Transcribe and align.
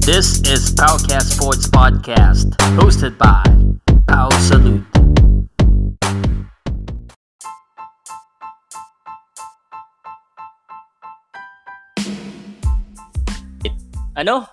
This 0.00 0.40
is 0.48 0.72
Powcast 0.72 1.36
Sports 1.36 1.68
Podcast, 1.68 2.56
hosted 2.72 3.20
by 3.20 3.44
Pow 4.08 4.32
Salute. 4.40 4.80
Ano? 14.16 14.48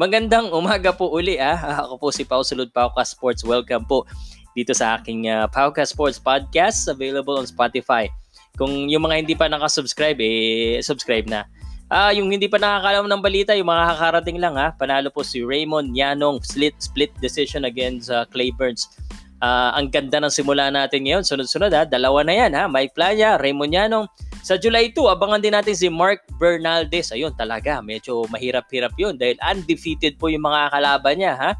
Magandang 0.00 0.48
umaga 0.56 0.96
po 0.96 1.12
uli 1.12 1.36
ah. 1.36 1.60
Ako 1.84 2.00
po 2.00 2.08
si 2.08 2.24
Pau 2.24 2.40
Salud 2.40 2.72
Pauka 2.72 3.04
Sports. 3.04 3.44
Welcome 3.44 3.84
po 3.84 4.08
dito 4.56 4.72
sa 4.72 4.96
aking 4.96 5.28
uh, 5.28 5.44
Pauka 5.52 5.84
Sports 5.84 6.16
Podcast 6.16 6.88
available 6.88 7.36
on 7.36 7.44
Spotify. 7.44 8.08
Kung 8.56 8.88
yung 8.88 9.04
mga 9.04 9.20
hindi 9.20 9.36
pa 9.36 9.52
nakasubscribe, 9.52 10.16
eh, 10.24 10.80
subscribe 10.80 11.28
na. 11.28 11.44
Ah, 11.86 12.10
yung 12.10 12.34
hindi 12.34 12.50
pa 12.50 12.58
nakakalam 12.58 13.06
ng 13.06 13.22
balita, 13.22 13.54
yung 13.54 13.70
mga 13.70 13.94
kakarating 13.94 14.38
lang 14.42 14.58
ha. 14.58 14.74
Panalo 14.74 15.06
po 15.06 15.22
si 15.22 15.46
Raymond 15.46 15.94
Yanong 15.94 16.42
split 16.42 16.74
split 16.82 17.14
decision 17.22 17.62
against 17.62 18.10
uh, 18.10 18.26
Clay 18.34 18.50
Burns. 18.50 18.90
Ah, 19.38 19.70
ang 19.78 19.94
ganda 19.94 20.18
ng 20.18 20.32
simula 20.32 20.66
natin 20.66 21.06
ngayon. 21.06 21.22
Sunod-sunod 21.22 21.70
ha. 21.70 21.86
Dalawa 21.86 22.26
na 22.26 22.34
yan 22.34 22.52
ha. 22.58 22.66
Mike 22.66 22.98
Playa, 22.98 23.38
Raymond 23.38 23.70
Yanong. 23.70 24.06
Sa 24.42 24.58
July 24.58 24.90
2, 24.90 25.14
abangan 25.14 25.38
din 25.38 25.54
natin 25.54 25.78
si 25.78 25.86
Mark 25.86 26.26
Bernaldez. 26.42 27.14
Ayun, 27.14 27.34
talaga, 27.38 27.78
medyo 27.78 28.26
mahirap-hirap 28.34 28.94
yun 28.98 29.14
dahil 29.14 29.38
undefeated 29.42 30.18
po 30.18 30.26
yung 30.26 30.46
mga 30.46 30.70
kalaban 30.74 31.18
niya, 31.18 31.34
ha? 31.34 31.50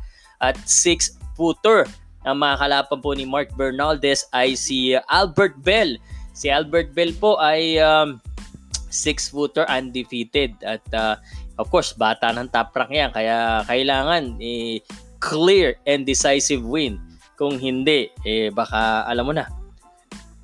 At 0.42 0.58
6-footer. 0.66 1.86
Ang 2.26 2.42
mga 2.42 2.54
kalaban 2.62 2.98
po 2.98 3.14
ni 3.14 3.26
Mark 3.26 3.54
Bernaldez 3.54 4.26
ay 4.34 4.58
si 4.58 4.98
Albert 5.06 5.54
Bell. 5.62 5.98
Si 6.34 6.50
Albert 6.50 6.95
Bell 6.95 7.14
po 7.14 7.38
ay 7.38 7.78
um, 7.78 8.18
6-footer 8.90 9.66
undefeated. 9.68 10.56
At 10.62 10.84
uh, 10.95 11.16
of 11.58 11.68
course, 11.68 11.92
bata 11.92 12.32
ng 12.32 12.50
top 12.50 12.74
rank 12.76 12.92
yan. 12.92 13.10
Kaya 13.12 13.66
kailangan 13.66 14.38
eh, 14.38 14.82
clear 15.18 15.76
and 15.87 16.04
decisive 16.04 16.62
win. 16.62 17.01
Kung 17.37 17.60
hindi, 17.60 18.09
eh 18.24 18.48
baka 18.48 19.04
alam 19.04 19.29
mo 19.29 19.32
na, 19.37 19.45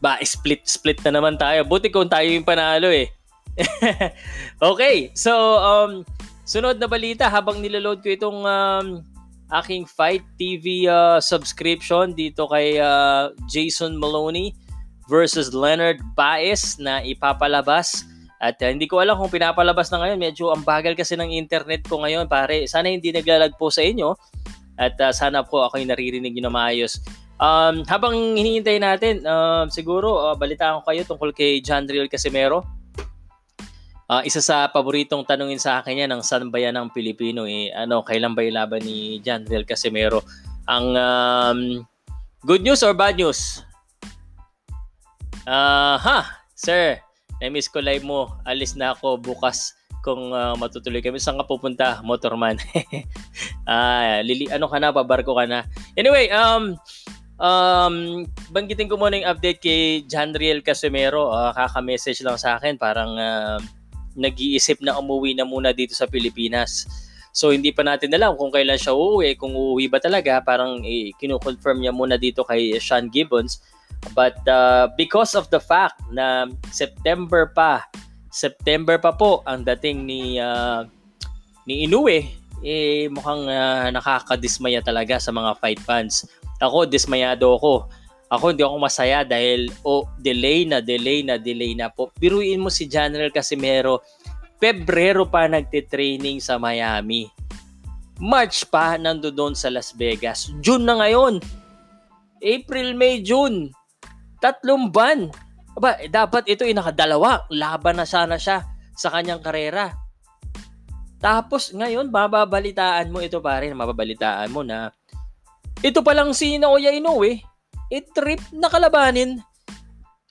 ba, 0.02 0.18
split 0.20 0.66
split 0.66 1.00
na 1.06 1.16
naman 1.16 1.40
tayo. 1.40 1.64
Buti 1.64 1.88
kung 1.88 2.10
tayo 2.10 2.26
yung 2.26 2.44
panalo 2.44 2.90
eh. 2.90 3.08
okay, 4.72 5.12
so 5.12 5.32
um 5.60 6.02
sunod 6.42 6.76
na 6.80 6.88
balita 6.90 7.30
habang 7.30 7.62
niloload 7.62 8.02
ko 8.02 8.08
itong 8.12 8.42
um, 8.42 8.86
aking 9.62 9.84
Fight 9.84 10.24
TV 10.40 10.88
uh, 10.88 11.20
subscription 11.20 12.16
dito 12.16 12.48
kay 12.48 12.80
uh, 12.80 13.30
Jason 13.46 14.00
Maloney 14.00 14.56
versus 15.06 15.52
Leonard 15.52 16.00
Baez 16.16 16.80
na 16.80 17.04
ipapalabas. 17.04 18.08
At 18.42 18.58
uh, 18.58 18.68
hindi 18.74 18.90
ko 18.90 18.98
alam 18.98 19.14
kung 19.14 19.30
pinapalabas 19.30 19.94
na 19.94 20.02
ngayon. 20.02 20.18
Medyo 20.18 20.50
ang 20.50 20.66
bagal 20.66 20.98
kasi 20.98 21.14
ng 21.14 21.30
internet 21.30 21.86
ko 21.86 22.02
ngayon, 22.02 22.26
pare. 22.26 22.66
Sana 22.66 22.90
hindi 22.90 23.14
naglalagpo 23.14 23.70
sa 23.70 23.86
inyo. 23.86 24.18
At 24.74 24.98
uh, 24.98 25.14
sana 25.14 25.46
po 25.46 25.62
ako 25.62 25.78
yung 25.78 25.94
naririnig 25.94 26.34
nyo 26.34 26.50
na 26.50 26.52
maayos. 26.52 26.98
Um, 27.38 27.86
habang 27.86 28.14
hinihintay 28.34 28.82
natin, 28.82 29.22
uh, 29.22 29.70
siguro 29.70 30.30
uh, 30.30 30.34
balitaan 30.34 30.82
ko 30.82 30.90
kayo 30.90 31.02
tungkol 31.06 31.30
kay 31.30 31.62
John 31.62 31.86
Riel 31.86 32.10
Casimero. 32.10 32.66
Uh, 34.10 34.20
isa 34.26 34.42
sa 34.44 34.68
paboritong 34.68 35.22
tanungin 35.22 35.62
sa 35.62 35.78
akin 35.80 36.04
yan 36.04 36.10
ng 36.10 36.20
saan 36.26 36.52
ba 36.52 36.60
yan 36.60 36.76
ang 36.76 36.92
Pilipino 36.92 37.48
eh 37.48 37.72
ano 37.72 38.04
kailan 38.04 38.36
ba 38.36 38.44
ilaban 38.44 38.84
ni 38.84 39.24
John 39.24 39.40
Riel 39.48 39.64
Casimero 39.64 40.20
ang 40.68 40.92
um, 40.92 41.60
good 42.44 42.60
news 42.60 42.84
or 42.84 42.92
bad 42.92 43.16
news 43.16 43.64
uh, 45.48 45.96
ha 45.96 46.44
sir 46.52 47.00
na-miss 47.42 47.66
ko 47.66 47.82
live 47.82 48.06
mo 48.06 48.30
alis 48.46 48.78
na 48.78 48.94
ako 48.94 49.18
bukas 49.18 49.74
kung 50.06 50.30
uh, 50.30 50.54
matutuloy 50.54 51.02
kami 51.02 51.18
saan 51.18 51.38
ka 51.42 51.46
pupunta 51.46 51.98
motorman 52.06 52.58
ah 53.70 54.22
lili 54.22 54.46
ano 54.50 54.70
ka 54.70 54.78
na 54.78 54.94
babarko 54.94 55.34
ka 55.34 55.46
na 55.50 55.66
anyway 55.98 56.30
um 56.30 56.78
Um, 57.42 58.22
banggitin 58.54 58.86
ko 58.86 58.94
muna 58.94 59.18
yung 59.18 59.26
update 59.26 59.58
kay 59.58 60.06
Janriel 60.06 60.62
Casimero. 60.62 61.26
Uh, 61.34 61.50
kaka-message 61.50 62.22
lang 62.22 62.38
sa 62.38 62.54
akin. 62.54 62.78
Parang 62.78 63.18
uh, 63.18 63.58
nag-iisip 64.14 64.78
na 64.78 64.94
umuwi 64.94 65.34
na 65.34 65.42
muna 65.42 65.74
dito 65.74 65.90
sa 65.90 66.06
Pilipinas. 66.06 66.86
So, 67.34 67.50
hindi 67.50 67.74
pa 67.74 67.82
natin 67.82 68.14
alam 68.14 68.38
kung 68.38 68.54
kailan 68.54 68.78
siya 68.78 68.94
uuwi. 68.94 69.34
Kung 69.34 69.58
uuwi 69.58 69.90
ba 69.90 69.98
talaga, 69.98 70.38
parang 70.44 70.86
eh, 70.86 71.10
kinu-confirm 71.18 71.82
niya 71.82 71.90
muna 71.90 72.14
dito 72.14 72.46
kay 72.46 72.78
Sean 72.78 73.10
Gibbons. 73.10 73.58
But 74.10 74.42
uh, 74.50 74.90
because 74.98 75.38
of 75.38 75.46
the 75.54 75.62
fact 75.62 76.02
na 76.10 76.50
September 76.74 77.46
pa, 77.48 77.86
September 78.34 78.98
pa 78.98 79.14
po 79.14 79.46
ang 79.46 79.62
dating 79.62 80.04
ni 80.04 80.42
uh, 80.42 80.84
ni 81.64 81.86
Inoue, 81.86 82.26
eh 82.66 83.06
mukhang 83.08 83.46
uh, 83.46 83.88
nakakadismaya 83.94 84.82
talaga 84.82 85.22
sa 85.22 85.30
mga 85.30 85.54
fight 85.62 85.80
fans 85.80 86.26
ako, 86.62 86.86
dismayado 86.86 87.58
ako. 87.58 87.90
Ako 88.32 88.54
hindi 88.54 88.64
ako 88.64 88.76
masaya 88.80 89.26
dahil 89.26 89.68
oh, 89.84 90.08
delay 90.16 90.64
na, 90.64 90.80
delay 90.80 91.20
na, 91.20 91.36
delay 91.36 91.76
na 91.76 91.92
po. 91.92 92.08
Biruin 92.16 92.62
mo 92.62 92.72
si 92.72 92.88
General 92.88 93.28
Casimero, 93.28 94.00
Pebrero 94.62 95.26
pa 95.26 95.50
nagte-training 95.50 96.38
sa 96.38 96.54
Miami. 96.54 97.26
March 98.22 98.62
pa 98.70 98.94
nandoon 98.94 99.58
sa 99.58 99.68
Las 99.74 99.90
Vegas. 99.90 100.54
June 100.62 100.86
na 100.86 101.02
ngayon. 101.02 101.42
April, 102.38 102.94
May, 102.94 103.26
June. 103.26 103.74
Tatlong 104.42 104.90
ban. 104.90 105.30
Aba, 105.78 106.02
eh, 106.02 106.10
dapat 106.10 106.50
ito 106.50 106.66
ay 106.66 106.74
nakadalawa. 106.74 107.46
Laban 107.54 108.02
na 108.02 108.06
sana 108.10 108.36
siya 108.36 108.66
sa 108.98 109.08
kanyang 109.14 109.38
karera. 109.38 109.94
Tapos 111.22 111.70
ngayon, 111.70 112.10
mababalitaan 112.10 113.14
mo 113.14 113.22
ito 113.22 113.38
pare, 113.38 113.70
mababalitaan 113.70 114.50
mo 114.50 114.66
na 114.66 114.90
ito 115.82 115.98
pa 116.02 116.14
lang 116.14 116.30
si 116.30 116.62
Naoya 116.62 116.94
Inoue, 116.94 117.42
eh, 117.90 118.02
trip 118.14 118.38
na 118.54 118.70
kalabanin. 118.70 119.42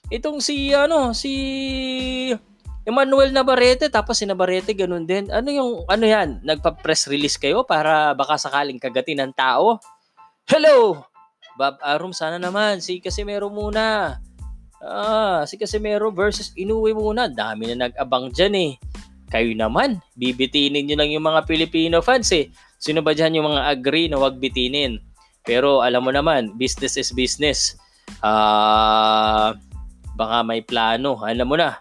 Itong 0.08 0.40
si, 0.40 0.72
ano, 0.72 1.12
si 1.12 1.32
Emmanuel 2.88 3.36
Navarrete, 3.36 3.92
tapos 3.92 4.16
si 4.16 4.24
Navarrete 4.24 4.72
ganun 4.72 5.04
din. 5.04 5.28
Ano 5.28 5.52
yung, 5.52 5.70
ano 5.88 6.04
yan, 6.08 6.40
nagpa-press 6.40 7.08
release 7.12 7.36
kayo 7.36 7.68
para 7.68 8.16
baka 8.16 8.40
sakaling 8.40 8.80
kagatin 8.80 9.28
ng 9.28 9.32
tao? 9.36 9.76
Hello! 10.48 11.11
Bob 11.56 11.76
Arum, 11.84 12.16
sana 12.16 12.40
naman, 12.40 12.80
si 12.80 12.98
Casimero 12.98 13.52
muna. 13.52 14.16
Ah, 14.82 15.46
si 15.46 15.54
Casimero 15.60 16.10
versus 16.10 16.50
Inoue 16.58 16.96
muna. 16.96 17.30
Dami 17.30 17.70
na 17.70 17.86
nag-abang 17.88 18.32
dyan 18.32 18.54
eh. 18.56 18.72
Kayo 19.32 19.54
naman, 19.56 20.02
bibitinin 20.18 20.84
nyo 20.84 20.96
lang 21.00 21.10
yung 21.12 21.24
mga 21.24 21.48
Filipino 21.48 22.04
fans 22.04 22.28
eh. 22.36 22.52
Sino 22.76 23.00
ba 23.00 23.16
dyan 23.16 23.38
yung 23.38 23.48
mga 23.52 23.62
agree 23.72 24.10
na 24.10 24.20
wag 24.20 24.36
bitinin? 24.42 25.00
Pero 25.46 25.80
alam 25.80 26.04
mo 26.04 26.10
naman, 26.12 26.58
business 26.58 26.98
is 26.98 27.14
business. 27.14 27.78
Ah, 28.20 29.54
uh, 29.54 29.72
baka 30.18 30.44
may 30.44 30.60
plano, 30.60 31.22
alam 31.24 31.46
mo 31.48 31.56
na. 31.56 31.80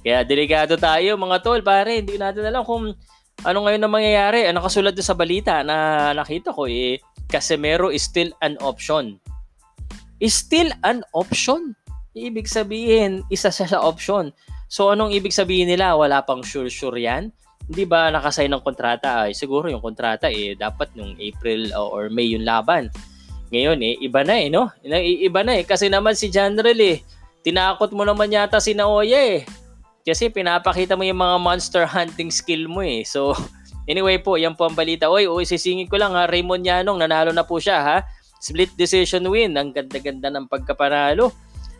Kaya 0.00 0.24
delikado 0.24 0.80
tayo 0.80 1.20
mga 1.20 1.44
tol, 1.44 1.60
pare. 1.60 2.00
Hindi 2.00 2.16
natin 2.16 2.48
alam 2.48 2.64
kung 2.64 2.96
ano 3.44 3.64
ngayon 3.64 3.82
na 3.82 3.90
mangyayari. 3.90 4.46
Ano 4.48 4.64
kasulat 4.64 4.96
sa 5.00 5.16
balita 5.16 5.64
na 5.64 6.10
nakita 6.16 6.52
ko 6.52 6.66
eh, 6.66 7.00
Casemiro 7.30 7.88
is 7.88 8.04
still 8.04 8.32
an 8.44 8.58
option. 8.60 9.16
Is 10.20 10.36
still 10.36 10.68
an 10.84 11.00
option? 11.16 11.72
Ibig 12.12 12.50
sabihin, 12.50 13.22
isa 13.32 13.48
siya 13.48 13.70
sa 13.70 13.80
option. 13.80 14.34
So 14.70 14.92
anong 14.92 15.14
ibig 15.14 15.34
sabihin 15.34 15.70
nila? 15.70 15.96
Wala 15.96 16.22
pang 16.22 16.44
sure-sure 16.44 16.98
yan? 16.98 17.32
hindi 17.70 17.86
ba 17.86 18.10
nakasign 18.10 18.50
ng 18.50 18.66
kontrata 18.66 19.30
ay 19.30 19.32
siguro 19.38 19.70
yung 19.70 19.78
kontrata 19.78 20.26
eh 20.26 20.58
dapat 20.58 20.90
nung 20.98 21.14
April 21.22 21.70
or 21.78 22.10
May 22.10 22.34
yung 22.34 22.42
laban. 22.42 22.90
Ngayon 23.54 23.78
eh 23.86 23.94
iba 24.02 24.26
na 24.26 24.42
eh 24.42 24.50
no? 24.50 24.74
Iba 24.82 25.46
na 25.46 25.54
eh 25.54 25.62
kasi 25.62 25.86
naman 25.86 26.18
si 26.18 26.34
General 26.34 26.74
eh 26.74 26.98
tinakot 27.46 27.94
mo 27.94 28.02
naman 28.02 28.34
yata 28.34 28.58
si 28.58 28.74
Naoya 28.74 29.38
eh. 29.38 29.46
Kasi 30.02 30.32
pinapakita 30.32 30.96
mo 30.96 31.04
yung 31.04 31.20
mga 31.20 31.36
monster 31.38 31.84
hunting 31.84 32.32
skill 32.32 32.66
mo 32.66 32.80
eh. 32.80 33.04
So 33.04 33.36
anyway 33.90 34.20
po, 34.20 34.40
yan 34.40 34.56
po 34.56 34.68
ang 34.68 34.76
balita. 34.76 35.08
Oy, 35.08 35.28
oy 35.28 35.44
sisingin 35.44 35.88
ko 35.90 36.00
lang 36.00 36.16
ha, 36.16 36.28
Raymond 36.28 36.64
Yanong 36.64 37.00
nanalo 37.00 37.30
na 37.30 37.44
po 37.44 37.60
siya 37.60 37.78
ha. 37.80 37.96
Split 38.40 38.72
decision 38.76 39.28
win. 39.28 39.56
Ang 39.60 39.76
ganda-ganda 39.76 40.32
ng 40.32 40.48
pagkapanalo. 40.48 41.28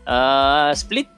Uh, 0.05 0.69
split 0.77 1.09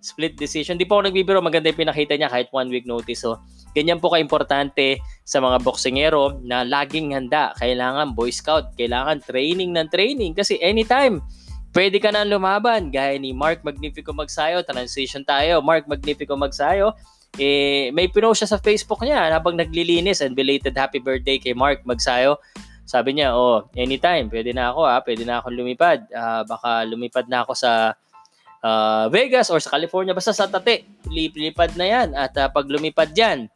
split 0.00 0.38
decision. 0.38 0.78
Di 0.78 0.86
po 0.86 1.00
ako 1.00 1.10
nagbibiro, 1.10 1.42
maganda 1.42 1.68
yung 1.68 1.82
pinakita 1.88 2.14
niya 2.14 2.30
kahit 2.30 2.48
one 2.54 2.70
week 2.70 2.86
notice. 2.86 3.26
So, 3.26 3.42
Ganyan 3.76 4.00
po 4.00 4.08
kaimportante 4.08 5.04
sa 5.28 5.36
mga 5.44 5.60
boksingero 5.60 6.40
na 6.40 6.64
laging 6.64 7.12
handa. 7.12 7.52
Kailangan 7.60 8.16
Boy 8.16 8.32
Scout, 8.32 8.72
kailangan 8.72 9.20
training 9.20 9.76
ng 9.76 9.92
training 9.92 10.32
kasi 10.32 10.56
anytime 10.64 11.20
pwede 11.76 12.00
ka 12.00 12.08
na 12.08 12.24
lumaban. 12.24 12.88
Gaya 12.88 13.20
ni 13.20 13.36
Mark 13.36 13.60
Magnifico 13.60 14.16
Magsayo, 14.16 14.64
transition 14.64 15.20
tayo. 15.20 15.60
Mark 15.60 15.84
Magnifico 15.84 16.32
Magsayo, 16.32 16.96
eh, 17.36 17.92
may 17.92 18.08
pinost 18.08 18.40
siya 18.40 18.56
sa 18.56 18.62
Facebook 18.64 19.04
niya 19.04 19.28
habang 19.28 19.60
naglilinis 19.60 20.24
and 20.24 20.32
belated 20.32 20.72
happy 20.72 20.96
birthday 20.96 21.36
kay 21.36 21.52
Mark 21.52 21.84
Magsayo. 21.84 22.40
Sabi 22.88 23.20
niya, 23.20 23.36
oh, 23.36 23.68
anytime, 23.76 24.32
pwede 24.32 24.56
na 24.56 24.72
ako 24.72 24.80
ha, 24.88 25.04
pwede 25.04 25.28
na 25.28 25.44
ako 25.44 25.52
lumipad. 25.52 26.08
Uh, 26.08 26.48
baka 26.48 26.88
lumipad 26.88 27.28
na 27.28 27.44
ako 27.44 27.52
sa 27.52 27.92
uh, 28.64 29.04
Vegas 29.12 29.52
or 29.52 29.60
sa 29.60 29.76
California, 29.76 30.16
basta 30.16 30.32
sa 30.32 30.48
Tate, 30.48 30.88
lipad 31.12 31.76
na 31.76 31.84
yan. 31.84 32.08
At 32.16 32.32
uh, 32.40 32.48
pag 32.48 32.70
lumipad 32.70 33.12
yan, 33.12 33.52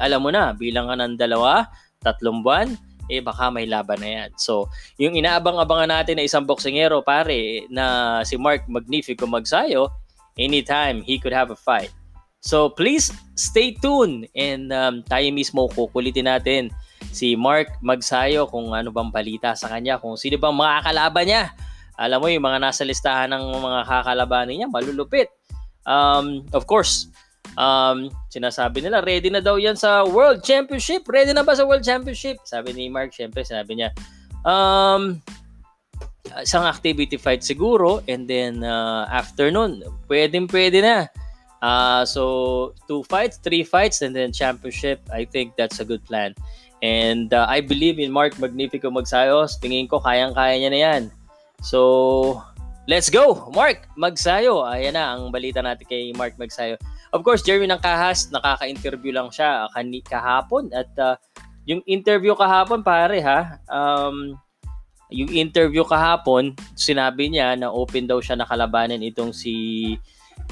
alam 0.00 0.24
mo 0.24 0.32
na, 0.32 0.56
bilang 0.56 0.88
ka 0.88 0.96
ng 0.96 1.20
dalawa, 1.20 1.68
tatlong 2.00 2.40
buwan, 2.40 2.72
eh 3.12 3.20
baka 3.20 3.52
may 3.52 3.68
laban 3.68 4.00
na 4.00 4.10
yan. 4.24 4.30
So, 4.40 4.72
yung 4.96 5.12
inaabang-abangan 5.12 5.92
natin 5.92 6.16
na 6.16 6.24
isang 6.24 6.48
boksingero 6.48 7.04
pare 7.04 7.68
na 7.68 8.18
si 8.24 8.40
Mark 8.40 8.64
Magnifico 8.72 9.28
Magsayo, 9.28 9.92
anytime 10.40 11.04
he 11.04 11.20
could 11.20 11.36
have 11.36 11.52
a 11.52 11.58
fight. 11.58 11.92
So, 12.40 12.72
please 12.72 13.12
stay 13.36 13.76
tuned 13.76 14.26
and 14.34 14.72
um, 14.72 15.06
tayo 15.06 15.30
mismo 15.30 15.68
kukulitin 15.70 16.26
natin 16.26 16.72
si 17.12 17.36
Mark 17.36 17.70
Magsayo 17.84 18.48
kung 18.48 18.72
ano 18.72 18.90
bang 18.90 19.12
balita 19.12 19.54
sa 19.54 19.68
kanya, 19.68 20.00
kung 20.00 20.16
sino 20.16 20.40
bang 20.40 20.56
mga 20.56 20.76
kalaban 20.88 21.26
niya. 21.28 21.44
Alam 22.00 22.18
mo 22.24 22.26
yung 22.32 22.42
mga 22.42 22.58
nasa 22.58 22.82
listahan 22.82 23.30
ng 23.30 23.44
mga 23.62 23.80
kakalabanin 23.86 24.64
niya, 24.64 24.68
malulupit. 24.72 25.28
Um, 25.84 26.48
of 26.56 26.64
course, 26.66 27.06
um, 27.56 28.08
sinasabi 28.32 28.82
nila, 28.82 29.04
ready 29.04 29.28
na 29.28 29.40
daw 29.40 29.56
yan 29.60 29.76
sa 29.76 30.06
World 30.06 30.42
Championship. 30.42 31.04
Ready 31.08 31.32
na 31.34 31.44
ba 31.44 31.56
sa 31.56 31.66
World 31.66 31.84
Championship? 31.84 32.40
Sabi 32.44 32.72
ni 32.72 32.88
Mark, 32.88 33.12
syempre, 33.12 33.44
sinabi 33.44 33.78
niya, 33.78 33.90
um, 34.46 35.20
isang 36.40 36.64
activity 36.64 37.18
fight 37.18 37.44
siguro 37.44 38.00
and 38.08 38.24
then 38.30 38.64
uh, 38.64 39.04
after 39.10 39.50
nun, 39.50 39.82
pwedeng 40.08 40.48
pwede 40.48 40.80
na. 40.80 41.06
Uh, 41.62 42.02
so, 42.02 42.74
two 42.90 43.06
fights, 43.06 43.38
three 43.38 43.62
fights, 43.62 44.02
and 44.02 44.18
then 44.18 44.34
championship. 44.34 44.98
I 45.14 45.22
think 45.24 45.54
that's 45.54 45.78
a 45.78 45.86
good 45.86 46.02
plan. 46.02 46.34
And 46.82 47.30
uh, 47.30 47.46
I 47.46 47.62
believe 47.62 48.02
in 48.02 48.10
Mark 48.10 48.34
Magnifico 48.42 48.90
Magsayos. 48.90 49.62
Tingin 49.62 49.86
ko 49.86 50.02
kayang-kaya 50.02 50.58
niya 50.58 50.70
na 50.74 50.80
yan. 50.82 51.02
So, 51.62 52.42
let's 52.90 53.06
go! 53.06 53.46
Mark 53.54 53.86
Magsayo. 53.94 54.66
Ayan 54.66 54.98
na 54.98 55.14
ang 55.14 55.30
balita 55.30 55.62
natin 55.62 55.86
kay 55.86 56.10
Mark 56.18 56.34
Magsayo. 56.34 56.74
Of 57.12 57.20
course, 57.20 57.44
Jeremy 57.44 57.68
ng 57.68 57.84
Kahas, 57.84 58.32
nakaka-interview 58.32 59.12
lang 59.12 59.28
siya 59.28 59.68
kani 59.76 60.00
kahapon. 60.00 60.72
At 60.72 60.88
uh, 60.96 61.20
yung 61.68 61.84
interview 61.84 62.32
kahapon, 62.32 62.80
pare 62.80 63.20
ha, 63.20 63.60
um, 63.68 64.32
yung 65.12 65.28
interview 65.28 65.84
kahapon, 65.84 66.56
sinabi 66.72 67.28
niya 67.28 67.52
na 67.54 67.68
open 67.68 68.08
daw 68.08 68.16
siya 68.18 68.40
nakalabanin 68.40 69.04
itong 69.04 69.36
si 69.36 69.94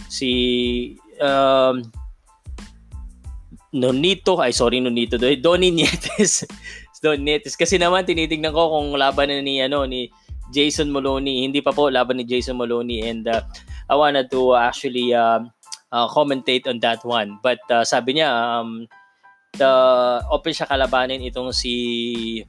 si 0.06 0.30
um, 1.16 1.80
Nonito, 3.72 4.36
ay 4.36 4.52
sorry 4.52 4.84
Nonito, 4.84 5.16
Donny 5.16 5.72
Nietes. 5.72 6.44
Donny 7.00 7.24
Nietes 7.24 7.56
kasi 7.56 7.80
naman 7.80 8.04
tinitingnan 8.04 8.52
ko 8.52 8.76
kung 8.76 8.92
laban 9.00 9.32
ni 9.40 9.64
ano 9.64 9.88
ni 9.88 10.12
Jason 10.52 10.92
Maloney. 10.92 11.48
Hindi 11.48 11.64
pa 11.64 11.72
po 11.72 11.88
laban 11.88 12.20
ni 12.20 12.28
Jason 12.28 12.60
Maloney 12.60 13.08
and 13.08 13.24
uh, 13.24 13.40
I 13.88 13.96
wanted 13.96 14.28
to 14.36 14.52
actually 14.58 15.16
uh, 15.16 15.40
uh, 15.92 16.08
commentate 16.10 16.66
on 16.66 16.78
that 16.80 17.02
one. 17.04 17.38
But 17.42 17.62
uh, 17.70 17.84
sabi 17.84 18.18
niya, 18.18 18.30
um, 18.30 18.86
the, 19.58 19.70
open 20.30 20.54
siya 20.54 20.70
kalabanin 20.70 21.22
itong 21.26 21.54
si 21.54 22.42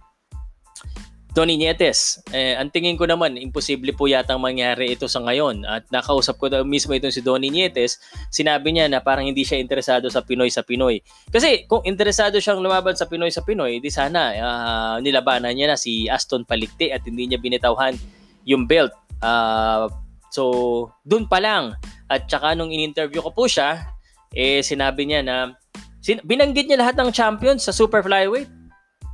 Tony 1.31 1.55
Nietes. 1.55 2.19
Eh, 2.35 2.59
ang 2.59 2.67
tingin 2.67 2.99
ko 2.99 3.07
naman, 3.07 3.39
imposible 3.39 3.95
po 3.95 4.03
yatang 4.03 4.43
mangyari 4.43 4.91
ito 4.91 5.07
sa 5.07 5.23
ngayon. 5.23 5.63
At 5.63 5.87
nakausap 5.87 6.35
ko 6.35 6.51
mismo 6.67 6.91
itong 6.91 7.15
si 7.15 7.23
Donny 7.23 7.47
Nietes, 7.47 8.03
sinabi 8.27 8.75
niya 8.75 8.91
na 8.91 8.99
parang 8.99 9.23
hindi 9.23 9.47
siya 9.47 9.55
interesado 9.55 10.11
sa 10.11 10.19
Pinoy 10.19 10.51
sa 10.51 10.59
Pinoy. 10.59 10.99
Kasi 11.31 11.63
kung 11.71 11.87
interesado 11.87 12.35
siyang 12.43 12.59
lumaban 12.59 12.99
sa 12.99 13.07
Pinoy 13.07 13.31
sa 13.31 13.47
Pinoy, 13.47 13.79
di 13.79 13.87
sana 13.87 14.35
uh, 14.35 14.95
nilabanan 14.99 15.55
niya 15.55 15.71
na 15.71 15.79
si 15.79 16.11
Aston 16.11 16.43
Palikte 16.43 16.91
at 16.91 17.07
hindi 17.07 17.31
niya 17.31 17.39
binitawhan 17.39 17.95
yung 18.43 18.67
belt. 18.67 18.91
Uh, 19.23 19.87
so, 20.31 20.87
dun 21.05 21.27
pa 21.27 21.37
lang. 21.43 21.75
At 22.07 22.25
saka 22.31 22.55
nung 22.55 22.71
in-interview 22.73 23.21
ko 23.21 23.31
po 23.35 23.45
siya, 23.45 23.83
eh 24.31 24.63
sinabi 24.63 25.05
niya 25.05 25.21
na 25.21 25.53
sin- 25.99 26.23
binanggit 26.23 26.65
niya 26.65 26.81
lahat 26.81 26.95
ng 26.97 27.11
champions 27.11 27.67
sa 27.67 27.75
super 27.75 28.01
flyweight 28.01 28.49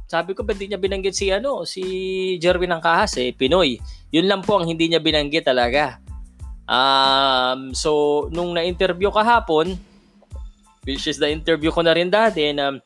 sabi 0.08 0.32
ko, 0.32 0.40
ba't 0.48 0.56
di 0.56 0.72
niya 0.72 0.80
binanggit 0.80 1.12
si, 1.12 1.28
ano, 1.28 1.68
si 1.68 1.84
Jerwin 2.40 2.72
ng 2.72 2.80
Kahas 2.80 3.20
eh, 3.20 3.36
Pinoy. 3.36 3.76
Yun 4.16 4.32
lang 4.32 4.40
po 4.40 4.56
ang 4.56 4.64
hindi 4.64 4.88
niya 4.88 5.04
binanggit 5.04 5.44
talaga. 5.44 6.00
Um, 6.64 7.76
so, 7.76 8.24
nung 8.32 8.56
na-interview 8.56 9.12
kahapon, 9.12 9.76
which 10.88 11.12
is 11.12 11.20
the 11.20 11.28
interview 11.28 11.76
ko 11.76 11.84
na 11.84 11.92
rin 11.92 12.08
dati, 12.08 12.56
na 12.56 12.80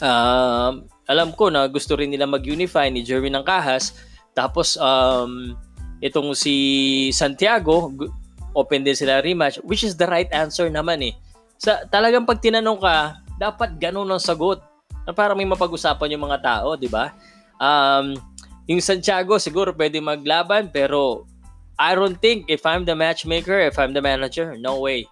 um, 0.00 0.72
alam 1.04 1.28
ko 1.36 1.52
na 1.52 1.68
gusto 1.68 1.92
rin 1.92 2.08
nila 2.08 2.24
mag-unify 2.24 2.88
ni 2.88 3.04
Jerwin 3.04 3.36
ng 3.36 3.44
Kahas. 3.44 3.92
Tapos, 4.32 4.80
um, 4.80 5.52
itong 6.00 6.32
si 6.32 7.08
Santiago, 7.12 7.92
open 8.56 8.82
din 8.82 8.96
sila 8.96 9.22
rematch, 9.22 9.60
which 9.62 9.84
is 9.86 9.94
the 9.94 10.08
right 10.08 10.28
answer 10.34 10.66
naman 10.66 11.12
eh. 11.12 11.14
Sa, 11.60 11.84
talagang 11.86 12.24
pag 12.24 12.40
tinanong 12.40 12.80
ka, 12.80 12.96
dapat 13.36 13.76
ganun 13.76 14.08
ang 14.08 14.20
sagot 14.20 14.64
na 15.04 15.12
para 15.12 15.36
may 15.36 15.48
mapag-usapan 15.48 16.12
yung 16.16 16.24
mga 16.28 16.40
tao, 16.40 16.76
di 16.76 16.88
ba? 16.88 17.12
Um, 17.60 18.16
yung 18.64 18.80
Santiago 18.80 19.36
siguro 19.36 19.76
pwede 19.76 20.00
maglaban 20.00 20.72
pero 20.72 21.28
I 21.80 21.96
don't 21.96 22.16
think 22.20 22.48
if 22.52 22.64
I'm 22.68 22.84
the 22.84 22.96
matchmaker, 22.96 23.56
if 23.60 23.80
I'm 23.80 23.96
the 23.96 24.04
manager, 24.04 24.56
no 24.60 24.80
way. 24.80 25.08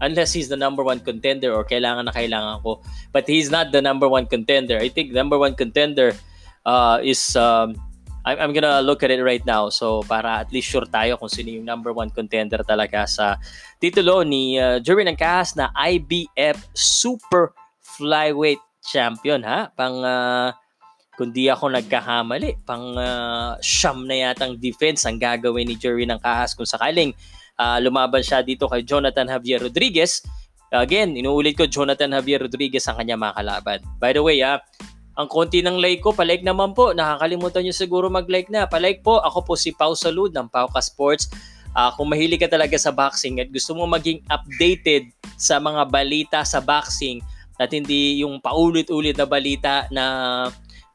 Unless 0.00 0.32
he's 0.32 0.48
the 0.48 0.56
number 0.56 0.84
one 0.84 1.00
contender 1.00 1.52
or 1.52 1.64
kailangan 1.64 2.08
na 2.08 2.12
kailangan 2.12 2.64
ko. 2.64 2.80
But 3.12 3.28
he's 3.28 3.52
not 3.52 3.72
the 3.72 3.80
number 3.84 4.08
one 4.08 4.24
contender. 4.24 4.80
I 4.80 4.88
think 4.88 5.12
number 5.12 5.36
one 5.36 5.56
contender 5.56 6.16
uh, 6.64 7.00
is 7.04 7.36
um, 7.36 7.76
I'm, 8.38 8.52
gonna 8.54 8.84
look 8.84 9.02
at 9.02 9.10
it 9.10 9.24
right 9.24 9.42
now. 9.42 9.72
So 9.72 10.06
para 10.06 10.44
at 10.44 10.52
least 10.54 10.70
sure 10.70 10.86
tayo 10.86 11.18
kung 11.18 11.32
sino 11.32 11.50
yung 11.50 11.66
number 11.66 11.90
one 11.90 12.12
contender 12.12 12.62
talaga 12.62 13.08
sa 13.08 13.40
titulo 13.82 14.22
ni 14.22 14.60
uh, 14.60 14.78
Jerwin 14.78 15.10
Angkahas 15.10 15.58
na 15.58 15.72
IBF 15.74 16.60
Super 16.76 17.56
flyweight 17.80 18.62
champion 18.84 19.42
ha. 19.42 19.72
Pang 19.74 20.04
uh, 20.04 20.54
kundi 21.20 21.52
ako 21.52 21.68
nagkakamali, 21.68 22.64
pang 22.64 22.96
uh, 22.96 23.52
siyam 23.60 24.08
na 24.08 24.32
yatang 24.32 24.56
defense 24.56 25.04
ang 25.04 25.20
gagawin 25.20 25.68
ni 25.68 25.76
Jerry 25.76 26.08
ng 26.08 26.16
Kahas 26.16 26.56
kung 26.56 26.64
sakaling 26.64 27.12
uh, 27.60 27.76
lumaban 27.76 28.24
siya 28.24 28.40
dito 28.40 28.64
kay 28.64 28.80
Jonathan 28.80 29.28
Javier 29.28 29.60
Rodriguez. 29.60 30.24
Again, 30.72 31.18
inuulit 31.20 31.60
ko, 31.60 31.68
Jonathan 31.68 32.16
Javier 32.16 32.40
Rodriguez 32.40 32.88
ang 32.88 32.96
kanya 32.96 33.20
mga 33.20 33.36
kalaban. 33.36 33.78
By 34.00 34.16
the 34.16 34.22
way, 34.24 34.40
ah, 34.40 34.64
ang 35.20 35.28
konti 35.28 35.60
ng 35.60 35.76
like 35.76 36.00
ko, 36.00 36.16
palike 36.16 36.40
naman 36.40 36.72
po. 36.72 36.96
Nakakalimutan 36.96 37.60
nyo 37.60 37.74
siguro 37.76 38.08
mag-like 38.08 38.48
na. 38.48 38.64
Palike 38.64 39.04
po, 39.04 39.20
ako 39.20 39.52
po 39.52 39.52
si 39.52 39.76
Pau 39.76 39.92
Salud 39.92 40.32
ng 40.32 40.48
Pauka 40.48 40.80
Sports. 40.80 41.28
Uh, 41.76 41.92
kung 41.94 42.08
mahilig 42.08 42.40
ka 42.40 42.48
talaga 42.48 42.74
sa 42.80 42.88
boxing 42.90 43.38
at 43.38 43.52
gusto 43.52 43.76
mo 43.76 43.84
maging 43.84 44.24
updated 44.32 45.12
sa 45.36 45.60
mga 45.60 45.86
balita 45.86 46.40
sa 46.42 46.58
boxing, 46.58 47.20
at 47.60 47.68
hindi 47.76 48.24
yung 48.24 48.40
paulit-ulit 48.40 49.12
na 49.20 49.28
balita 49.28 49.84
na 49.92 50.04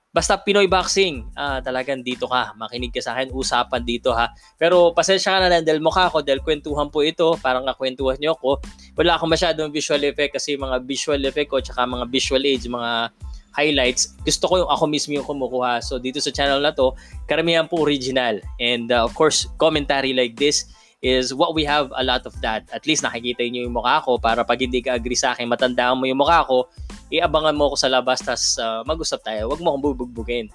basta 0.10 0.40
Pinoy 0.42 0.66
boxing, 0.66 1.28
uh, 1.38 1.62
talagang 1.62 2.02
dito 2.02 2.26
ka, 2.26 2.58
makinig 2.58 2.90
ka 2.90 3.04
sa 3.06 3.14
akin, 3.14 3.30
usapan 3.36 3.84
dito 3.86 4.16
ha. 4.16 4.34
Pero 4.58 4.90
pasensya 4.96 5.38
ka 5.38 5.40
na 5.46 5.52
lang 5.52 5.62
dahil 5.62 5.84
mukha 5.84 6.10
ko, 6.10 6.26
dahil 6.26 6.42
kwentuhan 6.42 6.90
po 6.90 7.06
ito, 7.06 7.38
parang 7.44 7.68
nakwentuhan 7.68 8.18
niyo 8.18 8.34
ako. 8.34 8.64
Wala 8.98 9.20
akong 9.20 9.30
masyadong 9.30 9.70
visual 9.70 10.02
effect 10.08 10.40
kasi 10.40 10.58
mga 10.58 10.82
visual 10.88 11.22
effect 11.22 11.52
ko, 11.52 11.62
tsaka 11.62 11.86
mga 11.86 12.08
visual 12.10 12.42
aids, 12.42 12.66
mga 12.66 13.14
highlights, 13.56 14.12
gusto 14.28 14.52
ko 14.52 14.54
yung 14.62 14.72
ako 14.72 14.84
mismo 14.92 15.16
yung 15.16 15.24
kumukuha. 15.24 15.80
So 15.80 15.96
dito 15.96 16.20
sa 16.20 16.30
channel 16.36 16.60
na 16.60 16.76
to, 16.76 16.92
karamihan 17.32 17.66
po 17.72 17.88
original. 17.88 18.44
And 18.60 18.92
uh, 18.92 19.08
of 19.08 19.16
course, 19.16 19.48
commentary 19.56 20.12
like 20.12 20.36
this, 20.36 20.68
is 21.06 21.38
what 21.38 21.54
we 21.54 21.62
have 21.62 21.94
a 21.94 22.04
lot 22.04 22.26
of 22.26 22.34
that. 22.42 22.66
At 22.74 22.90
least 22.90 23.06
nakikita 23.06 23.46
niyo 23.46 23.70
yung 23.70 23.78
mukha 23.78 24.02
ko 24.02 24.18
para 24.18 24.42
pag 24.42 24.58
hindi 24.58 24.82
ka 24.82 24.98
agree 24.98 25.14
sa 25.14 25.38
akin, 25.38 25.46
matandaan 25.46 26.02
mo 26.02 26.10
yung 26.10 26.18
mukha 26.18 26.42
ko, 26.50 26.66
iabangan 27.14 27.54
mo 27.54 27.70
ako 27.70 27.76
sa 27.78 27.94
labas 27.94 28.26
tas 28.26 28.58
uh, 28.58 28.82
mag-usap 28.90 29.22
tayo. 29.22 29.54
Huwag 29.54 29.62
mo 29.62 29.78
akong 29.78 29.86
bubugbugin. 29.94 30.50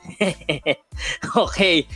okay. 1.47 1.87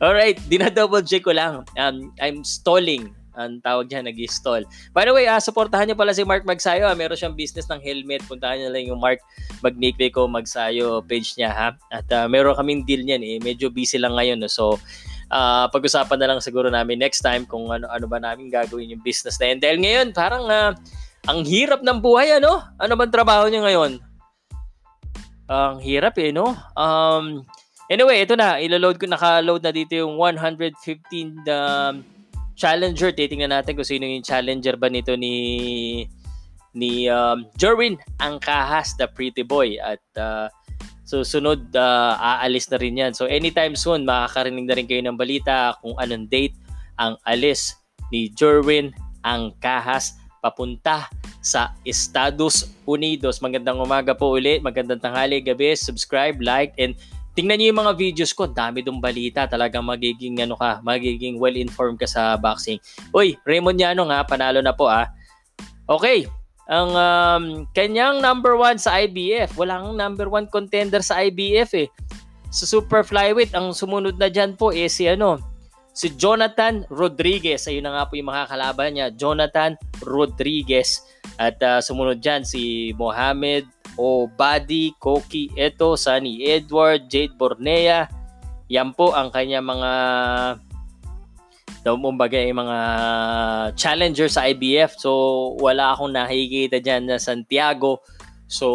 Alright, 0.00 0.40
dinadouble 0.48 1.04
check 1.04 1.28
ko 1.28 1.36
lang. 1.36 1.68
Um, 1.76 2.16
I'm 2.18 2.40
stalling 2.40 3.12
ang 3.40 3.64
tawag 3.64 3.88
dyan, 3.88 4.04
nag-stall. 4.04 4.68
By 4.92 5.08
the 5.08 5.16
way, 5.16 5.24
uh, 5.24 5.40
supportahan 5.40 5.88
niyo 5.88 5.96
pala 5.96 6.12
si 6.12 6.20
Mark 6.28 6.44
Magsayo. 6.44 6.84
Ah. 6.84 6.92
Meron 6.92 7.16
siyang 7.16 7.32
business 7.32 7.64
ng 7.72 7.80
helmet. 7.80 8.20
Puntahan 8.28 8.60
niyo 8.60 8.68
lang 8.68 8.84
yung 8.92 9.00
Mark 9.00 9.24
Magnifico 9.64 10.28
Magsayo 10.28 11.00
page 11.08 11.40
niya. 11.40 11.50
ha 11.50 11.68
At 11.88 12.06
uh, 12.12 12.28
meron 12.28 12.52
kaming 12.54 12.84
deal 12.84 13.00
niyan. 13.00 13.24
Eh. 13.24 13.36
Medyo 13.40 13.72
busy 13.72 13.96
lang 13.96 14.12
ngayon. 14.12 14.44
No? 14.44 14.52
So, 14.52 14.76
uh, 15.32 15.66
pag-usapan 15.72 16.18
na 16.20 16.28
lang 16.36 16.40
siguro 16.44 16.68
namin 16.68 17.00
next 17.00 17.24
time 17.24 17.48
kung 17.48 17.70
ano 17.70 17.88
ano 17.88 18.04
ba 18.10 18.18
namin 18.20 18.52
gagawin 18.52 18.92
yung 18.92 19.02
business 19.02 19.40
na 19.40 19.54
yun. 19.54 19.58
Dahil 19.62 19.78
ngayon, 19.80 20.06
parang 20.12 20.44
uh, 20.44 20.70
ang 21.28 21.40
hirap 21.46 21.80
ng 21.80 21.98
buhay, 22.02 22.36
ano? 22.36 22.60
Ano 22.76 22.92
bang 22.98 23.12
trabaho 23.12 23.48
niya 23.48 23.64
ngayon? 23.64 24.00
Ang 25.50 25.82
hirap 25.82 26.14
eh, 26.22 26.30
no? 26.30 26.54
Um, 26.78 27.42
anyway, 27.90 28.22
ito 28.22 28.38
na. 28.38 28.62
Ilo-load 28.62 28.96
ko, 29.02 29.10
naka-load 29.10 29.62
na 29.66 29.72
dito 29.74 29.98
yung 29.98 30.14
115 30.16 31.42
um, 31.44 31.94
challenger. 32.60 33.08
Titingnan 33.16 33.56
natin 33.56 33.72
kung 33.72 33.88
sino 33.88 34.04
yung 34.04 34.20
challenger 34.20 34.76
ba 34.76 34.92
nito 34.92 35.16
ni 35.16 36.04
ni 36.76 37.08
um, 37.08 37.48
Jerwin 37.56 37.96
Angkahas, 38.20 39.00
the 39.00 39.08
pretty 39.08 39.42
boy. 39.42 39.80
At 39.80 40.04
uh, 40.20 40.52
So 41.10 41.26
sunod 41.26 41.74
uh, 41.74 42.14
aalis 42.22 42.70
na 42.70 42.78
rin 42.78 42.94
yan. 42.94 43.10
So 43.18 43.26
anytime 43.26 43.74
soon 43.74 44.06
makakarinig 44.06 44.70
na 44.70 44.78
rin 44.78 44.86
kayo 44.86 45.02
ng 45.02 45.18
balita 45.18 45.74
kung 45.82 45.98
anong 45.98 46.30
date 46.30 46.54
ang 47.02 47.18
alis 47.26 47.74
ni 48.14 48.30
Jerwin 48.30 48.94
ang 49.26 49.50
kahas 49.58 50.14
papunta 50.38 51.10
sa 51.42 51.74
Estados 51.82 52.70
Unidos. 52.86 53.42
Magandang 53.42 53.82
umaga 53.82 54.14
po 54.14 54.38
ulit, 54.38 54.62
magandang 54.62 55.02
tanghali, 55.02 55.42
gabi, 55.42 55.74
subscribe, 55.74 56.38
like, 56.38 56.70
and 56.78 56.94
tingnan 57.34 57.58
niyo 57.58 57.72
yung 57.72 57.80
mga 57.86 57.94
videos 57.96 58.32
ko, 58.34 58.50
dami 58.50 58.82
dong 58.82 58.98
balita, 58.98 59.46
talagang 59.46 59.86
magiging 59.86 60.38
ano 60.42 60.58
ka, 60.58 60.82
magiging 60.82 61.38
well-informed 61.38 61.98
ka 61.98 62.06
sa 62.06 62.34
boxing. 62.34 62.82
Uy, 63.14 63.38
Raymond 63.46 63.78
Yano 63.78 64.10
nga, 64.10 64.26
panalo 64.26 64.58
na 64.60 64.74
po 64.74 64.90
ah. 64.90 65.08
Okay, 65.90 66.26
ang 66.70 66.90
um, 66.94 67.44
kanyang 67.74 68.22
number 68.22 68.54
one 68.54 68.78
sa 68.78 69.02
IBF, 69.02 69.58
walang 69.58 69.98
number 69.98 70.30
one 70.30 70.46
contender 70.46 71.02
sa 71.02 71.18
IBF 71.18 71.70
eh. 71.74 71.88
Sa 72.50 72.66
super 72.66 73.02
flyweight, 73.02 73.54
ang 73.54 73.74
sumunod 73.74 74.18
na 74.18 74.30
dyan 74.30 74.54
po 74.54 74.70
eh 74.70 74.90
si 74.90 75.06
ano, 75.06 75.38
si 75.90 76.14
Jonathan 76.14 76.86
Rodriguez. 76.86 77.66
Ayun 77.66 77.86
na 77.86 77.98
nga 77.98 78.06
po 78.06 78.14
yung 78.14 78.30
mga 78.30 78.46
kalaban 78.50 78.90
niya, 78.94 79.10
Jonathan 79.14 79.74
Rodriguez. 80.02 81.02
At 81.38 81.58
uh, 81.62 81.82
sumunod 81.82 82.22
dyan 82.22 82.46
si 82.46 82.94
Mohamed 82.94 83.66
Obadi, 84.00 84.96
Koki 84.96 85.52
Eto, 85.52 86.00
Sunny 86.00 86.48
Edward, 86.48 87.12
Jade 87.12 87.36
Bornea. 87.36 88.08
Yan 88.72 88.96
po 88.96 89.12
ang 89.12 89.28
kanya 89.28 89.60
mga 89.60 89.92
daw 91.80 91.96
kumbaga 91.96 92.36
mga 92.40 92.78
challenger 93.76 94.28
sa 94.32 94.48
IBF. 94.48 94.96
So 94.96 95.12
wala 95.60 95.92
akong 95.92 96.16
nakikita 96.16 96.80
diyan 96.80 97.12
na 97.12 97.16
Santiago. 97.20 98.00
So 98.48 98.68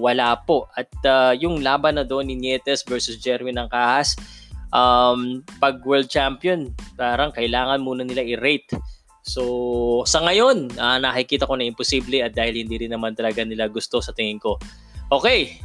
wala 0.00 0.36
po. 0.44 0.68
At 0.76 0.92
uh, 1.08 1.32
yung 1.32 1.64
laban 1.64 1.96
na 1.96 2.04
doon 2.04 2.28
ni 2.28 2.36
Nietes 2.36 2.84
versus 2.84 3.16
Jeremy 3.16 3.56
ng 3.56 3.68
Kahas, 3.72 4.16
um, 4.72 5.40
pag 5.58 5.80
world 5.84 6.08
champion, 6.08 6.72
parang 6.96 7.32
kailangan 7.32 7.80
muna 7.80 8.04
nila 8.04 8.24
i-rate 8.24 8.76
So, 9.26 9.42
sa 10.06 10.22
ngayon, 10.22 10.78
uh, 10.78 11.02
nakikita 11.02 11.50
ko 11.50 11.58
na 11.58 11.66
imposible 11.66 12.22
at 12.22 12.30
dahil 12.30 12.62
hindi 12.62 12.86
rin 12.86 12.94
naman 12.94 13.18
talaga 13.18 13.42
nila 13.42 13.66
gusto 13.66 13.98
sa 13.98 14.14
tingin 14.14 14.38
ko. 14.38 14.54
Okay. 15.10 15.58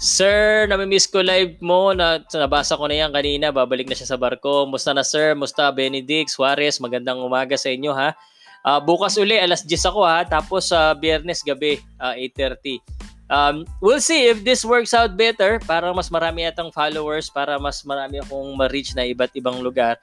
Sir, 0.00 0.64
namimiss 0.64 1.04
ko 1.04 1.20
live 1.20 1.60
mo. 1.60 1.92
Na, 1.92 2.24
nabasa 2.32 2.80
ko 2.80 2.88
na 2.88 3.04
yan 3.04 3.12
kanina. 3.12 3.52
Babalik 3.52 3.84
na 3.84 3.92
siya 3.92 4.16
sa 4.16 4.16
barko. 4.16 4.64
Musta 4.64 4.96
na 4.96 5.04
sir? 5.04 5.36
Musta 5.36 5.68
Benedict? 5.68 6.32
Suarez? 6.32 6.80
Magandang 6.80 7.20
umaga 7.20 7.52
sa 7.60 7.68
inyo 7.68 7.92
ha. 7.92 8.16
Uh, 8.64 8.80
bukas 8.80 9.20
uli, 9.20 9.36
alas 9.36 9.60
10 9.68 9.92
ako 9.92 10.00
ha. 10.00 10.24
Tapos 10.24 10.72
sa 10.72 10.92
uh, 10.92 10.96
biyernes 10.96 11.44
gabi, 11.44 11.84
uh, 12.00 12.16
8.30. 12.16 12.80
Um, 13.28 13.68
we'll 13.84 14.00
see 14.00 14.26
if 14.26 14.40
this 14.40 14.64
works 14.64 14.96
out 14.96 15.14
better 15.20 15.60
para 15.62 15.86
mas 15.92 16.08
marami 16.08 16.48
atang 16.48 16.72
followers, 16.72 17.28
para 17.28 17.60
mas 17.60 17.84
marami 17.86 18.18
akong 18.18 18.56
ma-reach 18.58 18.96
na 18.96 19.06
iba't 19.06 19.30
ibang 19.36 19.60
lugar. 19.60 20.00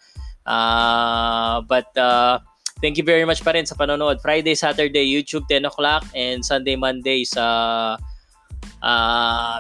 Uh, 0.47 1.59
but 1.67 1.91
uh, 1.99 2.39
thank 2.79 2.95
you 2.95 3.03
very 3.03 3.27
much 3.27 3.43
pa 3.43 3.51
rin 3.51 3.67
sa 3.67 3.75
panonood. 3.75 4.23
Friday, 4.23 4.55
Saturday, 4.55 5.03
YouTube 5.03 5.43
10 5.51 5.67
o'clock 5.67 6.07
and 6.15 6.39
Sunday, 6.39 6.79
Monday 6.79 7.27
sa 7.27 7.43
uh, 8.81 9.59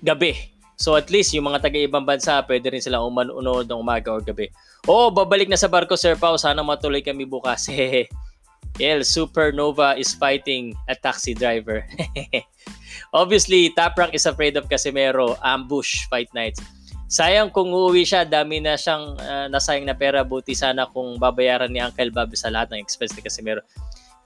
gabi. 0.00 0.56
So 0.76 0.96
at 0.96 1.08
least 1.08 1.32
yung 1.32 1.48
mga 1.48 1.68
taga-ibang 1.68 2.04
bansa, 2.04 2.40
pwede 2.44 2.68
rin 2.72 2.80
silang 2.84 3.08
umanood 3.08 3.68
ng 3.68 3.80
umaga 3.80 4.12
o 4.12 4.20
gabi. 4.20 4.48
Oo, 4.88 5.08
oh, 5.08 5.10
babalik 5.12 5.48
na 5.48 5.60
sa 5.60 5.68
barko, 5.68 5.96
Sir 5.96 6.16
Pao. 6.16 6.36
Sana 6.36 6.60
matuloy 6.64 7.00
kami 7.00 7.24
bukas. 7.24 7.68
El 8.76 9.08
Supernova 9.08 9.96
is 9.96 10.12
fighting 10.12 10.76
a 10.88 10.94
taxi 10.94 11.32
driver. 11.32 11.80
Obviously, 13.16 13.72
Top 13.72 13.96
Rank 13.96 14.12
is 14.12 14.28
afraid 14.28 14.56
of 14.60 14.68
Casimero. 14.68 15.40
Ambush 15.40 16.04
fight 16.12 16.28
nights. 16.36 16.60
Sayang 17.06 17.54
kung 17.54 17.70
uuwi 17.70 18.02
siya, 18.02 18.26
dami 18.26 18.58
na 18.58 18.74
siyang 18.74 19.14
uh, 19.14 19.46
nasayang 19.46 19.86
na 19.86 19.94
pera. 19.94 20.26
Buti 20.26 20.58
sana 20.58 20.90
kung 20.90 21.22
babayaran 21.22 21.70
ni 21.70 21.78
Uncle 21.78 22.10
Bob 22.10 22.34
sa 22.34 22.50
lahat 22.50 22.74
ng 22.74 22.82
expense 22.82 23.14
ni 23.14 23.22
Casimiro. 23.22 23.62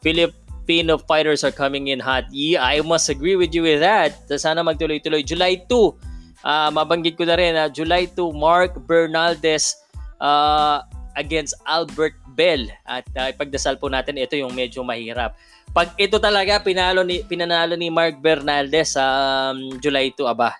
Filipino 0.01 0.97
fighters 0.97 1.45
are 1.45 1.53
coming 1.53 1.93
in 1.93 2.01
hot. 2.01 2.25
Yeah, 2.33 2.65
I 2.65 2.81
must 2.81 3.13
agree 3.13 3.37
with 3.37 3.53
you 3.53 3.69
with 3.69 3.85
that. 3.85 4.17
Sana 4.33 4.65
magtuloy-tuloy. 4.65 5.21
July 5.29 5.61
2, 5.69 5.69
uh, 5.69 5.93
ah, 6.41 6.71
mabanggit 6.73 7.21
ko 7.21 7.29
na 7.29 7.37
rin, 7.37 7.53
uh, 7.53 7.69
July 7.69 8.09
2, 8.09 8.17
Mark 8.33 8.81
Bernaldez 8.89 9.77
uh, 10.25 10.81
against 11.21 11.53
Albert 11.69 12.17
Bell. 12.33 12.65
At 12.89 13.05
uh, 13.13 13.29
ipagdasal 13.29 13.77
po 13.77 13.93
natin, 13.93 14.17
ito 14.17 14.41
yung 14.41 14.57
medyo 14.57 14.81
mahirap. 14.81 15.37
Pag 15.77 15.93
ito 16.01 16.17
talaga 16.17 16.65
pinalo 16.65 17.05
ni 17.05 17.23
pinanalo 17.29 17.77
ni 17.77 17.93
Mark 17.93 18.19
Bernaldez 18.25 18.97
sa 18.97 19.05
um, 19.53 19.77
July 19.85 20.17
2, 20.17 20.25
aba, 20.25 20.57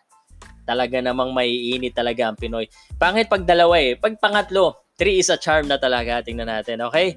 talaga 0.65 1.01
namang 1.01 1.33
maiinit 1.33 1.97
talaga 1.97 2.29
ang 2.31 2.37
Pinoy. 2.37 2.67
Pangit 2.97 3.29
pag 3.29 3.45
dalawa 3.45 3.77
eh. 3.81 3.97
Pag 3.97 4.21
pangatlo, 4.21 4.77
three 5.01 5.21
is 5.21 5.33
a 5.33 5.39
charm 5.41 5.69
na 5.69 5.81
talaga. 5.81 6.21
Tingnan 6.21 6.49
natin, 6.49 6.85
okay? 6.85 7.17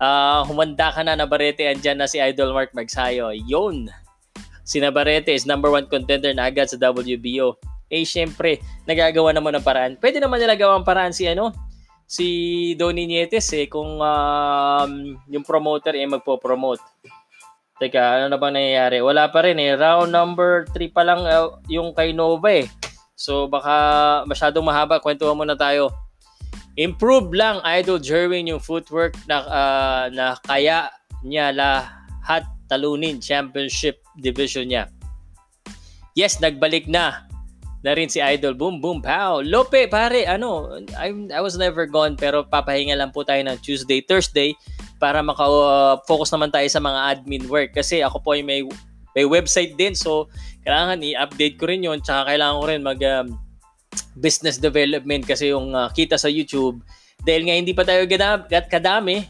Uh, 0.00 0.40
humanda 0.48 0.88
ka 0.90 1.04
na, 1.04 1.12
Nabarete. 1.12 1.68
Andyan 1.68 2.00
na 2.00 2.08
si 2.08 2.16
Idol 2.16 2.56
Mark 2.56 2.72
Magsayo. 2.72 3.36
Yun! 3.36 3.92
Si 4.64 4.80
Nabarete 4.80 5.34
is 5.34 5.44
number 5.44 5.68
one 5.68 5.84
contender 5.84 6.32
na 6.32 6.48
agad 6.48 6.70
sa 6.70 6.80
WBO. 6.80 7.58
Eh, 7.90 8.06
syempre, 8.06 8.62
nagagawa 8.86 9.34
naman 9.34 9.58
ng 9.58 9.66
paraan. 9.66 9.92
Pwede 9.98 10.22
naman 10.22 10.38
nila 10.38 10.54
gawang 10.54 10.86
paraan 10.86 11.10
si 11.10 11.26
ano, 11.26 11.50
si 12.06 12.26
Donny 12.78 13.06
Nietes 13.06 13.50
eh, 13.54 13.66
kung 13.66 13.98
um, 13.98 14.92
yung 15.26 15.44
promoter 15.44 15.98
eh 15.98 16.06
magpo-promote. 16.06 16.82
Teka, 17.80 18.20
ano 18.20 18.28
na 18.28 18.36
bang 18.36 18.60
nangyayari? 18.60 19.00
Wala 19.00 19.32
pa 19.32 19.40
rin 19.40 19.56
eh. 19.56 19.72
Round 19.72 20.12
number 20.12 20.68
3 20.76 20.92
pa 20.92 21.00
lang 21.00 21.24
uh, 21.24 21.56
yung 21.64 21.96
kay 21.96 22.12
Nova 22.12 22.52
eh. 22.52 22.68
So 23.16 23.48
baka 23.48 23.72
masyadong 24.28 24.68
mahaba. 24.68 25.00
Kwentuhan 25.00 25.32
muna 25.32 25.56
tayo. 25.56 25.88
Improve 26.76 27.32
lang 27.32 27.64
Idol 27.64 27.96
Jerwin 27.96 28.52
yung 28.52 28.60
footwork 28.60 29.16
na, 29.24 29.36
uh, 29.48 30.04
na 30.12 30.36
kaya 30.44 30.92
niya 31.24 31.56
lahat 31.56 32.44
talunin 32.68 33.16
championship 33.16 34.04
division 34.20 34.68
niya. 34.68 34.84
Yes, 36.12 36.36
nagbalik 36.36 36.84
na 36.84 37.24
na 37.80 37.96
rin 37.96 38.12
si 38.12 38.20
Idol. 38.20 38.52
Boom, 38.52 38.76
boom, 38.76 39.00
pow. 39.00 39.40
Lope, 39.40 39.88
pare, 39.88 40.28
ano, 40.28 40.68
I, 41.00 41.16
I 41.32 41.40
was 41.40 41.56
never 41.56 41.88
gone 41.88 42.12
pero 42.12 42.44
papahinga 42.44 42.92
lang 42.92 43.08
po 43.08 43.24
tayo 43.24 43.40
ng 43.40 43.56
Tuesday, 43.64 44.04
Thursday 44.04 44.52
para 45.00 45.24
maka-focus 45.24 46.30
naman 46.36 46.52
tayo 46.52 46.68
sa 46.68 46.78
mga 46.78 47.00
admin 47.16 47.48
work. 47.48 47.72
Kasi 47.72 48.04
ako 48.04 48.20
po 48.20 48.36
ay 48.36 48.44
may, 48.44 48.60
may 49.16 49.24
website 49.24 49.74
din. 49.80 49.96
So, 49.96 50.28
kailangan 50.62 51.00
i-update 51.00 51.56
ko 51.56 51.64
rin 51.72 51.80
yun. 51.80 52.04
Tsaka 52.04 52.36
kailangan 52.36 52.60
ko 52.60 52.66
rin 52.68 52.82
mag 52.84 53.00
um, 53.00 53.26
business 54.20 54.60
development 54.60 55.24
kasi 55.24 55.50
yung 55.50 55.72
uh, 55.72 55.88
kita 55.90 56.20
sa 56.20 56.28
YouTube. 56.28 56.84
Dahil 57.24 57.48
nga 57.48 57.56
hindi 57.56 57.72
pa 57.72 57.82
tayo 57.88 58.04
kadami. 58.68 59.24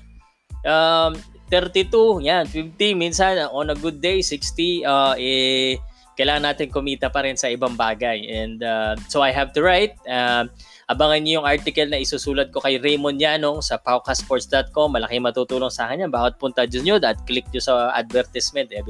Um, 0.67 1.15
32, 1.51 2.23
yan, 2.23 2.47
50, 2.47 2.95
minsan 2.95 3.35
on 3.51 3.75
a 3.75 3.77
good 3.79 3.99
day, 3.99 4.23
60, 4.23 4.87
uh, 4.87 5.19
eh, 5.19 5.75
kailangan 6.15 6.55
natin 6.55 6.71
kumita 6.71 7.11
pa 7.11 7.27
rin 7.27 7.35
sa 7.35 7.51
ibang 7.51 7.75
bagay. 7.75 8.23
And 8.31 8.63
uh, 8.63 8.95
so 9.11 9.19
I 9.19 9.35
have 9.35 9.51
to 9.59 9.61
write. 9.67 9.99
Uh, 10.07 10.47
Abangan 10.91 11.23
niyo 11.23 11.39
yung 11.39 11.47
article 11.47 11.87
na 11.87 12.03
isusulat 12.03 12.51
ko 12.51 12.59
kay 12.59 12.83
Raymond 12.83 13.23
Yanong 13.23 13.63
sa 13.63 13.79
paukasports.com. 13.79 14.91
Malaki 14.91 15.23
matutulong 15.23 15.71
sa 15.71 15.87
kanya. 15.87 16.11
Bakit 16.11 16.35
punta 16.43 16.67
dyan 16.67 16.83
nyo 16.83 16.95
at 16.99 17.23
click 17.31 17.47
nyo 17.55 17.63
sa 17.63 17.95
advertisement. 17.95 18.75
Eh, 18.75 18.83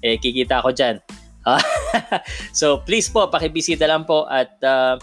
eh 0.00 0.16
kikita 0.16 0.64
ako 0.64 0.72
dyan. 0.72 0.96
so 2.58 2.80
please 2.84 3.12
po, 3.12 3.28
pakibisita 3.28 3.84
lang 3.84 4.08
po 4.08 4.24
at 4.24 4.56
uh, 4.64 4.96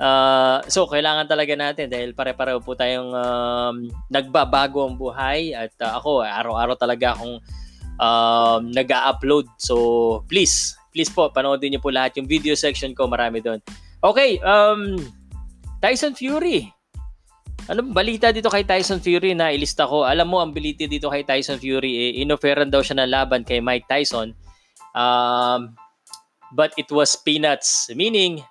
uh, 0.00 0.64
so 0.68 0.88
kailangan 0.88 1.28
talaga 1.28 1.52
natin 1.56 1.92
dahil 1.92 2.16
pare-pareho 2.16 2.60
po 2.60 2.72
tayong 2.76 3.12
um, 3.12 3.76
nagbabago 4.08 4.88
ang 4.88 4.96
buhay 4.96 5.52
at 5.52 5.72
uh, 5.84 6.00
ako 6.00 6.24
araw-araw 6.24 6.76
talaga 6.76 7.16
akong 7.16 7.36
um, 8.00 8.60
nag-upload. 8.72 9.44
So 9.60 9.76
please, 10.24 10.76
please 10.92 11.12
po, 11.12 11.28
panoodin 11.28 11.76
niyo 11.76 11.84
po 11.84 11.92
lahat 11.92 12.16
yung 12.16 12.28
video 12.28 12.56
section 12.56 12.96
ko. 12.96 13.04
Marami 13.04 13.44
doon. 13.44 13.60
Okay, 14.00 14.40
um, 14.40 14.96
Tyson 15.80 16.12
Fury. 16.12 16.68
Ano 17.68 17.84
balita 17.92 18.32
dito 18.32 18.52
kay 18.52 18.64
Tyson 18.64 19.00
Fury 19.00 19.32
na 19.32 19.52
ilista 19.52 19.88
ko? 19.88 20.04
Alam 20.04 20.28
mo 20.32 20.38
ang 20.40 20.52
balita 20.52 20.84
dito 20.84 21.08
kay 21.08 21.24
Tyson 21.24 21.60
Fury 21.60 22.12
eh, 22.12 22.22
inoferan 22.24 22.68
daw 22.68 22.84
siya 22.84 23.00
ng 23.00 23.10
laban 23.10 23.42
kay 23.42 23.64
Mike 23.64 23.88
Tyson. 23.88 24.36
Um, 24.92 25.76
but 26.52 26.74
it 26.76 26.90
was 26.90 27.14
peanuts 27.14 27.88
meaning 27.94 28.42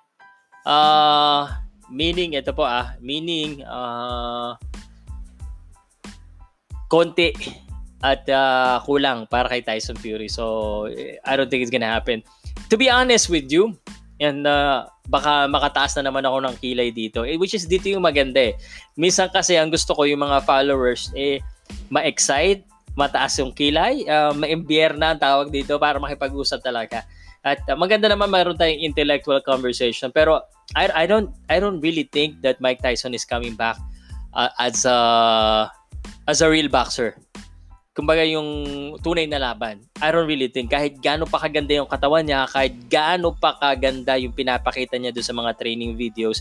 uh, 0.64 1.46
meaning 1.92 2.36
ito 2.36 2.52
po 2.56 2.64
ah 2.64 2.96
meaning 2.98 3.60
uh, 3.64 4.56
konti 6.88 7.36
at 8.00 8.24
uh, 8.32 8.80
kulang 8.88 9.28
para 9.28 9.46
kay 9.52 9.60
Tyson 9.60 9.96
Fury 10.00 10.32
so 10.32 10.88
I 11.24 11.36
don't 11.36 11.52
think 11.52 11.60
it's 11.60 11.72
gonna 11.72 11.90
happen 11.90 12.24
to 12.72 12.76
be 12.80 12.88
honest 12.88 13.28
with 13.28 13.52
you 13.52 13.76
and 14.20 14.44
uh, 14.44 14.84
baka 15.08 15.48
makataas 15.48 15.96
na 15.98 16.12
naman 16.12 16.22
ako 16.22 16.44
ng 16.44 16.54
kilay 16.60 16.92
dito. 16.92 17.24
Eh, 17.24 17.40
which 17.40 17.56
is 17.56 17.64
dito 17.64 17.88
yung 17.88 18.04
maganda 18.04 18.52
eh. 18.52 18.54
Minsan 18.94 19.32
kasi 19.32 19.56
ang 19.56 19.72
gusto 19.72 19.96
ko 19.96 20.04
yung 20.04 20.22
mga 20.22 20.44
followers 20.44 21.10
eh 21.16 21.40
ma-excite 21.88 22.66
mataas 22.98 23.38
yung 23.38 23.54
kilay 23.54 24.02
uh, 24.10 24.34
ma-imbier 24.34 24.92
na 24.98 25.14
ang 25.14 25.20
tawag 25.22 25.48
dito 25.48 25.80
para 25.80 25.96
makipag-usap 25.96 26.60
talaga. 26.60 27.02
At 27.40 27.64
uh, 27.66 27.74
maganda 27.74 28.12
naman 28.12 28.28
mayroon 28.28 28.60
tayong 28.60 28.84
intellectual 28.84 29.40
conversation. 29.40 30.12
Pero 30.12 30.44
I, 30.76 30.92
I 30.92 31.04
don't 31.08 31.32
I 31.48 31.58
don't 31.58 31.80
really 31.80 32.06
think 32.12 32.44
that 32.44 32.60
Mike 32.60 32.84
Tyson 32.84 33.16
is 33.16 33.24
coming 33.24 33.56
back 33.56 33.80
uh, 34.36 34.52
as 34.60 34.84
a 34.84 34.98
as 36.28 36.44
a 36.44 36.48
real 36.50 36.68
boxer 36.68 37.16
kumbaga 38.00 38.24
yung 38.24 38.48
tunay 39.04 39.28
na 39.28 39.36
laban. 39.36 39.84
I 40.00 40.08
don't 40.08 40.24
really 40.24 40.48
think 40.48 40.72
kahit 40.72 41.04
gaano 41.04 41.28
pa 41.28 41.36
kaganda 41.36 41.76
yung 41.76 41.84
katawan 41.84 42.24
niya, 42.24 42.48
kahit 42.48 42.72
gaano 42.88 43.36
pa 43.36 43.60
kaganda 43.60 44.16
yung 44.16 44.32
pinapakita 44.32 44.96
niya 44.96 45.12
doon 45.12 45.26
sa 45.28 45.36
mga 45.36 45.60
training 45.60 46.00
videos, 46.00 46.40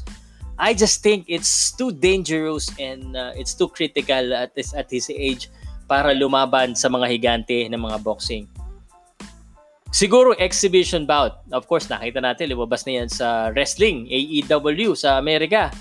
I 0.56 0.72
just 0.72 1.04
think 1.04 1.28
it's 1.28 1.76
too 1.76 1.92
dangerous 1.92 2.72
and 2.80 3.12
uh, 3.12 3.36
it's 3.36 3.52
too 3.52 3.68
critical 3.68 4.32
at 4.32 4.56
his, 4.56 4.72
at 4.72 4.88
his 4.88 5.12
age 5.12 5.52
para 5.92 6.16
lumaban 6.16 6.80
sa 6.80 6.88
mga 6.88 7.12
higante 7.12 7.68
ng 7.68 7.76
mga 7.76 8.08
boxing. 8.08 8.48
Siguro 9.92 10.32
exhibition 10.40 11.04
bout. 11.04 11.44
Of 11.52 11.68
course, 11.68 11.92
nakita 11.92 12.24
natin, 12.24 12.56
lumabas 12.56 12.88
na 12.88 13.04
yan 13.04 13.10
sa 13.12 13.52
wrestling, 13.52 14.08
AEW 14.08 14.96
sa 14.96 15.20
Amerika. 15.20 15.76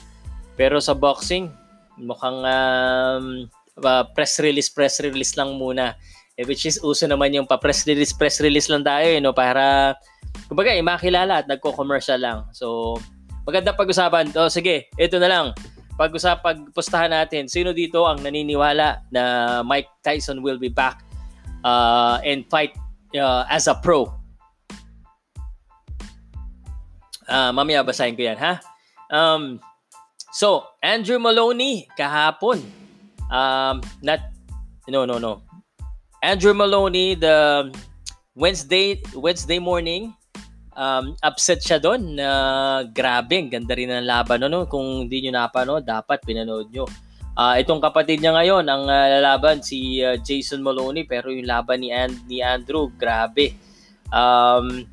Pero 0.58 0.82
sa 0.82 0.97
boxing, 0.97 1.52
mukhang 2.00 2.42
um, 2.42 3.47
uh, 3.82 4.04
press 4.12 4.38
release, 4.42 4.70
press 4.70 4.99
release 5.00 5.35
lang 5.38 5.58
muna. 5.58 5.94
Eh, 6.38 6.47
which 6.47 6.66
is 6.66 6.78
uso 6.82 7.11
naman 7.11 7.35
yung 7.35 7.50
pa-press 7.50 7.82
release, 7.87 8.14
press 8.14 8.38
release 8.38 8.70
lang 8.70 8.87
tayo, 8.87 9.06
eh, 9.11 9.18
no? 9.18 9.35
para, 9.35 9.99
kumbaga, 10.47 10.70
eh, 10.70 10.82
makilala 10.82 11.42
at 11.42 11.50
nagko-commercial 11.50 12.23
lang. 12.23 12.47
So, 12.54 12.94
Maganda 13.49 13.73
pag-usapan. 13.73 14.28
O 14.37 14.52
sige, 14.52 14.92
ito 15.00 15.16
na 15.16 15.25
lang. 15.25 15.47
Pag-usap, 15.97 16.44
pagpustahan 16.44 17.08
natin, 17.08 17.49
sino 17.49 17.73
dito 17.73 18.04
ang 18.04 18.20
naniniwala 18.20 19.08
na 19.08 19.23
Mike 19.64 19.88
Tyson 20.04 20.44
will 20.44 20.61
be 20.61 20.68
back 20.68 21.00
uh, 21.64 22.20
and 22.20 22.44
fight 22.52 22.76
uh, 23.16 23.49
as 23.49 23.64
a 23.64 23.73
pro? 23.73 24.04
Uh, 27.25 27.56
mamaya 27.56 27.80
basahin 27.80 28.20
ko 28.20 28.20
yan, 28.20 28.37
ha? 28.37 28.61
Um, 29.08 29.64
so, 30.37 30.68
Andrew 30.85 31.16
Maloney, 31.16 31.88
kahapon, 31.97 32.61
um, 33.32 33.80
not, 34.02 34.20
no, 34.88 35.04
no, 35.04 35.18
no. 35.18 35.42
Andrew 36.23 36.52
Maloney, 36.52 37.14
the 37.14 37.70
Wednesday, 38.35 39.00
Wednesday 39.14 39.58
morning, 39.58 40.14
um, 40.78 41.18
upset 41.26 41.58
siya 41.58 41.82
doon 41.82 42.14
na 42.18 42.28
uh, 42.30 42.78
grabe, 42.90 43.50
ganda 43.50 43.75
rin 43.75 43.90
ng 43.90 44.06
laban 44.06 44.47
no, 44.47 44.66
kung 44.70 45.06
hindi 45.06 45.26
niyo 45.26 45.35
napanood, 45.35 45.82
dapat 45.82 46.23
pinanood 46.23 46.70
niyo. 46.70 46.87
Uh, 47.38 47.54
itong 47.62 47.78
kapatid 47.78 48.18
niya 48.18 48.35
ngayon, 48.35 48.66
ang 48.66 48.90
uh, 48.90 49.06
lalaban 49.18 49.62
si 49.62 50.02
uh, 50.02 50.18
Jason 50.18 50.58
Maloney 50.58 51.06
pero 51.06 51.30
yung 51.30 51.47
laban 51.47 51.87
ni, 51.87 51.94
And- 51.94 52.26
ni 52.26 52.42
Andrew, 52.42 52.90
grabe. 52.99 53.54
Um, 54.11 54.90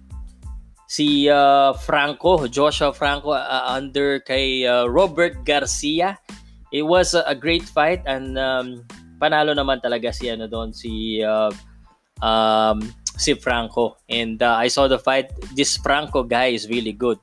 si 0.86 1.26
uh, 1.26 1.74
Franco, 1.74 2.46
Joshua 2.46 2.94
Franco 2.94 3.34
uh, 3.34 3.66
under 3.74 4.22
kay 4.22 4.66
uh, 4.66 4.86
Robert 4.86 5.42
Garcia. 5.42 6.22
It 6.74 6.84
was 6.84 7.14
a, 7.14 7.24
a 7.28 7.36
great 7.36 7.64
fight 7.64 8.02
and 8.06 8.38
um, 8.38 8.86
panalo 9.22 9.54
naman 9.54 9.82
talaga 9.82 10.12
si 10.12 10.28
ano 10.28 10.50
doon 10.50 10.74
si 10.74 11.22
uh, 11.22 11.52
um, 12.22 12.82
si 13.18 13.36
Franco. 13.36 13.98
And 14.08 14.40
uh, 14.44 14.60
I 14.60 14.68
saw 14.68 14.88
the 14.88 15.00
fight. 15.00 15.32
This 15.56 15.78
Franco 15.80 16.24
guy 16.24 16.56
is 16.56 16.68
really 16.68 16.94
good. 16.94 17.20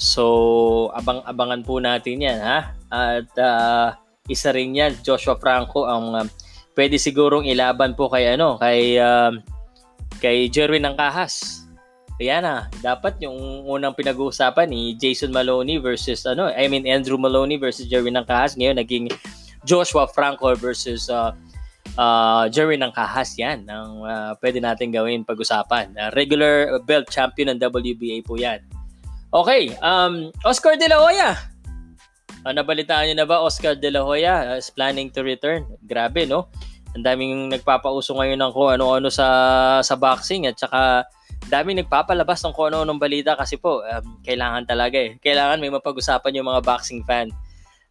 So, 0.00 0.88
abang-abangan 0.96 1.60
po 1.60 1.76
natin 1.76 2.24
yan, 2.24 2.40
ha? 2.40 2.72
At 2.88 3.28
uh, 3.36 3.88
isa 4.32 4.48
rin 4.56 4.72
yan, 4.72 4.96
Joshua 5.04 5.36
Franco, 5.36 5.84
ang 5.84 6.16
uh, 6.16 6.26
pwede 6.72 6.96
sigurong 6.96 7.44
ilaban 7.44 7.92
po 7.92 8.08
kay, 8.08 8.32
ano, 8.32 8.56
kay, 8.56 8.96
uh, 8.96 9.36
kay 10.16 10.48
Jerwin 10.48 10.88
ng 10.88 10.96
Kahas. 10.96 11.59
Kaya 12.20 12.36
na, 12.44 12.68
dapat 12.84 13.16
yung 13.24 13.64
unang 13.64 13.96
pinag-uusapan 13.96 14.68
ni 14.68 14.92
Jason 14.92 15.32
Maloney 15.32 15.80
versus, 15.80 16.28
ano, 16.28 16.52
I 16.52 16.68
mean, 16.68 16.84
Andrew 16.84 17.16
Maloney 17.16 17.56
versus 17.56 17.88
Jerwin 17.88 18.12
ng 18.20 18.28
Kahas. 18.28 18.60
Ngayon, 18.60 18.76
naging 18.76 19.08
Joshua 19.64 20.04
Franco 20.04 20.52
versus 20.52 21.08
uh, 21.08 21.32
uh, 21.96 22.44
Jerry 22.52 22.76
ng 22.76 22.92
Kahas 22.92 23.36
yan 23.40 23.64
ang 23.72 24.04
uh, 24.04 24.32
pwede 24.44 24.60
natin 24.60 24.92
gawin 24.92 25.24
pag-usapan. 25.24 25.96
Uh, 25.96 26.12
regular 26.12 26.76
belt 26.84 27.08
champion 27.08 27.56
ng 27.56 27.58
WBA 27.60 28.20
po 28.24 28.36
yan. 28.36 28.60
Okay, 29.32 29.72
um, 29.80 30.28
Oscar 30.44 30.76
De 30.76 30.92
La 30.92 31.00
Hoya. 31.00 31.40
Uh, 32.44 32.52
nabalitaan 32.52 33.08
niyo 33.08 33.16
na 33.16 33.28
ba 33.28 33.40
Oscar 33.40 33.76
De 33.76 33.88
La 33.88 34.04
Hoya 34.04 34.56
uh, 34.56 34.60
is 34.60 34.68
planning 34.68 35.08
to 35.08 35.24
return? 35.24 35.64
Grabe, 35.88 36.28
no? 36.28 36.52
Ang 36.92 37.04
daming 37.06 37.48
nagpapauso 37.48 38.12
ngayon 38.18 38.40
ng 38.42 38.52
kung 38.52 38.76
ano-ano 38.76 39.08
sa 39.08 39.24
sa 39.80 39.94
boxing 39.94 40.50
at 40.50 40.58
saka 40.58 41.06
daming 41.48 41.80
nagpapalabas 41.80 42.44
ng 42.44 42.52
kung 42.52 42.74
ano-anong 42.74 43.00
balita 43.00 43.38
kasi 43.38 43.56
po 43.56 43.80
um, 43.86 44.04
kailangan 44.26 44.66
talaga 44.68 44.98
eh. 45.00 45.16
Kailangan 45.22 45.62
may 45.62 45.72
mapag-usapan 45.72 46.36
yung 46.36 46.48
mga 46.50 46.62
boxing 46.66 47.02
fan. 47.06 47.32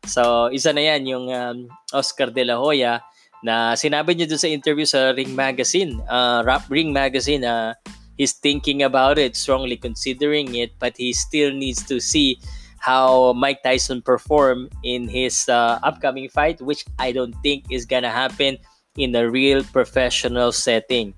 So, 0.05 0.47
isa 0.53 0.71
na 0.71 0.83
yan 0.83 1.09
yung 1.09 1.25
um, 1.31 1.57
Oscar 1.91 2.31
De 2.31 2.45
La 2.45 2.55
Hoya 2.55 3.03
na 3.43 3.75
sinabi 3.75 4.15
niya 4.15 4.27
doon 4.27 4.41
sa 4.41 4.51
interview 4.51 4.87
sa 4.87 5.11
Ring 5.15 5.31
Magazine, 5.31 5.99
uh, 6.07 6.43
Rap 6.43 6.67
Ring 6.67 6.91
Magazine, 6.91 7.43
uh, 7.43 7.75
he's 8.19 8.35
thinking 8.35 8.83
about 8.83 9.17
it, 9.17 9.35
strongly 9.35 9.79
considering 9.79 10.55
it, 10.55 10.75
but 10.79 10.95
he 10.99 11.15
still 11.15 11.51
needs 11.55 11.83
to 11.87 12.03
see 12.03 12.39
how 12.79 13.33
Mike 13.33 13.63
Tyson 13.63 14.01
perform 14.01 14.69
in 14.83 15.07
his 15.07 15.47
uh, 15.47 15.79
upcoming 15.83 16.27
fight, 16.29 16.61
which 16.61 16.85
I 16.99 17.11
don't 17.11 17.35
think 17.43 17.67
is 17.71 17.85
gonna 17.85 18.11
happen 18.11 18.57
in 18.95 19.15
a 19.15 19.29
real 19.29 19.63
professional 19.63 20.51
setting. 20.51 21.13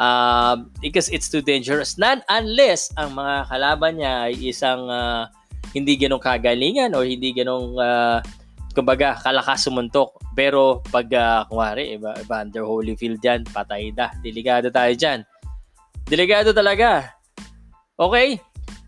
Um, 0.00 0.72
because 0.80 1.12
it's 1.12 1.28
too 1.28 1.44
dangerous. 1.44 2.00
Not 2.00 2.24
unless 2.32 2.88
ang 2.96 3.20
mga 3.20 3.52
kalaban 3.52 4.00
niya 4.00 4.32
ay 4.32 4.34
isang 4.48 4.88
uh, 4.88 5.28
hindi 5.76 6.00
ganong 6.00 6.24
kagalingan 6.24 6.96
or 6.96 7.04
hindi 7.04 7.36
ganong 7.36 7.76
uh, 7.76 8.24
kumbaga, 8.72 9.18
kalakas 9.18 9.66
sumuntok. 9.66 10.14
Pero 10.34 10.80
pag, 10.88 11.06
uh, 11.10 11.44
kumari, 11.50 11.98
Evander 11.98 12.64
Holyfield 12.64 13.20
yan, 13.20 13.42
patay 13.44 13.90
da. 13.90 14.14
Delikado 14.22 14.70
tayo 14.70 14.92
dyan. 14.94 15.26
Delikado 16.06 16.54
talaga. 16.54 17.18
Okay? 17.98 18.38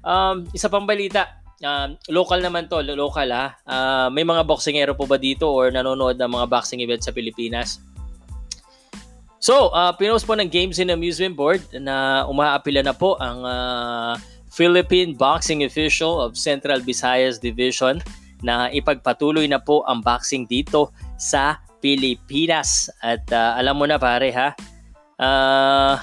Um, 0.03 0.47
isa 0.55 0.71
pang 0.71 0.87
balita. 0.87 1.43
Um, 1.63 1.95
local 2.11 2.43
naman 2.43 2.67
to, 2.67 2.83
local 2.83 3.29
ha. 3.31 3.55
Uh, 3.63 4.09
may 4.11 4.27
mga 4.27 4.43
boxingero 4.43 4.99
po 4.99 5.07
ba 5.07 5.19
dito 5.19 5.47
or 5.47 5.71
nanonood 5.71 6.19
ng 6.19 6.31
mga 6.31 6.47
boxing 6.51 6.83
event 6.83 7.07
sa 7.07 7.15
Pilipinas? 7.15 7.79
So, 9.43 9.75
uh, 9.75 9.91
pinost 9.91 10.23
po 10.23 10.39
ng 10.39 10.47
Games 10.47 10.79
and 10.79 10.95
Amusement 10.95 11.35
Board 11.35 11.67
na 11.75 12.23
umaapila 12.31 12.79
na 12.79 12.95
po 12.95 13.19
ang 13.19 13.43
uh, 13.43 14.15
Philippine 14.55 15.19
Boxing 15.19 15.67
Official 15.67 16.23
of 16.23 16.39
Central 16.39 16.79
Visayas 16.79 17.43
Division 17.43 17.99
na 18.47 18.71
ipagpatuloy 18.71 19.51
na 19.51 19.59
po 19.59 19.83
ang 19.91 19.99
boxing 19.99 20.47
dito 20.47 20.95
sa 21.19 21.59
Pilipinas. 21.83 22.87
At 23.03 23.27
uh, 23.35 23.59
alam 23.59 23.83
mo 23.83 23.87
na 23.91 23.99
pare 23.99 24.31
ha, 24.31 24.55
uh, 25.19 25.99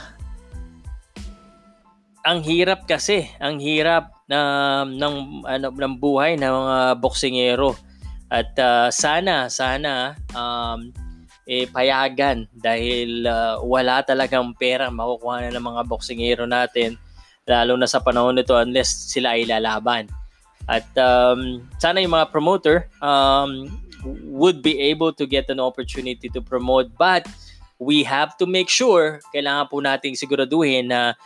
ang 2.28 2.44
hirap 2.44 2.92
kasi, 2.92 3.24
ang 3.40 3.64
hirap 3.64 4.12
na 4.28 4.84
ng 4.84 5.48
ano 5.48 5.72
ng 5.72 5.96
buhay 5.96 6.36
ng 6.36 6.44
mga 6.44 6.78
boksingero. 7.00 7.72
At 8.28 8.52
uh, 8.60 8.92
sana 8.92 9.48
sana 9.48 10.20
um, 10.36 10.92
eh, 11.50 11.66
payagan 11.66 12.46
dahil 12.54 13.26
uh, 13.26 13.58
wala 13.66 14.06
talagang 14.06 14.54
pera 14.54 14.94
makukuha 14.94 15.50
na 15.50 15.58
ng 15.58 15.66
mga 15.66 15.82
boksingero 15.90 16.46
natin 16.46 16.94
lalo 17.50 17.74
na 17.74 17.90
sa 17.90 17.98
panahon 17.98 18.38
nito 18.38 18.54
unless 18.54 19.10
sila 19.10 19.34
ay 19.34 19.50
lalaban. 19.50 20.06
At 20.70 20.86
um, 21.02 21.66
sana 21.82 22.06
yung 22.06 22.14
mga 22.14 22.30
promoter 22.30 22.86
um, 23.02 23.66
would 24.30 24.62
be 24.62 24.78
able 24.94 25.10
to 25.18 25.26
get 25.26 25.50
an 25.50 25.58
opportunity 25.58 26.30
to 26.30 26.46
promote. 26.46 26.94
But 26.94 27.26
we 27.82 28.06
have 28.06 28.38
to 28.38 28.46
make 28.46 28.70
sure, 28.70 29.18
kailangan 29.34 29.74
po 29.74 29.82
nating 29.82 30.14
siguraduhin 30.14 30.94
na 30.94 31.18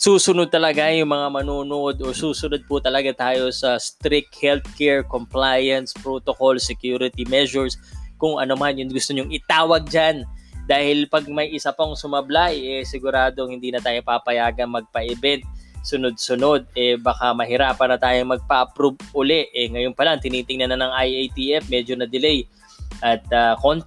susunod 0.00 0.48
talaga 0.48 0.88
yung 0.88 1.12
mga 1.12 1.28
manunood 1.28 2.00
o 2.00 2.16
susunod 2.16 2.64
po 2.64 2.80
talaga 2.80 3.12
tayo 3.12 3.52
sa 3.52 3.76
strict 3.76 4.32
healthcare 4.40 5.04
compliance 5.04 5.92
protocol, 5.92 6.56
security 6.56 7.28
measures, 7.28 7.76
kung 8.16 8.40
ano 8.40 8.56
man 8.56 8.76
yung 8.76 8.92
gusto 8.92 9.12
nyong 9.12 9.32
itawag 9.32 9.88
dyan. 9.88 10.24
Dahil 10.66 11.06
pag 11.06 11.22
may 11.30 11.54
isa 11.54 11.70
pang 11.70 11.94
sumablay, 11.94 12.58
eh, 12.58 12.82
siguradong 12.82 13.54
hindi 13.54 13.70
na 13.70 13.78
tayo 13.78 14.02
papayagan 14.02 14.66
magpa-event 14.66 15.46
sunod-sunod, 15.86 16.74
eh 16.74 16.98
baka 16.98 17.30
mahirapan 17.30 17.94
na 17.94 17.98
tayong 18.02 18.34
magpa-approve 18.34 18.98
uli. 19.14 19.46
Eh 19.54 19.70
ngayon 19.70 19.94
pa 19.94 20.02
lang, 20.02 20.18
tinitingnan 20.18 20.74
na 20.74 20.82
ng 20.82 20.92
IATF, 20.92 21.70
medyo 21.70 21.94
na 21.94 22.10
delay. 22.10 22.50
At 22.98 23.22
uh, 23.30 23.54
kon- 23.62 23.86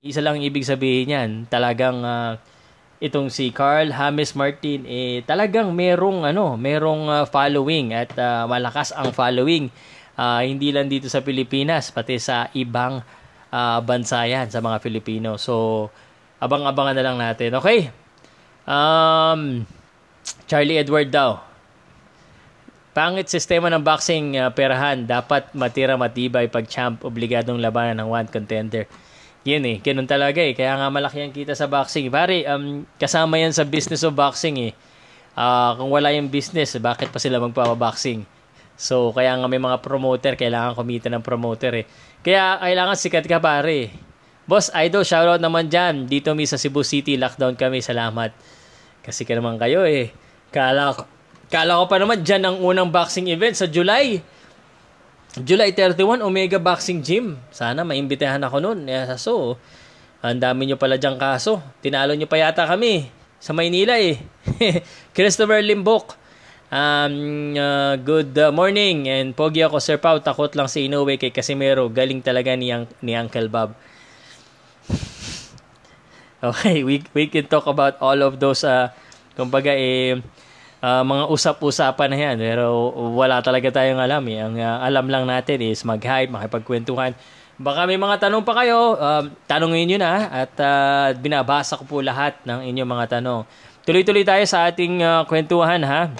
isa 0.00 0.24
lang 0.24 0.40
ibig 0.40 0.64
sabihin 0.64 1.12
yan, 1.12 1.30
talagang 1.52 2.00
uh, 2.00 2.40
itong 2.98 3.28
si 3.28 3.52
Carl 3.54 3.94
James 3.94 4.34
Martin 4.34 4.82
eh 4.88 5.22
talagang 5.22 5.70
merong 5.70 6.26
ano, 6.26 6.58
merong 6.58 7.04
uh, 7.06 7.24
following 7.28 7.94
at 7.94 8.10
uh, 8.16 8.48
malakas 8.48 8.90
ang 8.96 9.12
following. 9.12 9.68
Uh, 10.18 10.42
hindi 10.42 10.74
lang 10.74 10.90
dito 10.90 11.06
sa 11.06 11.22
Pilipinas, 11.22 11.94
pati 11.94 12.18
sa 12.18 12.50
ibang 12.58 12.98
uh, 13.54 13.78
bansa 13.86 14.26
yan 14.26 14.50
sa 14.50 14.58
mga 14.58 14.82
Filipino. 14.82 15.38
So, 15.38 15.86
abang-abangan 16.42 16.98
na 16.98 17.04
lang 17.06 17.16
natin. 17.22 17.54
Okay, 17.54 17.94
Um, 18.68 19.64
Charlie 20.44 20.76
Edward 20.76 21.08
daw. 21.08 21.40
Pangit 22.92 23.32
sistema 23.32 23.72
ng 23.72 23.80
boxing 23.80 24.36
uh, 24.36 24.52
perahan. 24.52 25.08
Dapat 25.08 25.56
matira 25.56 25.96
matibay 25.96 26.52
pag 26.52 26.68
champ 26.68 27.00
obligadong 27.00 27.56
labanan 27.56 28.04
ng 28.04 28.08
one 28.12 28.28
contender. 28.28 28.84
Yun 29.48 29.64
eh, 29.64 29.76
ganun 29.80 30.04
talaga 30.04 30.44
eh. 30.44 30.52
Kaya 30.52 30.76
nga 30.76 30.92
malaki 30.92 31.24
ang 31.24 31.32
kita 31.32 31.56
sa 31.56 31.64
boxing. 31.64 32.12
Pare, 32.12 32.44
um, 32.44 32.84
kasama 33.00 33.40
yan 33.40 33.56
sa 33.56 33.64
business 33.64 34.04
of 34.04 34.12
boxing 34.12 34.60
eh. 34.60 34.72
Uh, 35.32 35.72
kung 35.80 35.88
wala 35.88 36.12
yung 36.12 36.28
business, 36.28 36.76
bakit 36.76 37.08
pa 37.08 37.16
sila 37.16 37.40
magpapaboxing? 37.40 38.28
So, 38.78 39.10
kaya 39.10 39.34
nga 39.34 39.50
may 39.50 39.58
mga 39.58 39.82
promoter, 39.82 40.38
kailangan 40.38 40.78
kumita 40.78 41.10
ng 41.10 41.18
promoter 41.20 41.82
eh. 41.82 41.84
Kaya 42.22 42.62
kailangan 42.62 42.94
sikat 42.94 43.26
ka 43.26 43.42
pare. 43.42 43.90
Boss 44.46 44.70
Idol, 44.70 45.02
shoutout 45.02 45.42
naman 45.42 45.66
dyan. 45.66 46.06
Dito 46.06 46.30
mi 46.38 46.46
sa 46.46 46.54
Cebu 46.54 46.86
City, 46.86 47.18
lockdown 47.18 47.58
kami. 47.58 47.82
Salamat. 47.82 48.30
Kasi 49.02 49.26
ka 49.26 49.34
naman 49.34 49.58
kayo 49.58 49.82
eh. 49.82 50.14
Kala 50.54 50.94
Kala 51.48 51.80
ko 51.80 51.84
pa 51.88 51.96
naman 51.96 52.20
dyan 52.20 52.44
ang 52.44 52.56
unang 52.60 52.92
boxing 52.92 53.32
event 53.32 53.56
sa 53.56 53.64
July. 53.64 54.20
July 55.32 55.72
31, 55.72 56.20
Omega 56.20 56.60
Boxing 56.60 57.00
Gym. 57.00 57.40
Sana 57.48 57.88
maimbitahan 57.88 58.40
ako 58.44 58.60
noon. 58.60 58.84
Eh, 58.84 59.16
so, 59.16 59.56
ang 60.20 60.36
dami 60.36 60.68
nyo 60.68 60.76
pala 60.76 61.00
dyan 61.00 61.16
kaso. 61.16 61.64
Tinalo 61.80 62.12
nyo 62.12 62.28
pa 62.28 62.36
yata 62.36 62.68
kami 62.68 63.08
sa 63.40 63.56
Maynila 63.56 63.96
eh. 63.96 64.20
Christopher 65.16 65.64
Limbok. 65.64 66.27
Um, 66.68 67.56
uh, 67.56 67.96
good 67.96 68.36
uh, 68.36 68.52
morning 68.52 69.08
and 69.08 69.32
pogi 69.32 69.64
ako 69.64 69.80
Sir 69.80 69.96
Pau 69.96 70.20
takot 70.20 70.52
lang 70.52 70.68
si 70.68 70.84
Inoue 70.84 71.16
kay 71.16 71.32
Casimero 71.32 71.88
galing 71.88 72.20
talaga 72.20 72.52
ni, 72.52 72.68
ni 73.00 73.16
Uncle 73.16 73.48
Bob 73.48 73.72
okay 76.44 76.84
we, 76.84 77.00
we 77.16 77.24
can 77.32 77.48
talk 77.48 77.64
about 77.64 77.96
all 78.04 78.20
of 78.20 78.36
those 78.36 78.68
uh, 78.68 78.92
kumbaga 79.32 79.72
eh 79.72 80.20
uh, 80.82 81.02
mga 81.02 81.24
usap-usapan 81.30 82.08
na 82.10 82.18
yan. 82.18 82.36
Pero 82.38 82.92
wala 83.14 83.42
talaga 83.42 83.70
tayong 83.70 83.98
alam. 84.02 84.22
Eh. 84.30 84.38
Ang 84.38 84.56
uh, 84.58 84.78
alam 84.82 85.06
lang 85.10 85.24
natin 85.26 85.62
is 85.62 85.82
mag-hype, 85.82 86.30
makipagkwentuhan. 86.30 87.14
Baka 87.58 87.90
may 87.90 87.98
mga 87.98 88.28
tanong 88.28 88.46
pa 88.46 88.54
kayo, 88.54 88.94
uh, 88.94 89.26
tanongin 89.50 89.90
nyo 89.90 89.98
na 89.98 90.30
at 90.30 90.52
uh, 90.62 91.10
binabasa 91.18 91.74
ko 91.74 91.82
po 91.82 91.98
lahat 91.98 92.38
ng 92.46 92.70
inyong 92.70 92.90
mga 92.90 93.18
tanong. 93.18 93.42
Tuloy-tuloy 93.82 94.22
tayo 94.22 94.44
sa 94.46 94.70
ating 94.70 95.02
uh, 95.02 95.26
kwentuhan 95.26 95.82
ha. 95.82 96.14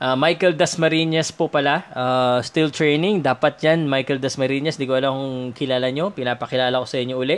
Uh, 0.00 0.16
Michael 0.16 0.56
Dasmariñas 0.56 1.28
po 1.28 1.52
pala, 1.52 1.84
uh, 1.92 2.40
still 2.40 2.72
training. 2.72 3.20
Dapat 3.20 3.60
yan, 3.60 3.84
Michael 3.84 4.16
Dasmariñas. 4.16 4.80
Di 4.80 4.88
ko 4.88 4.96
alam 4.96 5.12
kung 5.12 5.36
kilala 5.52 5.92
nyo. 5.92 6.08
Pinapakilala 6.08 6.80
ko 6.80 6.88
sa 6.88 6.96
inyo 6.96 7.20
uli. 7.20 7.36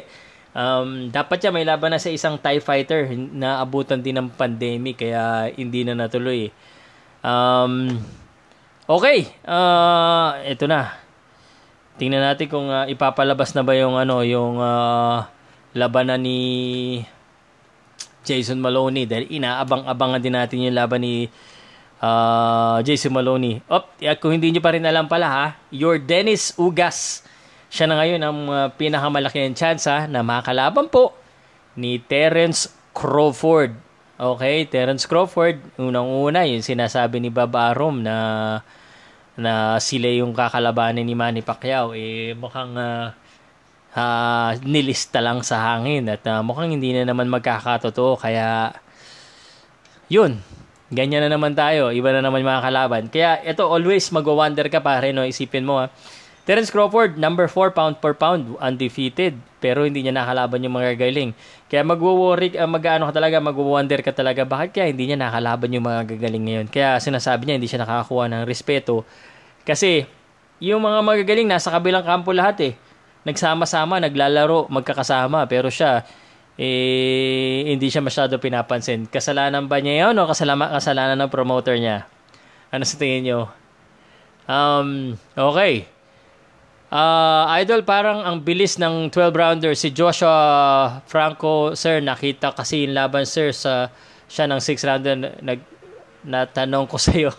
Um, 0.55 1.11
dapat 1.11 1.43
siya 1.43 1.51
may 1.51 1.67
laban 1.67 1.91
na 1.91 1.99
sa 1.99 2.13
isang 2.13 2.39
TIE 2.39 2.63
fighter 2.63 3.11
na 3.35 3.59
abutan 3.59 3.99
din 3.99 4.15
ng 4.15 4.31
pandemic 4.31 5.03
kaya 5.03 5.51
hindi 5.59 5.83
na 5.83 5.99
natuloy. 5.99 6.55
Um, 7.25 7.99
okay, 8.87 9.33
uh, 9.43 10.39
ito 10.47 10.71
na. 10.71 11.03
Tingnan 11.99 12.23
natin 12.23 12.47
kung 12.47 12.71
uh, 12.71 12.87
ipapalabas 12.87 13.59
na 13.59 13.67
ba 13.67 13.75
yung 13.75 13.99
ano, 13.99 14.23
yung 14.23 14.63
uh, 14.63 15.27
labanan 15.75 16.23
ni 16.23 16.41
Jason 18.23 18.63
Maloney 18.63 19.09
dahil 19.09 19.27
inaabang-abangan 19.35 20.23
din 20.23 20.37
natin 20.39 20.63
yung 20.63 20.79
laban 20.79 21.03
ni 21.03 21.27
uh, 22.03 22.83
Jason 22.83 23.15
Maloney. 23.15 23.63
Op, 23.71 23.95
kung 24.19 24.35
hindi 24.35 24.51
niyo 24.51 24.61
pa 24.61 24.75
rin 24.75 24.83
alam 24.83 25.07
pala 25.07 25.29
ha, 25.31 25.47
your 25.71 26.03
Dennis 26.03 26.53
Ugas 26.59 27.23
siya 27.73 27.89
na 27.89 27.97
ngayon 27.97 28.21
ang 28.21 28.39
uh, 28.53 28.69
pinakamalaking 28.77 29.57
tsansa 29.57 30.05
na 30.05 30.21
makalaban 30.21 30.93
po 30.93 31.17
ni 31.73 31.97
Terence 31.97 32.69
Crawford. 32.93 33.73
Okay, 34.21 34.69
Terence 34.69 35.09
Crawford, 35.09 35.57
unang-una, 35.81 36.45
yung 36.45 36.61
sinasabi 36.61 37.17
ni 37.17 37.33
Bob 37.33 37.57
Arum 37.57 38.05
na 38.05 38.61
na 39.33 39.81
sila 39.81 40.13
yung 40.13 40.37
kakalabanin 40.37 41.09
ni 41.09 41.17
Manny 41.17 41.41
Pacquiao 41.41 41.97
eh 41.97 42.37
mukhang 42.37 42.77
uh, 42.77 43.09
uh, 43.97 44.51
nilista 44.61 45.25
lang 45.25 45.41
sa 45.41 45.73
hangin 45.73 46.05
at 46.05 46.21
uh, 46.29 46.45
mukhang 46.45 46.77
hindi 46.77 46.93
na 46.93 47.09
naman 47.09 47.33
magkakatotoo 47.33 48.21
kaya 48.21 48.77
yun 50.13 50.37
ganyan 50.93 51.25
na 51.25 51.33
naman 51.33 51.57
tayo 51.57 51.89
iba 51.89 52.13
na 52.13 52.21
naman 52.21 52.45
mga 52.45 52.63
kalaban 52.63 53.03
kaya 53.09 53.41
ito 53.43 53.65
always 53.65 54.05
magwa-wonder 54.13 54.69
ka 54.69 54.85
pare 54.85 55.11
no 55.17 55.25
isipin 55.25 55.65
mo 55.65 55.81
ha 55.81 55.89
Terence 56.43 56.75
Crawford, 56.75 57.23
number 57.23 57.47
4 57.47 57.71
pound 57.71 58.03
per 58.03 58.19
pound, 58.19 58.59
undefeated. 58.59 59.39
Pero 59.63 59.87
hindi 59.87 60.03
niya 60.03 60.11
nakalaban 60.11 60.59
yung 60.59 60.75
mga 60.75 60.99
gagaling. 60.99 61.39
Kaya 61.71 61.87
magwo-worry, 61.87 62.59
uh, 62.59 62.67
mag-ano 62.67 63.07
ka 63.07 63.15
talaga, 63.15 63.39
magwo-wonder 63.39 64.03
ka 64.03 64.11
talaga, 64.11 64.43
bakit 64.43 64.75
kaya 64.75 64.91
hindi 64.91 65.07
niya 65.07 65.23
nakalaban 65.23 65.71
yung 65.71 65.87
mga 65.87 66.03
gagaling 66.19 66.43
ngayon. 66.51 66.67
Kaya 66.67 66.99
sinasabi 66.99 67.47
niya, 67.47 67.63
hindi 67.63 67.71
siya 67.71 67.87
nakakakuha 67.87 68.27
ng 68.27 68.43
respeto. 68.43 69.07
Kasi, 69.63 70.03
yung 70.59 70.83
mga 70.83 70.99
magagaling, 71.07 71.47
nasa 71.47 71.71
kabilang 71.71 72.03
kampo 72.03 72.35
lahat 72.35 72.59
eh. 72.59 72.73
Nagsama-sama, 73.23 74.03
naglalaro, 74.03 74.67
magkakasama. 74.67 75.47
Pero 75.47 75.71
siya, 75.71 76.03
eh, 76.61 77.65
hindi 77.73 77.89
siya 77.89 78.05
masyado 78.05 78.37
pinapansin. 78.37 79.09
Kasalanan 79.09 79.69
ba 79.71 79.81
niya 79.81 80.09
yun 80.09 80.21
o 80.21 80.29
kasalanan, 80.29 80.77
kasalanan 80.77 81.17
ng 81.25 81.33
promoter 81.33 81.81
niya? 81.81 82.05
Ano 82.69 82.85
sa 82.85 83.01
tingin 83.01 83.25
niyo? 83.25 83.41
Um, 84.45 85.17
okay. 85.33 85.89
Uh, 86.93 87.49
idol, 87.57 87.81
parang 87.89 88.21
ang 88.21 88.45
bilis 88.45 88.77
ng 88.77 89.09
12 89.09 89.33
rounder 89.33 89.73
si 89.73 89.97
Joshua 89.97 91.01
Franco, 91.09 91.73
sir, 91.73 92.05
nakita 92.05 92.53
kasi 92.53 92.85
yung 92.85 92.93
laban 92.93 93.25
sir 93.25 93.49
sa 93.57 93.89
siya 94.29 94.45
ng 94.45 94.61
6 94.61 94.77
rounder 94.85 95.17
nag 95.41 95.61
natanong 96.21 96.85
ko 96.85 97.01
sa 97.01 97.17
iyo. 97.17 97.33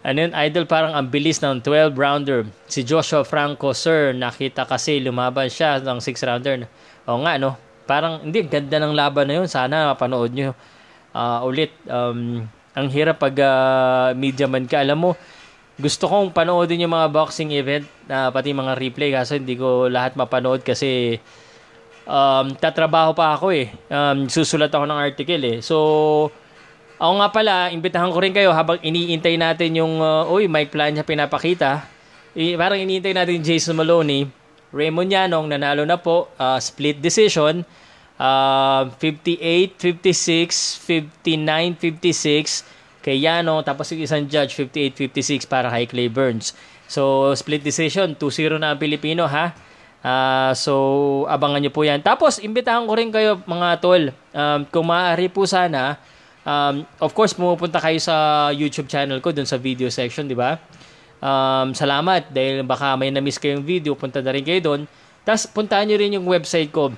ano 0.00 0.16
yun, 0.16 0.32
idol, 0.32 0.64
parang 0.64 0.96
ang 0.96 1.12
bilis 1.12 1.44
ng 1.44 1.60
12 1.60 1.92
rounder 1.92 2.48
si 2.64 2.88
Joshua 2.88 3.20
Franco, 3.20 3.76
sir, 3.76 4.16
nakita 4.16 4.64
kasi 4.64 4.96
lumaban 5.04 5.52
siya 5.52 5.76
ng 5.84 6.00
6 6.00 6.24
rounder. 6.24 6.64
O 7.08 7.24
nga, 7.24 7.40
no? 7.40 7.56
Parang, 7.88 8.20
hindi, 8.20 8.44
ganda 8.44 8.76
ng 8.76 8.92
laban 8.92 9.24
na 9.24 9.40
yun. 9.40 9.48
Sana 9.48 9.96
mapanood 9.96 10.28
nyo 10.36 10.52
uh, 11.16 11.40
ulit. 11.48 11.72
Um, 11.88 12.44
ang 12.76 12.86
hirap 12.92 13.18
pag 13.18 13.34
uh, 13.40 14.12
media 14.12 14.46
man 14.46 14.68
ka. 14.68 14.84
Alam 14.84 14.98
mo, 15.00 15.10
gusto 15.80 16.06
kong 16.06 16.30
panoodin 16.30 16.84
yung 16.84 16.94
mga 16.94 17.08
boxing 17.10 17.54
event 17.54 17.86
uh, 18.10 18.34
pati 18.34 18.50
mga 18.50 18.74
replay 18.74 19.14
kaso 19.14 19.38
hindi 19.38 19.54
ko 19.54 19.86
lahat 19.86 20.18
mapanood 20.18 20.66
kasi 20.66 21.22
um, 22.02 22.50
tatrabaho 22.58 23.14
pa 23.14 23.34
ako 23.34 23.54
eh. 23.54 23.70
Um, 23.90 24.26
susulat 24.30 24.70
ako 24.70 24.84
ng 24.86 24.98
article 24.98 25.42
eh. 25.42 25.56
So, 25.62 25.76
ako 26.98 27.12
nga 27.22 27.28
pala, 27.30 27.54
imbitahan 27.70 28.10
ko 28.10 28.18
rin 28.18 28.34
kayo 28.34 28.50
habang 28.50 28.82
iniintay 28.82 29.38
natin 29.38 29.70
yung, 29.78 30.02
uh, 30.02 30.26
uy, 30.26 30.50
Mike 30.50 30.74
Plan 30.74 30.90
niya 30.90 31.06
pinapakita. 31.06 31.86
I, 32.34 32.58
parang 32.58 32.78
iniintay 32.78 33.14
natin 33.14 33.42
Jason 33.42 33.78
Maloney. 33.78 34.26
Raymond 34.72 35.08
Yanong 35.08 35.48
nanalo 35.48 35.84
na 35.88 35.96
po, 35.96 36.28
uh, 36.36 36.60
split 36.60 37.00
decision. 37.00 37.64
Uh, 38.18 38.90
58, 38.98 39.78
56, 39.78 40.82
59, 40.82 41.78
56 41.78 42.78
kay 43.08 43.24
Yano, 43.24 43.62
tapos 43.62 43.88
yung 43.94 44.02
isang 44.02 44.26
judge 44.26 44.52
58-56 44.58 45.46
para 45.46 45.70
kay 45.70 45.86
Clay 45.86 46.10
Burns. 46.10 46.52
So, 46.90 47.32
split 47.32 47.62
decision, 47.62 48.18
2-0 48.18 48.58
na 48.58 48.74
ang 48.74 48.78
Pilipino 48.80 49.24
ha. 49.24 49.54
Uh, 50.02 50.52
so, 50.52 50.72
abangan 51.30 51.62
nyo 51.62 51.72
po 51.72 51.86
yan. 51.86 52.02
Tapos, 52.04 52.42
imbitahan 52.42 52.84
ko 52.84 52.92
rin 52.98 53.08
kayo 53.08 53.40
mga 53.46 53.68
tol. 53.80 54.12
Um, 54.34 54.60
kung 54.68 54.90
maaari 54.90 55.30
po 55.30 55.46
sana, 55.46 55.96
um, 56.44 56.84
of 57.00 57.14
course, 57.14 57.32
pumupunta 57.32 57.80
kayo 57.80 57.96
sa 57.96 58.48
YouTube 58.52 58.90
channel 58.90 59.22
ko, 59.24 59.32
dun 59.32 59.46
sa 59.46 59.56
video 59.56 59.88
section, 59.88 60.26
di 60.26 60.36
ba? 60.36 60.58
Um, 61.18 61.74
salamat 61.74 62.30
dahil 62.30 62.62
baka 62.62 62.94
may 62.94 63.10
na-miss 63.10 63.42
kayong 63.42 63.66
video, 63.66 63.98
punta 63.98 64.22
na 64.22 64.30
rin 64.34 64.46
kayo 64.46 64.60
doon. 64.62 64.80
Tapos, 65.26 65.46
puntaan 65.50 65.90
nyo 65.90 65.96
rin 65.98 66.16
yung 66.16 66.26
website 66.26 66.70
ko. 66.70 66.94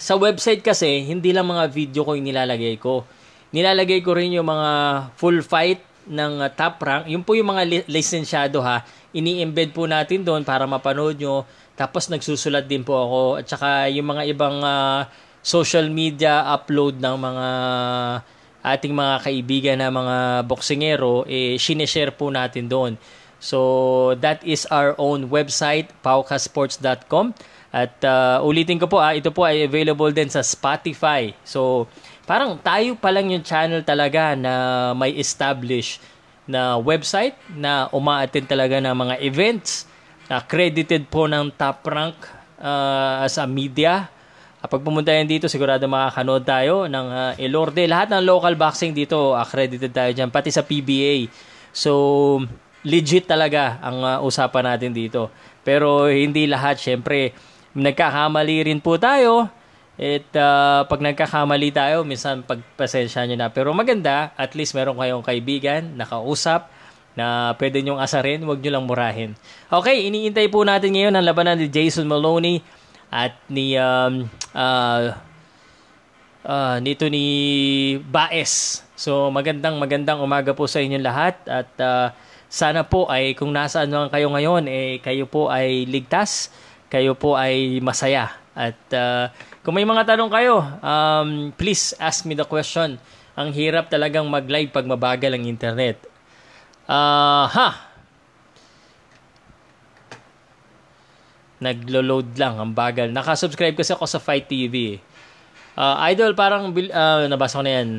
Sa 0.00 0.16
website 0.16 0.62
kasi, 0.62 1.04
hindi 1.04 1.34
lang 1.34 1.48
mga 1.48 1.66
video 1.68 2.06
ko 2.06 2.14
yung 2.14 2.26
nilalagay 2.26 2.76
ko 2.78 3.04
nilalagay 3.50 4.00
ko 4.02 4.14
rin 4.14 4.34
yung 4.34 4.46
mga 4.46 4.70
full 5.18 5.42
fight 5.42 5.82
ng 6.10 6.42
uh, 6.42 6.50
top 6.54 6.80
rank. 6.82 7.04
Yung 7.10 7.22
po 7.22 7.34
yung 7.36 7.50
mga 7.50 7.62
li- 7.66 7.86
lisensyado 7.90 8.62
ha. 8.62 8.82
Ini-embed 9.10 9.74
po 9.74 9.90
natin 9.90 10.22
doon 10.22 10.46
para 10.46 10.64
mapanood 10.66 11.18
nyo. 11.18 11.46
Tapos 11.74 12.06
nagsusulat 12.10 12.66
din 12.66 12.86
po 12.86 12.94
ako. 12.94 13.20
At 13.42 13.46
saka 13.50 13.90
yung 13.90 14.10
mga 14.10 14.22
ibang 14.30 14.62
uh, 14.62 15.06
social 15.42 15.90
media 15.90 16.46
upload 16.50 16.98
ng 17.02 17.16
mga 17.18 17.46
ating 18.60 18.92
mga 18.92 19.14
kaibigan 19.24 19.76
na 19.80 19.88
mga 19.88 20.16
boksingero, 20.44 21.24
eh, 21.24 21.56
sineshare 21.56 22.12
po 22.12 22.28
natin 22.28 22.68
doon. 22.68 22.92
So, 23.40 24.14
that 24.20 24.44
is 24.44 24.68
our 24.68 24.92
own 25.00 25.32
website, 25.32 25.90
paukasports.com. 26.04 27.32
At 27.70 27.96
uh, 28.04 28.44
ulitin 28.44 28.76
ko 28.76 28.86
po, 28.86 29.00
ah, 29.00 29.16
ito 29.16 29.32
po 29.32 29.48
ay 29.48 29.64
available 29.64 30.12
din 30.12 30.28
sa 30.28 30.44
Spotify. 30.44 31.32
So, 31.42 31.88
parang 32.28 32.60
tayo 32.60 32.94
pa 33.00 33.08
lang 33.10 33.32
yung 33.32 33.42
channel 33.42 33.80
talaga 33.80 34.36
na 34.36 34.52
may 34.92 35.16
establish 35.16 35.98
na 36.44 36.76
website 36.76 37.34
na 37.54 37.88
umaattend 37.94 38.50
talaga 38.50 38.76
ng 38.82 38.94
mga 38.94 39.14
events 39.22 39.86
accredited 40.30 41.06
po 41.10 41.26
ng 41.30 41.50
top 41.54 41.82
rank 41.86 42.18
uh, 42.58 43.22
as 43.22 43.38
a 43.38 43.46
media 43.46 44.10
Kapag 44.60 44.84
pumunta 44.84 45.08
yan 45.08 45.24
dito, 45.24 45.48
sigurado 45.48 45.88
makakanood 45.88 46.44
tayo 46.44 46.84
ng 46.84 47.06
uh, 47.08 47.32
Elorde. 47.40 47.88
Lahat 47.88 48.12
ng 48.12 48.20
local 48.20 48.52
boxing 48.60 48.92
dito, 48.92 49.32
accredited 49.32 49.88
tayo 49.88 50.12
dyan, 50.12 50.28
pati 50.28 50.52
sa 50.52 50.60
PBA. 50.60 51.32
So, 51.72 52.44
legit 52.86 53.28
talaga 53.28 53.80
ang 53.84 53.98
uh, 54.00 54.18
usapan 54.24 54.74
natin 54.76 54.92
dito. 54.94 55.28
Pero 55.60 56.08
hindi 56.08 56.48
lahat, 56.48 56.80
syempre, 56.80 57.36
nagkakamali 57.76 58.66
rin 58.68 58.80
po 58.80 58.96
tayo. 58.96 59.48
At 60.00 60.32
uh, 60.32 60.88
pag 60.88 61.00
nagkakamali 61.04 61.68
tayo, 61.76 62.08
minsan 62.08 62.40
pagpasensya 62.40 63.28
nyo 63.28 63.36
na. 63.36 63.48
Pero 63.52 63.76
maganda, 63.76 64.32
at 64.32 64.56
least 64.56 64.72
meron 64.72 64.96
kayong 64.96 65.20
kaibigan, 65.20 65.92
nakausap, 65.92 66.72
na 67.12 67.52
pwede 67.58 67.82
nyong 67.84 68.00
asarin, 68.00 68.40
huwag 68.46 68.62
nyo 68.62 68.70
lang 68.72 68.86
murahin. 68.86 69.30
Okay, 69.68 70.08
iniintay 70.08 70.48
po 70.48 70.64
natin 70.64 70.94
ngayon 70.94 71.12
ang 71.12 71.26
labanan 71.26 71.58
ni 71.58 71.68
Jason 71.68 72.06
Maloney 72.08 72.64
at 73.10 73.34
ni 73.50 73.74
um, 73.74 74.30
uh, 74.54 75.12
uh, 76.46 76.76
nito 76.78 77.04
ni 77.10 77.26
Baes. 78.08 78.86
So 78.94 79.28
magandang 79.28 79.76
magandang 79.80 80.22
umaga 80.22 80.54
po 80.54 80.70
sa 80.70 80.78
inyong 80.78 81.04
lahat 81.04 81.34
at 81.50 81.70
uh, 81.82 82.14
sana 82.50 82.82
po 82.82 83.06
ay 83.06 83.38
kung 83.38 83.54
nasaan 83.54 83.94
man 83.94 84.10
kayo 84.10 84.26
ngayon 84.26 84.66
eh 84.66 84.98
kayo 84.98 85.30
po 85.30 85.46
ay 85.46 85.86
ligtas, 85.86 86.50
kayo 86.90 87.14
po 87.14 87.38
ay 87.38 87.78
masaya. 87.78 88.34
At 88.58 88.76
uh, 88.90 89.30
kung 89.62 89.78
may 89.78 89.86
mga 89.86 90.02
tanong 90.02 90.28
kayo, 90.34 90.58
um, 90.82 91.54
please 91.54 91.94
ask 92.02 92.26
me 92.26 92.34
the 92.34 92.42
question. 92.42 92.98
Ang 93.38 93.54
hirap 93.54 93.86
talagang 93.86 94.26
mag-live 94.26 94.74
pag 94.74 94.82
mabagal 94.82 95.30
ang 95.30 95.46
internet. 95.46 96.02
Uh, 96.90 97.46
ha, 97.46 97.90
naglo-load 101.62 102.34
lang, 102.34 102.58
ang 102.58 102.72
bagal. 102.74 103.12
Naka-subscribe 103.14 103.78
kasi 103.78 103.94
ako 103.94 104.08
sa 104.10 104.18
Fight 104.18 104.50
TV. 104.50 104.98
Uh, 105.78 106.02
ah, 106.02 106.10
idol, 106.10 106.34
parang, 106.34 106.72
uh, 106.72 107.30
nabasa 107.30 107.60
ko 107.60 107.64
na 107.64 107.72
yan. 107.78 107.90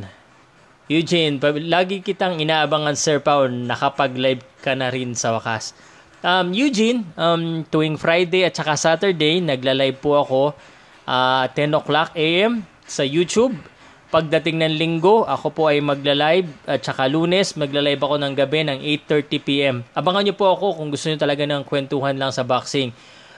Eugene, 0.92 1.40
lagi 1.72 2.04
kitang 2.04 2.44
inaabangan 2.44 3.00
Sir 3.00 3.24
Paul, 3.24 3.64
nakapag-live 3.64 4.44
ka 4.60 4.76
na 4.76 4.92
rin 4.92 5.16
sa 5.16 5.32
wakas. 5.32 5.72
Um, 6.20 6.52
Eugene, 6.52 7.08
um, 7.16 7.64
tuwing 7.64 7.96
Friday 7.96 8.44
at 8.44 8.60
saka 8.60 8.76
Saturday, 8.76 9.40
nagla-live 9.40 9.96
po 10.04 10.20
ako 10.20 10.42
uh, 11.08 11.48
10 11.48 11.80
o'clock 11.80 12.12
a.m. 12.12 12.68
sa 12.84 13.08
YouTube. 13.08 13.56
Pagdating 14.12 14.60
ng 14.60 14.76
linggo, 14.76 15.24
ako 15.24 15.56
po 15.56 15.72
ay 15.72 15.80
magla-live 15.80 16.52
at 16.68 16.84
saka 16.84 17.08
lunes, 17.08 17.56
magla-live 17.56 18.04
ako 18.04 18.20
ng 18.20 18.34
gabi 18.36 18.60
ng 18.68 18.80
8.30 19.08 19.48
p.m. 19.48 19.76
Abangan 19.96 20.28
nyo 20.28 20.36
po 20.36 20.52
ako 20.52 20.76
kung 20.76 20.92
gusto 20.92 21.08
nyo 21.08 21.16
talaga 21.16 21.48
ng 21.48 21.64
kwentuhan 21.64 22.20
lang 22.20 22.36
sa 22.36 22.44
boxing. 22.44 22.92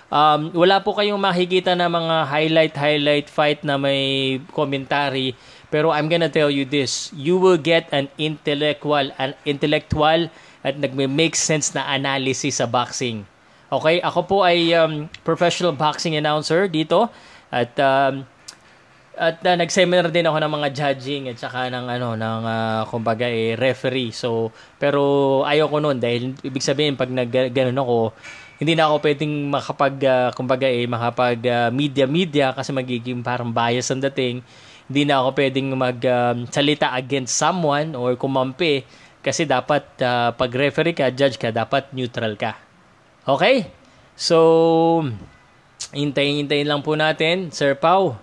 Um, 0.09 0.49
wala 0.57 0.81
po 0.81 0.97
kayong 0.97 1.21
makikita 1.21 1.77
na 1.77 1.85
mga 1.85 2.25
highlight-highlight 2.25 3.29
fight 3.29 3.61
na 3.61 3.77
may 3.77 4.41
commentary. 4.49 5.37
Pero 5.73 5.89
I'm 5.89 6.05
gonna 6.05 6.29
tell 6.29 6.53
you 6.53 6.69
this. 6.69 7.09
You 7.17 7.41
will 7.41 7.57
get 7.57 7.89
an 7.89 8.13
intellectual, 8.21 9.09
an 9.17 9.33
intellectual 9.41 10.29
at 10.61 10.77
nagme-make 10.77 11.33
sense 11.33 11.73
na 11.73 11.89
analysis 11.89 12.61
sa 12.61 12.69
boxing. 12.69 13.25
Okay? 13.73 13.97
Ako 14.05 14.19
po 14.29 14.37
ay 14.45 14.69
um, 14.77 15.09
professional 15.25 15.73
boxing 15.73 16.13
announcer 16.13 16.69
dito. 16.69 17.09
At 17.49 17.73
um, 17.81 18.21
at 19.13 19.41
uh, 19.45 19.55
nag-seminar 19.57 20.09
din 20.09 20.25
ako 20.25 20.37
ng 20.41 20.53
mga 20.57 20.67
judging 20.73 21.23
at 21.29 21.37
saka 21.37 21.69
ng 21.69 21.85
ano 21.85 22.17
ng 22.17 22.41
uh, 22.45 22.81
kumbaga 22.89 23.29
eh 23.29 23.53
referee. 23.53 24.09
So 24.13 24.49
pero 24.77 25.41
ayoko 25.45 25.77
noon 25.77 26.01
dahil 26.01 26.33
ibig 26.41 26.65
sabihin 26.65 26.97
pag 26.97 27.13
nag 27.13 27.29
ganun 27.29 27.77
ako 27.77 27.97
hindi 28.57 28.73
na 28.73 28.89
ako 28.89 28.95
pwedeng 29.05 29.33
makapag 29.53 29.95
uh, 30.01 30.29
kumbaga 30.33 30.65
eh 30.65 30.89
makapag 30.89 31.39
uh, 31.45 31.69
media 31.69 32.09
media 32.09 32.57
kasi 32.57 32.73
magiging 32.73 33.21
parang 33.21 33.53
bias 33.53 33.89
ang 33.93 34.01
dating 34.01 34.41
hindi 34.89 35.03
na 35.07 35.23
ako 35.23 35.29
pwedeng 35.37 35.67
mag 35.75 35.99
um, 36.03 36.47
against 36.99 37.33
someone 37.35 37.95
or 37.95 38.15
kumampi 38.19 38.83
kasi 39.23 39.47
dapat 39.47 39.83
uh, 40.03 40.35
pag 40.35 40.51
referee 40.51 40.95
ka 40.95 41.11
judge 41.11 41.39
ka 41.39 41.51
dapat 41.51 41.91
neutral 41.95 42.35
ka 42.35 42.59
okay 43.23 43.71
so 44.13 45.03
hintayin-hintayin 45.95 46.67
lang 46.67 46.83
po 46.83 46.97
natin 46.97 47.53
Sir 47.53 47.77
Pau 47.79 48.19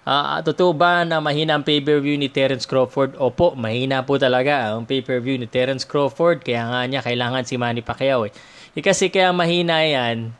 Uh, 0.00 0.40
totoo 0.40 0.72
ba 0.72 1.04
na 1.04 1.20
mahina 1.20 1.54
ang 1.54 1.62
pay-per-view 1.62 2.16
ni 2.16 2.32
Terence 2.32 2.64
Crawford? 2.64 3.20
Opo, 3.20 3.52
mahina 3.52 4.00
po 4.00 4.16
talaga 4.16 4.72
ang 4.72 4.88
pay-per-view 4.88 5.36
ni 5.36 5.44
Terence 5.44 5.84
Crawford. 5.84 6.40
Kaya 6.40 6.66
nga 6.72 6.80
niya 6.88 7.04
kailangan 7.04 7.44
si 7.44 7.60
Manny 7.60 7.84
Pacquiao 7.84 8.24
eh. 8.24 8.32
E 8.72 8.80
kasi 8.80 9.12
kaya 9.12 9.28
mahina 9.30 9.84
yan, 9.84 10.32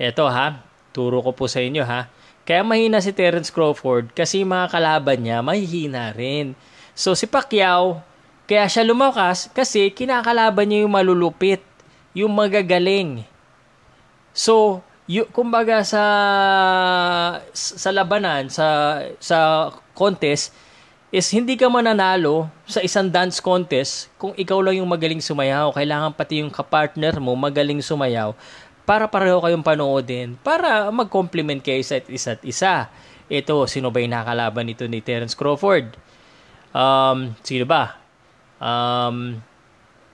eto 0.00 0.24
ha, 0.32 0.64
turo 0.96 1.20
ko 1.20 1.36
po 1.36 1.44
sa 1.44 1.60
inyo 1.60 1.84
ha. 1.84 2.08
Kaya 2.42 2.66
mahina 2.66 2.98
si 2.98 3.14
Terence 3.14 3.54
Crawford 3.54 4.10
kasi 4.18 4.42
mga 4.42 4.74
kalaban 4.74 5.22
niya 5.22 5.38
mahihina 5.46 6.10
rin. 6.10 6.58
So 6.92 7.14
si 7.14 7.30
Pacquiao, 7.30 8.02
kaya 8.50 8.66
siya 8.66 8.82
lumakas 8.82 9.46
kasi 9.54 9.94
kinakalaban 9.94 10.66
niya 10.66 10.82
yung 10.84 10.94
malulupit, 10.94 11.62
yung 12.12 12.34
magagaling. 12.34 13.22
So, 14.34 14.82
y- 15.06 15.28
kumbaga 15.30 15.86
sa 15.86 16.04
sa 17.54 17.90
labanan, 17.94 18.50
sa 18.50 18.98
sa 19.22 19.70
contest, 19.94 20.50
is 21.12 21.28
hindi 21.28 21.54
ka 21.54 21.68
mananalo 21.68 22.48
sa 22.64 22.80
isang 22.80 23.06
dance 23.12 23.38
contest 23.38 24.08
kung 24.16 24.32
ikaw 24.32 24.58
lang 24.64 24.80
yung 24.80 24.88
magaling 24.88 25.20
sumayaw. 25.20 25.70
Kailangan 25.76 26.16
pati 26.16 26.40
yung 26.40 26.50
kapartner 26.50 27.20
mo 27.20 27.36
magaling 27.36 27.84
sumayaw 27.84 28.32
para 28.92 29.08
pareho 29.08 29.40
kayong 29.40 29.64
panoodin, 29.64 30.36
para 30.44 30.92
mag-complement 30.92 31.64
kayo 31.64 31.80
sa 31.80 31.96
isa't 31.96 32.44
isa. 32.44 32.92
Ito, 33.32 33.64
sino 33.64 33.88
ba 33.88 34.04
yung 34.04 34.12
nakalaban 34.12 34.68
nito 34.68 34.84
ni 34.84 35.00
Terence 35.00 35.32
Crawford? 35.32 35.96
Um, 36.76 37.32
sino 37.40 37.64
ba? 37.64 37.96
Um, 38.60 39.40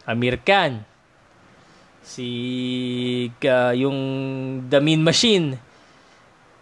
Amir 0.06 0.38
Khan. 0.46 0.86
Si 2.06 2.30
uh, 3.42 3.74
yung 3.74 3.98
The 4.70 4.78
Mean 4.78 5.02
Machine. 5.02 5.58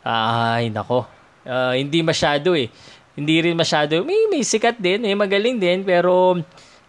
Ay, 0.01 0.73
nako. 0.73 1.05
Uh, 1.45 1.77
hindi 1.77 2.01
masyado 2.01 2.57
eh 2.57 2.73
hindi 3.17 3.41
rin 3.41 3.57
masyado, 3.57 4.05
may, 4.05 4.29
may 4.29 4.45
sikat 4.45 4.77
din, 4.77 5.01
may 5.09 5.17
magaling 5.17 5.57
din, 5.57 5.81
pero 5.89 6.37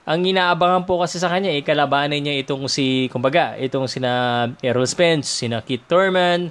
ang 0.07 0.23
inaabangan 0.23 0.87
po 0.87 1.03
kasi 1.03 1.19
sa 1.19 1.27
kanya, 1.27 1.51
eh, 1.51 1.59
kalabanan 1.59 2.23
niya 2.23 2.39
itong 2.39 2.71
si, 2.71 3.11
kumbaga, 3.11 3.59
itong 3.59 3.91
sina 3.91 4.47
Errol 4.63 4.87
Spence, 4.87 5.27
sina 5.43 5.59
Keith 5.59 5.83
Thurman, 5.83 6.47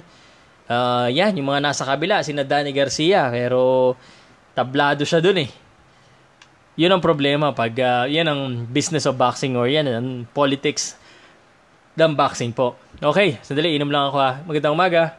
uh, 0.69 1.09
yan, 1.09 1.33
yung 1.41 1.49
mga 1.49 1.65
nasa 1.65 1.81
kabila, 1.81 2.21
sina 2.21 2.45
Danny 2.45 2.69
Garcia, 2.69 3.33
pero 3.33 3.97
tablado 4.53 5.01
siya 5.01 5.25
dun 5.25 5.41
eh. 5.41 5.49
Yun 6.77 6.93
ang 6.93 7.01
problema 7.01 7.49
pag 7.57 7.73
uh, 7.73 8.05
yan 8.05 8.29
ang 8.29 8.41
business 8.69 9.09
of 9.09 9.17
boxing 9.17 9.57
or 9.57 9.65
yan 9.65 9.89
ang 9.89 10.29
politics 10.29 10.93
ng 11.97 12.13
boxing 12.13 12.53
po. 12.53 12.77
Okay, 13.01 13.41
sandali, 13.41 13.73
inom 13.73 13.89
lang 13.89 14.13
ako 14.13 14.17
ha. 14.21 14.31
Magandang 14.45 14.77
umaga. 14.77 15.17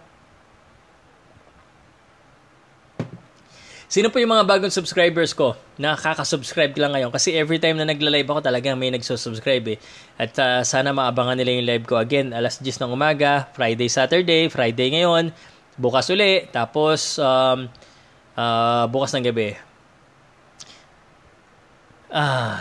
Sino 3.88 4.12
po 4.12 4.20
yung 4.20 4.37
mga 4.37 4.44
bagong 4.44 4.68
subscribers 4.68 5.33
ko? 5.33 5.57
Nakaka-subscribe 5.81 6.77
lang 6.77 6.92
ngayon 6.92 7.09
kasi 7.09 7.33
every 7.33 7.57
time 7.57 7.81
na 7.81 7.88
nagla-live 7.88 8.29
ako 8.29 8.44
talagang 8.44 8.77
may 8.77 8.92
nagsusubscribe 8.92 9.64
eh. 9.64 9.79
At 10.20 10.37
uh, 10.37 10.61
sana 10.61 10.92
maabangan 10.92 11.40
nila 11.40 11.57
yung 11.57 11.64
live 11.64 11.85
ko 11.88 11.96
again 11.96 12.37
alas 12.37 12.61
10 12.61 12.85
ng 12.85 12.92
umaga, 12.92 13.48
Friday, 13.57 13.88
Saturday, 13.88 14.53
Friday 14.53 14.92
ngayon, 14.92 15.33
bukas 15.81 16.12
uli, 16.12 16.44
tapos 16.53 17.16
um, 17.16 17.64
uh, 18.37 18.85
bukas 18.92 19.16
ng 19.16 19.24
gabi. 19.24 19.57
Ah, 22.12 22.61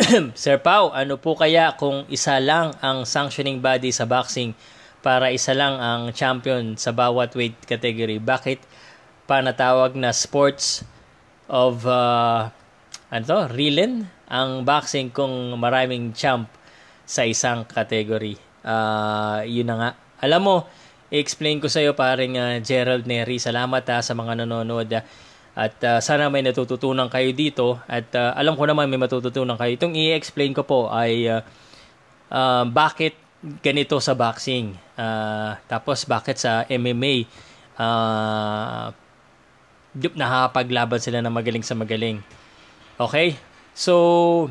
Sir 0.40 0.56
Pau, 0.56 0.88
ano 0.88 1.20
po 1.20 1.36
kaya 1.36 1.76
kung 1.76 2.08
isa 2.08 2.40
lang 2.40 2.72
ang 2.80 3.04
sanctioning 3.04 3.60
body 3.60 3.92
sa 3.92 4.08
boxing 4.08 4.56
para 5.04 5.28
isa 5.36 5.52
lang 5.52 5.76
ang 5.76 6.16
champion 6.16 6.80
sa 6.80 6.96
bawat 6.96 7.36
weight 7.36 7.60
category? 7.68 8.16
Bakit 8.16 8.71
panatawag 9.26 9.94
na 9.94 10.10
sports 10.10 10.82
of 11.50 11.84
uh, 11.84 12.48
ano 13.12 13.24
to, 13.28 13.40
Rilin, 13.52 14.08
ang 14.32 14.64
boxing 14.64 15.12
kung 15.12 15.60
maraming 15.60 16.16
champ 16.16 16.48
sa 17.04 17.28
isang 17.28 17.68
category. 17.68 18.40
Uh, 18.64 19.44
yun 19.44 19.68
na 19.68 19.76
nga. 19.76 19.90
Alam 20.24 20.40
mo, 20.40 20.56
i-explain 21.12 21.60
ko 21.60 21.68
sa 21.68 21.84
iyo 21.84 21.92
paring 21.92 22.40
uh, 22.40 22.56
Gerald 22.64 23.04
Neri. 23.04 23.36
Salamat 23.36 23.84
ha, 23.92 24.00
sa 24.00 24.16
mga 24.16 24.42
nanonood. 24.42 24.88
At 25.52 25.76
uh, 25.84 26.00
sana 26.00 26.32
may 26.32 26.40
natututunan 26.40 27.12
kayo 27.12 27.36
dito. 27.36 27.76
At 27.84 28.08
uh, 28.16 28.32
alam 28.32 28.56
ko 28.56 28.64
naman 28.64 28.88
may 28.88 28.96
matututunan 28.96 29.60
kayo. 29.60 29.76
Itong 29.76 29.92
i-explain 29.92 30.56
ko 30.56 30.64
po 30.64 30.88
ay 30.88 31.28
uh, 31.28 31.44
uh, 32.32 32.64
bakit 32.64 33.12
ganito 33.60 34.00
sa 34.00 34.16
boxing. 34.16 34.72
Uh, 34.96 35.52
tapos 35.68 36.08
bakit 36.08 36.40
sa 36.40 36.64
MMA. 36.72 37.28
Uh, 37.76 38.94
nakakapaglaban 39.94 41.00
sila 41.00 41.20
ng 41.20 41.32
magaling 41.32 41.64
sa 41.64 41.76
magaling. 41.76 42.24
Okay? 42.96 43.36
So, 43.76 44.48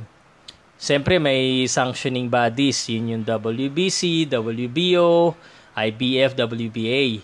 siyempre 0.77 1.17
may 1.17 1.65
sanctioning 1.65 2.29
bodies. 2.29 2.89
Yun 2.89 3.19
yung 3.19 3.23
WBC, 3.25 4.29
WBO, 4.29 5.33
IBF, 5.77 6.37
WBA. 6.37 7.21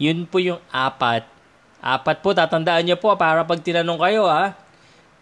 Yun 0.00 0.24
po 0.26 0.40
yung 0.40 0.58
apat 0.70 1.40
Apat 1.80 2.20
po, 2.20 2.36
tatandaan 2.36 2.84
nyo 2.84 2.96
po 3.00 3.08
para 3.16 3.40
pag 3.40 3.56
tinanong 3.56 3.96
kayo 3.96 4.28
ha. 4.28 4.52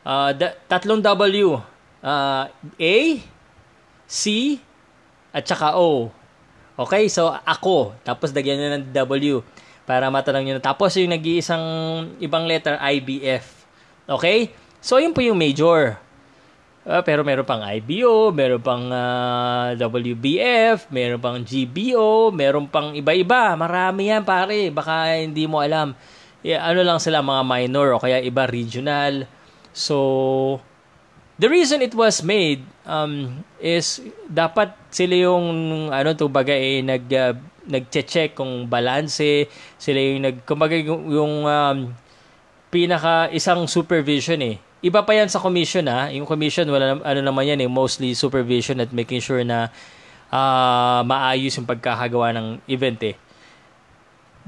Uh, 0.02 0.34
da- 0.34 0.58
tatlong 0.66 0.98
W. 0.98 1.62
Uh, 2.02 2.44
A, 2.74 2.96
C, 4.10 4.58
at 5.30 5.46
saka 5.46 5.78
O. 5.78 6.10
Okay, 6.74 7.06
so 7.06 7.30
ako. 7.46 7.94
Tapos 8.02 8.34
dagyan 8.34 8.58
nyo 8.58 8.68
ng 8.74 8.84
W 8.90 9.38
para 9.88 10.12
matanong 10.12 10.44
nyo 10.44 10.54
na. 10.60 10.62
Tapos 10.62 10.92
yung 11.00 11.08
nag-iisang 11.08 11.64
ibang 12.20 12.44
letter, 12.44 12.76
IBF. 12.76 13.64
Okay? 14.04 14.52
So, 14.84 15.00
yun 15.00 15.16
po 15.16 15.24
yung 15.24 15.40
major. 15.40 15.96
Uh, 16.84 17.00
pero 17.00 17.24
meron 17.24 17.48
pang 17.48 17.64
IBO, 17.64 18.28
meron 18.28 18.60
pang 18.60 18.84
uh, 18.92 19.72
WBF, 19.76 20.92
meron 20.92 21.20
pang 21.20 21.40
GBO, 21.40 22.28
meron 22.28 22.68
pang 22.68 22.92
iba-iba. 22.92 23.56
Marami 23.56 24.12
yan, 24.12 24.28
pare. 24.28 24.68
Baka 24.68 25.16
hindi 25.24 25.48
mo 25.48 25.64
alam. 25.64 25.96
Yeah, 26.44 26.68
ano 26.68 26.84
lang 26.84 27.00
sila, 27.00 27.24
mga 27.24 27.44
minor 27.48 27.96
o 27.96 28.00
kaya 28.00 28.20
iba 28.20 28.44
regional. 28.44 29.24
So, 29.72 30.60
the 31.40 31.48
reason 31.48 31.80
it 31.80 31.96
was 31.96 32.20
made 32.20 32.60
um, 32.88 33.40
is 33.60 34.04
dapat 34.28 34.72
sila 34.88 35.28
yung 35.28 35.46
ano 35.92 36.12
to 36.16 36.28
baga 36.28 36.56
eh, 36.56 36.80
nag 36.80 37.04
uh, 37.10 37.34
nagche-check 37.68 38.34
kung 38.34 38.66
balanse, 38.66 39.46
sila 39.76 39.98
yung 40.00 40.24
nag 40.24 40.36
kumbaga 40.48 40.74
yung, 40.74 41.44
um, 41.44 41.78
pinaka 42.68 43.32
isang 43.32 43.64
supervision 43.64 44.40
eh 44.44 44.56
Iba 44.78 45.02
pa 45.02 45.10
yan 45.10 45.26
sa 45.26 45.42
commission 45.42 45.82
ha. 45.90 46.06
Yung 46.14 46.22
commission, 46.22 46.62
wala 46.70 47.02
ano 47.02 47.20
naman 47.20 47.50
yan 47.50 47.58
eh, 47.66 47.70
mostly 47.70 48.14
supervision 48.14 48.78
at 48.78 48.94
making 48.94 49.18
sure 49.18 49.42
na 49.42 49.74
uh, 50.30 51.02
maayos 51.02 51.58
yung 51.58 51.66
pagkakagawa 51.66 52.30
ng 52.38 52.62
event 52.70 53.00
eh. 53.02 53.14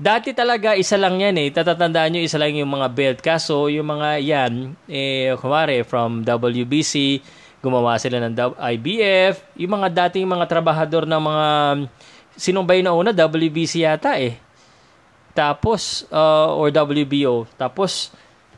Dati 0.01 0.31
talaga, 0.31 0.79
isa 0.79 0.95
lang 0.95 1.19
yan 1.19 1.35
eh. 1.35 1.51
Tatatandaan 1.51 2.15
nyo, 2.15 2.23
isa 2.23 2.39
lang 2.39 2.55
yung 2.55 2.71
mga 2.71 2.89
belt. 2.95 3.19
Kaso, 3.19 3.67
yung 3.67 3.91
mga 3.91 4.23
yan, 4.23 4.53
eh, 4.87 5.35
kumare, 5.35 5.83
from 5.83 6.23
WBC, 6.23 7.21
gumawa 7.59 7.99
sila 7.99 8.23
ng 8.23 8.33
IBF, 8.55 9.45
yung 9.59 9.83
mga 9.83 9.89
dating 10.07 10.31
mga 10.31 10.47
trabahador 10.47 11.11
ng 11.11 11.21
mga, 11.21 11.47
sinong 12.41 12.65
ba 12.65 12.73
yung 12.73 12.89
nauna? 12.89 13.13
WBC 13.13 13.85
yata 13.85 14.17
eh. 14.17 14.41
Tapos, 15.37 16.09
uh, 16.09 16.57
or 16.57 16.73
WBO. 16.73 17.45
Tapos, 17.61 18.09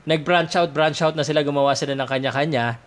nag-branch 0.06 0.54
out, 0.54 0.70
branch 0.70 1.02
out 1.02 1.18
na 1.18 1.26
sila, 1.26 1.42
gumawa 1.42 1.74
sila 1.74 1.98
ng 1.98 2.06
kanya-kanya. 2.06 2.78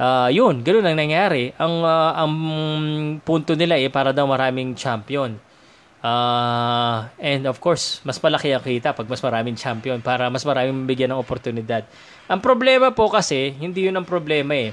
Uh, 0.00 0.32
yun, 0.32 0.64
ganoon 0.64 0.88
ang 0.88 0.96
nangyari. 0.96 1.52
Ang, 1.60 1.84
uh, 1.84 2.12
ang 2.16 2.32
punto 3.20 3.52
nila 3.52 3.76
eh, 3.76 3.92
para 3.92 4.16
daw 4.16 4.24
maraming 4.24 4.72
champion. 4.72 5.36
Uh, 6.00 7.04
and 7.20 7.44
of 7.44 7.60
course, 7.60 8.00
mas 8.08 8.16
malaki 8.16 8.56
ang 8.56 8.64
kita 8.64 8.96
pag 8.96 9.04
mas 9.04 9.20
maraming 9.20 9.52
champion 9.52 10.00
para 10.00 10.32
mas 10.32 10.40
maraming 10.48 10.88
bigyan 10.88 11.12
ng 11.12 11.20
oportunidad. 11.20 11.84
Ang 12.24 12.40
problema 12.40 12.88
po 12.88 13.12
kasi, 13.12 13.52
hindi 13.60 13.84
yun 13.84 14.00
ang 14.00 14.08
problema 14.08 14.56
eh. 14.56 14.72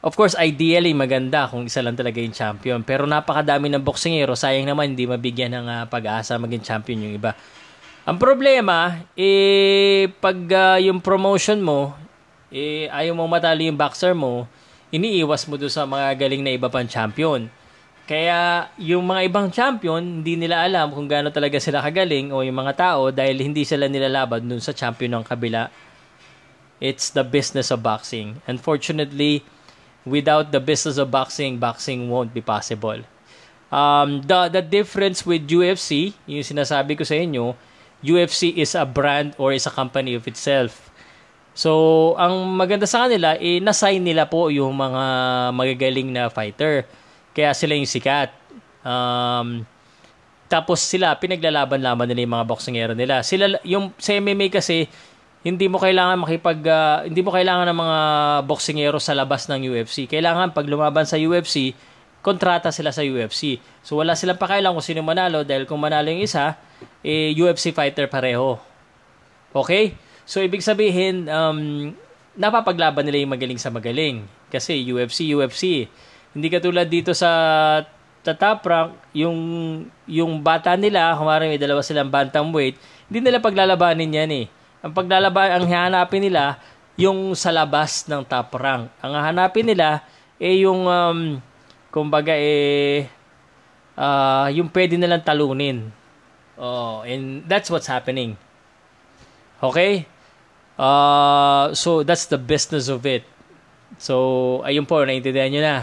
Of 0.00 0.16
course, 0.16 0.32
ideally 0.40 0.96
maganda 0.96 1.44
kung 1.44 1.68
isa 1.68 1.84
lang 1.84 1.92
talaga 1.92 2.24
yung 2.24 2.32
champion. 2.32 2.80
Pero 2.80 3.04
napakadami 3.04 3.68
ng 3.68 3.84
boksingero, 3.84 4.32
sayang 4.32 4.64
naman 4.64 4.96
hindi 4.96 5.04
mabigyan 5.04 5.52
ng 5.60 5.66
uh, 5.68 5.84
pag-asa 5.92 6.40
maging 6.40 6.64
champion 6.64 7.04
yung 7.04 7.14
iba. 7.20 7.36
Ang 8.08 8.16
problema, 8.16 8.96
eh, 9.12 10.08
pag 10.24 10.40
uh, 10.40 10.78
yung 10.80 11.04
promotion 11.04 11.60
mo, 11.60 11.92
eh, 12.48 12.88
ayaw 12.88 13.12
mo 13.12 13.28
matali 13.28 13.68
yung 13.68 13.76
boxer 13.76 14.16
mo, 14.16 14.48
iniiwas 14.88 15.44
mo 15.44 15.60
doon 15.60 15.68
sa 15.68 15.84
mga 15.84 16.16
galing 16.16 16.42
na 16.48 16.56
iba 16.56 16.72
pang 16.72 16.88
champion. 16.88 17.52
Kaya 18.08 18.72
yung 18.80 19.04
mga 19.04 19.20
ibang 19.28 19.52
champion, 19.52 20.00
hindi 20.00 20.34
nila 20.34 20.64
alam 20.64 20.90
kung 20.90 21.06
gaano 21.06 21.28
talaga 21.28 21.60
sila 21.60 21.84
kagaling 21.84 22.32
o 22.32 22.40
yung 22.42 22.56
mga 22.56 22.74
tao 22.74 23.12
dahil 23.12 23.38
hindi 23.38 23.62
sila 23.62 23.86
nilalaban 23.86 24.48
dun 24.48 24.58
sa 24.58 24.72
champion 24.72 25.20
ng 25.20 25.24
kabila. 25.28 25.70
It's 26.80 27.12
the 27.12 27.22
business 27.22 27.68
of 27.68 27.84
boxing. 27.84 28.40
Unfortunately, 28.48 29.46
without 30.04 30.52
the 30.52 30.60
business 30.60 30.96
of 30.96 31.10
boxing, 31.10 31.58
boxing 31.58 32.08
won't 32.08 32.32
be 32.32 32.40
possible. 32.40 33.00
Um, 33.70 34.22
the, 34.26 34.50
the 34.50 34.62
difference 34.62 35.22
with 35.22 35.46
UFC, 35.46 36.12
yung 36.26 36.42
sinasabi 36.42 36.98
ko 36.98 37.06
sa 37.06 37.14
inyo, 37.14 37.54
UFC 38.02 38.56
is 38.56 38.74
a 38.74 38.88
brand 38.88 39.36
or 39.36 39.52
is 39.52 39.68
a 39.68 39.72
company 39.72 40.16
of 40.16 40.26
itself. 40.26 40.90
So, 41.52 42.14
ang 42.16 42.56
maganda 42.56 42.88
sa 42.88 43.06
kanila, 43.06 43.36
eh, 43.36 43.60
nasign 43.60 44.00
nila 44.00 44.26
po 44.26 44.48
yung 44.48 44.72
mga 44.72 45.04
magagaling 45.52 46.08
na 46.08 46.32
fighter. 46.32 46.88
Kaya 47.36 47.52
sila 47.52 47.76
yung 47.76 47.90
sikat. 47.90 48.32
Um, 48.80 49.68
tapos 50.50 50.82
sila, 50.82 51.14
pinaglalaban-laban 51.14 52.10
nila 52.10 52.26
yung 52.26 52.34
mga 52.34 52.48
boksingero 52.48 52.94
nila. 52.96 53.22
Sila, 53.22 53.60
yung 53.62 53.94
sa 54.00 54.18
MMA 54.18 54.50
kasi, 54.50 54.90
hindi 55.40 55.66
mo 55.72 55.80
kailangan 55.80 56.20
makipag, 56.20 56.60
uh, 56.68 57.08
hindi 57.08 57.24
mo 57.24 57.32
kailangan 57.32 57.64
ng 57.72 57.78
mga 57.80 57.98
boksingero 58.44 59.00
sa 59.00 59.16
labas 59.16 59.48
ng 59.48 59.72
UFC. 59.72 60.04
Kailangan 60.04 60.52
pag 60.52 60.68
lumaban 60.68 61.08
sa 61.08 61.16
UFC, 61.16 61.72
kontrata 62.20 62.68
sila 62.68 62.92
sa 62.92 63.00
UFC. 63.00 63.56
So, 63.80 63.96
wala 63.96 64.12
silang 64.12 64.36
pakailan 64.36 64.76
kung 64.76 64.84
sino 64.84 65.00
manalo 65.00 65.40
dahil 65.40 65.64
kung 65.64 65.80
manalo 65.80 66.12
yung 66.12 66.20
isa, 66.20 66.60
eh, 67.00 67.32
UFC 67.32 67.72
fighter 67.72 68.04
pareho. 68.12 68.60
Okay? 69.56 69.96
So, 70.28 70.44
ibig 70.44 70.60
sabihin, 70.60 71.24
um, 71.32 71.90
napapaglaban 72.36 73.08
nila 73.08 73.24
yung 73.24 73.32
magaling 73.32 73.56
sa 73.56 73.72
magaling. 73.72 74.28
Kasi 74.52 74.76
UFC, 74.84 75.24
UFC. 75.32 75.88
Hindi 76.36 76.46
katulad 76.52 76.84
dito 76.84 77.16
sa 77.16 77.80
tatap 78.20 78.60
rank, 78.68 78.92
yung, 79.16 79.36
yung 80.04 80.44
bata 80.44 80.76
nila, 80.76 81.16
kumari 81.16 81.48
may 81.48 81.56
dalawa 81.56 81.80
silang 81.80 82.12
bantamweight, 82.12 82.76
hindi 83.08 83.18
nila 83.24 83.40
paglalabanin 83.40 84.20
yan 84.20 84.32
eh. 84.44 84.46
Ang 84.80 84.92
paglalaban, 84.96 85.60
ang 85.60 85.64
hanapin 85.68 86.24
nila, 86.24 86.56
yung 86.96 87.36
sa 87.36 87.52
labas 87.52 88.08
ng 88.08 88.24
top 88.24 88.56
rank. 88.56 88.88
Ang 89.00 89.12
hanapin 89.16 89.68
nila, 89.68 90.04
eh 90.40 90.64
yung, 90.64 90.88
um, 90.88 91.40
kumbaga 91.92 92.32
eh, 92.36 93.08
uh, 93.96 94.48
yung 94.52 94.72
pwede 94.72 94.96
nilang 94.96 95.24
talunin. 95.24 95.92
Oh, 96.60 97.00
and 97.04 97.44
that's 97.48 97.72
what's 97.72 97.88
happening. 97.88 98.36
Okay? 99.60 100.04
Uh, 100.80 101.72
so, 101.76 102.00
that's 102.00 102.28
the 102.28 102.40
business 102.40 102.88
of 102.88 103.04
it. 103.04 103.24
So, 104.00 104.60
ayun 104.64 104.88
po, 104.88 105.04
naintindihan 105.04 105.52
nyo 105.52 105.60
na. 105.64 105.76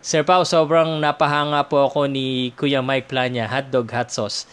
Sir 0.00 0.24
Pao, 0.24 0.46
sobrang 0.46 1.02
napahanga 1.02 1.66
po 1.68 1.84
ako 1.84 2.08
ni 2.08 2.54
Kuya 2.56 2.80
Mike 2.80 3.12
Plania, 3.12 3.44
hotdog 3.44 3.92
hot 3.92 4.08
sauce. 4.08 4.48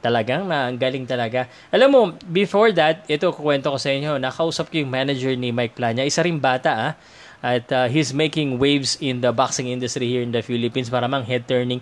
Talagang 0.00 0.48
na, 0.48 0.72
ang 0.72 0.80
galing 0.80 1.04
talaga. 1.04 1.44
Alam 1.68 1.88
mo, 1.92 2.00
before 2.32 2.72
that, 2.72 3.04
ito 3.04 3.28
kukwento 3.32 3.68
ko 3.68 3.78
sa 3.78 3.92
inyo, 3.92 4.16
nakausap 4.16 4.72
ko 4.72 4.80
yung 4.80 4.88
manager 4.88 5.36
ni 5.36 5.52
Mike 5.52 5.76
Plania. 5.76 6.08
Isa 6.08 6.24
rin 6.24 6.40
bata, 6.40 6.72
ah. 6.72 6.92
At 7.40 7.72
uh, 7.72 7.88
he's 7.88 8.12
making 8.12 8.60
waves 8.60 9.00
in 9.00 9.24
the 9.24 9.32
boxing 9.32 9.68
industry 9.72 10.12
here 10.12 10.20
in 10.20 10.28
the 10.28 10.44
Philippines 10.44 10.92
para 10.92 11.08
mang 11.08 11.24
head 11.24 11.48
turning 11.48 11.80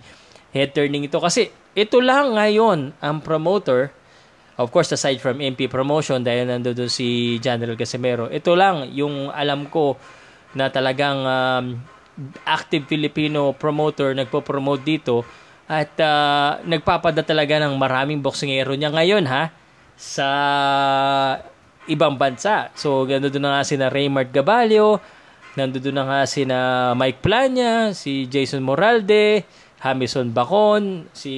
head 0.55 0.71
turning 0.71 1.05
ito 1.05 1.19
kasi 1.19 1.51
ito 1.75 1.99
lang 1.99 2.39
ngayon 2.39 2.95
ang 3.03 3.19
promoter, 3.21 3.91
of 4.55 4.71
course 4.71 4.95
aside 4.95 5.19
from 5.19 5.43
MP 5.43 5.67
promotion 5.67 6.23
dahil 6.23 6.47
nandoon 6.47 6.87
si 6.87 7.37
General 7.43 7.75
Casimero, 7.75 8.31
ito 8.31 8.55
lang 8.55 8.91
yung 8.95 9.35
alam 9.35 9.67
ko 9.67 9.99
na 10.55 10.73
talagang 10.73 11.19
um, 11.27 11.65
active 12.49 12.89
Filipino 12.89 13.55
promoter 13.55 14.17
nagpo-promote 14.17 14.83
dito 14.83 15.23
at 15.69 15.93
uh, 16.01 16.65
nagpapada 16.65 17.21
talaga 17.21 17.61
ng 17.61 17.77
maraming 17.77 18.25
boksingero 18.25 18.73
niya 18.73 18.89
ngayon 18.89 19.29
ha 19.29 19.53
sa 20.01 20.29
ibang 21.85 22.17
bansa. 22.17 22.73
So, 22.73 23.05
ganoon 23.05 23.37
na 23.37 23.61
nga 23.61 23.63
si 23.69 23.77
na 23.77 23.93
Raymart 23.93 24.33
Gabalio, 24.33 24.97
nandoon 25.61 25.93
na 25.93 26.05
nga 26.09 26.21
si 26.25 26.49
na 26.49 26.93
Mike 26.97 27.21
Plania, 27.21 27.93
si 27.93 28.25
Jason 28.25 28.65
Moralde, 28.65 29.45
Hamison 29.85 30.33
Bacon, 30.33 31.05
si 31.13 31.33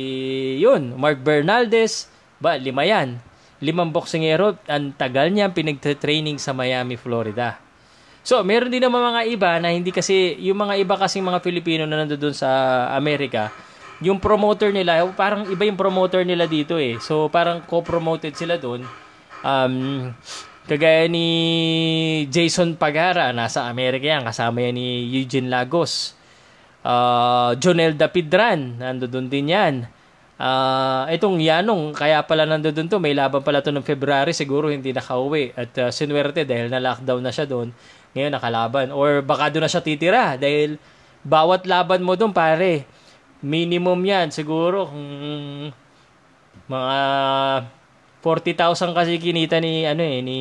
yun, 0.63 0.95
Mark 0.95 1.21
Bernaldez, 1.27 2.07
ba 2.39 2.55
lima 2.55 2.87
yan. 2.87 3.19
Limang 3.61 3.93
boksingero, 3.93 4.57
ang 4.71 4.97
tagal 4.97 5.29
niya 5.29 5.53
pinagte-training 5.53 6.41
sa 6.41 6.57
Miami, 6.57 6.97
Florida. 6.97 7.61
So, 8.25 8.41
meron 8.45 8.73
din 8.73 8.85
naman 8.85 9.01
mga 9.01 9.23
iba 9.33 9.51
na 9.61 9.73
hindi 9.73 9.93
kasi, 9.93 10.37
yung 10.41 10.61
mga 10.61 10.81
iba 10.81 10.97
kasing 10.97 11.25
mga 11.25 11.41
Pilipino 11.45 11.83
na 11.85 12.05
nandoon 12.05 12.37
sa 12.37 12.49
Amerika, 12.97 13.53
yung 14.01 14.17
promoter 14.17 14.73
nila, 14.73 15.05
parang 15.13 15.45
iba 15.53 15.69
yung 15.69 15.77
promoter 15.77 16.25
nila 16.25 16.49
dito 16.49 16.81
eh. 16.81 16.97
So, 17.05 17.29
parang 17.29 17.61
co-promoted 17.69 18.33
sila 18.33 18.57
doon. 18.57 18.89
Um, 19.45 20.11
kagaya 20.65 21.05
ni 21.09 21.29
Jason 22.33 22.81
Pagara, 22.81 23.33
nasa 23.37 23.69
Amerika 23.69 24.09
yan, 24.09 24.25
kasama 24.25 24.65
yan 24.65 24.75
ni 24.77 25.05
Eugene 25.05 25.53
Lagos. 25.53 26.17
Uh, 26.81 27.53
Jonel 27.61 27.93
Dapidran, 27.93 28.81
nandoon 28.81 29.29
din 29.29 29.53
yan. 29.53 29.75
Uh, 30.41 31.05
itong 31.13 31.37
Yanong, 31.37 31.93
kaya 31.93 32.25
pala 32.25 32.49
nandoon 32.49 32.89
to, 32.89 32.97
may 32.97 33.13
laban 33.13 33.45
pala 33.45 33.61
to 33.61 33.69
ng 33.69 33.85
February, 33.85 34.33
siguro 34.33 34.73
hindi 34.73 34.97
nakauwi. 34.97 35.53
At 35.53 35.77
uh, 35.77 35.93
sinuwerte 35.93 36.49
dahil 36.49 36.73
na-lockdown 36.73 37.21
na 37.21 37.29
siya 37.29 37.45
doon, 37.45 37.77
ngayon 38.17 38.33
nakalaban. 38.33 38.87
Or 38.97 39.21
baka 39.21 39.53
doon 39.53 39.69
na 39.69 39.71
siya 39.71 39.85
titira 39.85 40.41
dahil 40.41 40.81
bawat 41.21 41.69
laban 41.69 42.01
mo 42.01 42.17
doon 42.17 42.33
pare, 42.33 42.89
minimum 43.41 44.01
yan 44.05 44.29
siguro 44.29 44.89
kung 44.89 45.09
mga 46.69 46.99
40,000 48.21 48.93
kasi 48.93 49.17
kinita 49.17 49.57
ni 49.59 49.89
ano 49.89 50.05
eh 50.05 50.21
ni 50.21 50.39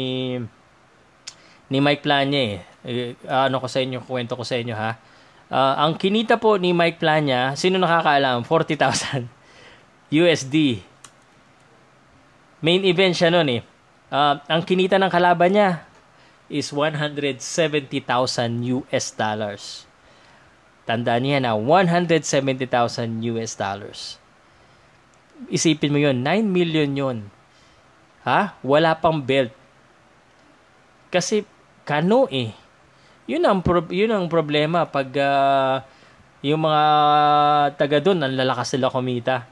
ni 1.70 1.78
Mike 1.80 2.04
Plania 2.04 2.42
eh. 2.42 2.56
eh 2.84 3.16
ano 3.30 3.62
ko 3.62 3.68
sa 3.70 3.80
inyo, 3.80 4.04
kwento 4.04 4.34
ko 4.36 4.44
sa 4.44 4.58
inyo 4.58 4.76
ha. 4.76 4.98
Uh, 5.50 5.74
ang 5.82 5.98
kinita 5.98 6.38
po 6.38 6.62
ni 6.62 6.78
Mike 6.78 7.02
Plania, 7.02 7.58
sino 7.58 7.82
nakakaalam? 7.82 8.46
40,000 8.46 9.26
USD. 10.22 10.86
Main 12.62 12.84
event 12.86 13.16
siya 13.16 13.34
noon 13.34 13.50
eh. 13.58 13.62
Uh, 14.10 14.38
ang 14.50 14.62
kinita 14.66 14.98
ng 14.98 15.10
kalaban 15.10 15.54
niya 15.54 15.70
is 16.50 16.74
170,000 16.74 17.42
US 18.82 19.06
dollars. 19.14 19.89
Tandaan 20.90 21.22
niya 21.22 21.38
na 21.38 21.54
170,000 21.54 23.22
US 23.30 23.54
dollars. 23.54 24.18
Isipin 25.54 25.94
mo 25.94 26.02
yon 26.02 26.26
9 26.26 26.50
million 26.50 26.90
yon 26.90 27.18
Ha? 28.26 28.58
Wala 28.66 28.98
pang 28.98 29.22
belt. 29.22 29.54
Kasi 31.14 31.46
kano 31.86 32.26
eh. 32.34 32.58
Yun 33.30 33.46
ang 33.46 33.62
pro- 33.62 33.94
yun 33.94 34.10
ang 34.10 34.26
problema 34.26 34.90
pag 34.90 35.14
uh, 35.14 35.86
yung 36.42 36.66
mga 36.66 36.84
taga 37.78 38.02
doon 38.02 38.26
ang 38.26 38.34
lalakas 38.34 38.74
sila 38.74 38.90
kumita. 38.90 39.46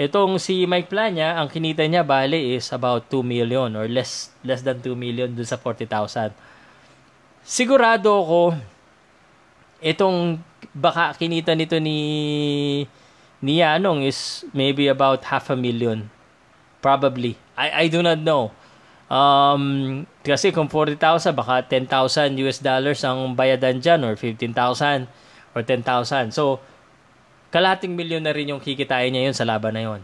Itong 0.00 0.40
si 0.40 0.64
Mike 0.64 0.88
Plania, 0.88 1.36
ang 1.36 1.52
kinita 1.52 1.84
niya 1.84 2.00
bale 2.00 2.56
is 2.56 2.72
about 2.72 3.12
2 3.12 3.20
million 3.20 3.68
or 3.76 3.84
less 3.92 4.32
less 4.40 4.64
than 4.64 4.80
2 4.80 4.96
million 4.96 5.28
dun 5.28 5.44
sa 5.44 5.60
40,000. 5.60 6.32
Sigurado 7.44 8.08
ako 8.24 8.40
itong 9.82 10.42
baka 10.74 11.14
kinita 11.14 11.54
nito 11.54 11.78
ni 11.78 11.98
ni 13.38 13.62
Yanong 13.62 14.02
is 14.02 14.42
maybe 14.50 14.90
about 14.90 15.22
half 15.26 15.50
a 15.50 15.56
million. 15.58 16.10
Probably. 16.82 17.38
I 17.58 17.86
I 17.86 17.90
do 17.90 18.02
not 18.02 18.22
know. 18.22 18.54
Um, 19.08 20.04
kasi 20.20 20.52
kung 20.52 20.68
40,000, 20.68 21.32
baka 21.32 21.64
10,000 21.64 22.36
US 22.44 22.60
dollars 22.60 23.00
ang 23.08 23.32
bayadan 23.32 23.80
dyan 23.80 24.04
or 24.04 24.12
15,000 24.20 25.08
or 25.56 25.64
10,000. 25.64 26.28
So, 26.28 26.60
kalating 27.48 27.96
milyon 27.96 28.20
na 28.20 28.36
rin 28.36 28.52
yung 28.52 28.60
kikitain 28.60 29.08
niya 29.08 29.32
yun 29.32 29.36
sa 29.36 29.48
laban 29.48 29.72
na 29.72 29.82
yun. 29.88 30.00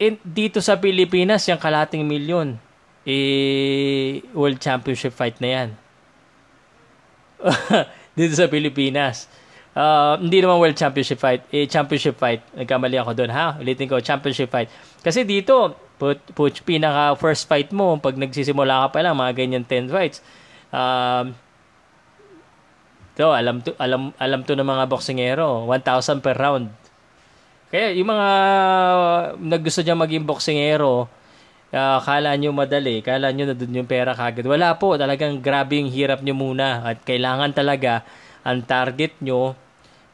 In, 0.00 0.16
dito 0.24 0.64
sa 0.64 0.80
Pilipinas, 0.80 1.44
yung 1.52 1.60
kalating 1.60 2.08
milyon, 2.08 2.56
eh, 3.04 4.24
World 4.32 4.56
Championship 4.56 5.12
fight 5.12 5.36
na 5.36 5.48
yan. 5.52 5.68
dito 8.12 8.34
sa 8.36 8.48
Pilipinas. 8.48 9.28
Uh, 9.72 10.20
hindi 10.20 10.44
naman 10.44 10.60
World 10.60 10.76
Championship 10.76 11.16
fight, 11.16 11.48
eh, 11.48 11.64
Championship 11.64 12.20
fight. 12.20 12.44
Nagkamali 12.52 13.00
ako 13.00 13.16
doon, 13.16 13.32
ha? 13.32 13.56
Ulitin 13.56 13.88
ko, 13.88 13.96
Championship 14.04 14.52
fight. 14.52 14.68
Kasi 15.00 15.24
dito, 15.24 15.72
put, 16.02 16.18
put 16.34 16.50
pinaka 16.66 17.14
first 17.14 17.46
fight 17.46 17.70
mo 17.70 17.94
pag 18.02 18.18
nagsisimula 18.18 18.90
ka 18.90 18.98
pa 18.98 19.06
lang 19.06 19.14
mga 19.14 19.32
ganyan 19.38 19.62
10 19.62 19.86
fights 19.86 20.18
um 20.74 21.30
to 23.14 23.30
alam 23.30 23.62
to 23.62 23.70
alam 23.78 24.10
alam 24.18 24.42
to 24.42 24.58
ng 24.58 24.66
mga 24.66 24.90
boksingero 24.90 25.70
1,000 25.70 26.18
per 26.18 26.34
round 26.34 26.74
kaya 27.70 27.94
yung 27.94 28.10
mga 28.10 28.28
naggusto 29.38 29.86
niya 29.86 29.94
maging 29.94 30.26
boksingero 30.26 31.06
uh, 31.72 31.98
kala 32.04 32.36
nyo 32.36 32.52
madali, 32.52 33.00
kala 33.00 33.32
nyo 33.32 33.50
na 33.50 33.54
doon 33.56 33.82
yung 33.82 33.88
pera 33.88 34.12
kagad. 34.12 34.44
Wala 34.44 34.76
po, 34.76 34.94
talagang 34.94 35.40
grabe 35.40 35.80
yung 35.80 35.90
hirap 35.90 36.20
nyo 36.20 36.36
muna 36.36 36.84
at 36.84 37.00
kailangan 37.02 37.50
talaga 37.56 38.04
ang 38.44 38.62
target 38.62 39.16
nyo, 39.24 39.56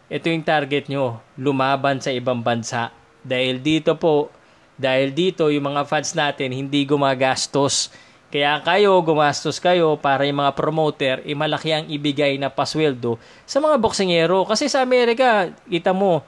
ito 0.08 0.26
yung 0.30 0.46
target 0.46 0.88
nyo, 0.88 1.20
lumaban 1.36 2.00
sa 2.00 2.14
ibang 2.14 2.40
bansa. 2.40 2.94
Dahil 3.20 3.60
dito 3.60 3.98
po, 3.98 4.32
dahil 4.78 5.10
dito, 5.10 5.50
yung 5.50 5.74
mga 5.74 5.84
fans 5.90 6.14
natin 6.14 6.54
hindi 6.54 6.86
gumagastos. 6.86 7.90
Kaya 8.28 8.60
kayo, 8.60 9.00
gumastos 9.02 9.58
kayo 9.58 9.96
para 9.98 10.22
yung 10.28 10.44
mga 10.44 10.52
promoter, 10.54 11.16
eh, 11.24 11.34
malaki 11.34 11.72
ang 11.74 11.84
ibigay 11.88 12.36
na 12.36 12.52
pasweldo 12.52 13.18
sa 13.48 13.58
mga 13.58 13.80
boksingero. 13.80 14.44
Kasi 14.46 14.68
sa 14.68 14.84
Amerika, 14.84 15.50
kita 15.66 15.96
mo, 15.96 16.22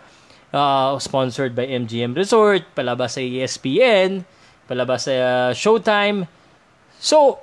uh, 0.51 0.97
sponsored 0.99 1.55
by 1.55 1.69
MGM 1.69 2.17
Resort, 2.17 2.65
palabas 2.75 3.15
sa 3.15 3.23
ESPN, 3.23 4.25
palabas 4.71 5.11
sa 5.11 5.15
uh, 5.19 5.51
Showtime. 5.51 6.31
So, 7.03 7.43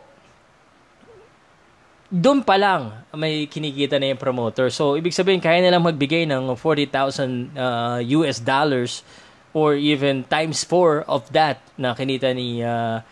doon 2.07 2.39
pa 2.39 2.55
lang 2.55 3.03
may 3.11 3.51
kinikita 3.51 3.99
na 3.99 4.15
yung 4.15 4.21
promoter. 4.21 4.71
So, 4.71 4.95
ibig 4.95 5.11
sabihin, 5.11 5.43
kaya 5.43 5.59
nilang 5.59 5.83
magbigay 5.83 6.23
ng 6.23 6.55
40,000 6.55 7.51
uh, 7.51 7.99
US 8.23 8.39
dollars 8.39 9.03
or 9.51 9.75
even 9.75 10.23
times 10.31 10.63
4 10.63 11.03
of 11.03 11.27
that 11.35 11.59
na 11.75 11.91
kinita 11.91 12.31
ni, 12.31 12.63
uh, 12.63 13.03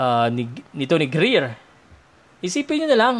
uh, 0.00 0.26
ni 0.32 0.48
nito 0.72 0.96
ni 0.96 1.04
Greer. 1.04 1.52
Isipin 2.40 2.80
niyo 2.80 2.96
na 2.96 2.98
lang 2.98 3.16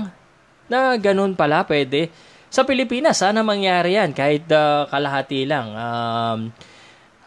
na 0.72 0.97
ganun 0.97 1.36
pala 1.36 1.68
pwede. 1.68 2.09
Sa 2.49 2.64
Pilipinas, 2.64 3.20
sana 3.20 3.45
mangyari 3.45 4.01
yan 4.01 4.16
kahit 4.16 4.49
uh, 4.49 4.88
kalahati 4.88 5.45
lang. 5.45 5.68
Um, 5.76 6.41
uh, 6.49 6.70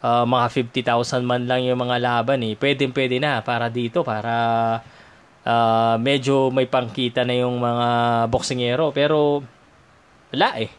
mga 0.04 0.46
50,000 0.52 1.24
man 1.24 1.48
lang 1.48 1.64
yung 1.64 1.80
mga 1.80 1.98
laban 2.04 2.44
eh. 2.44 2.60
Pwede 2.60 2.84
pwede 2.92 3.24
na 3.24 3.40
para 3.40 3.72
dito, 3.72 4.04
para 4.04 4.36
uh, 5.48 5.96
medyo 5.96 6.52
may 6.52 6.68
pangkita 6.68 7.24
na 7.24 7.40
yung 7.40 7.56
mga 7.64 7.88
boksingero. 8.28 8.92
Pero 8.92 9.40
wala 10.36 10.50
eh. 10.60 10.72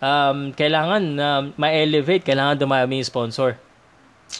Um, 0.00 0.52
kailangan 0.56 1.02
uh, 1.16 1.42
ma-elevate, 1.60 2.24
kailangan 2.24 2.60
dumami 2.60 3.00
yung 3.00 3.08
sponsor. 3.08 3.56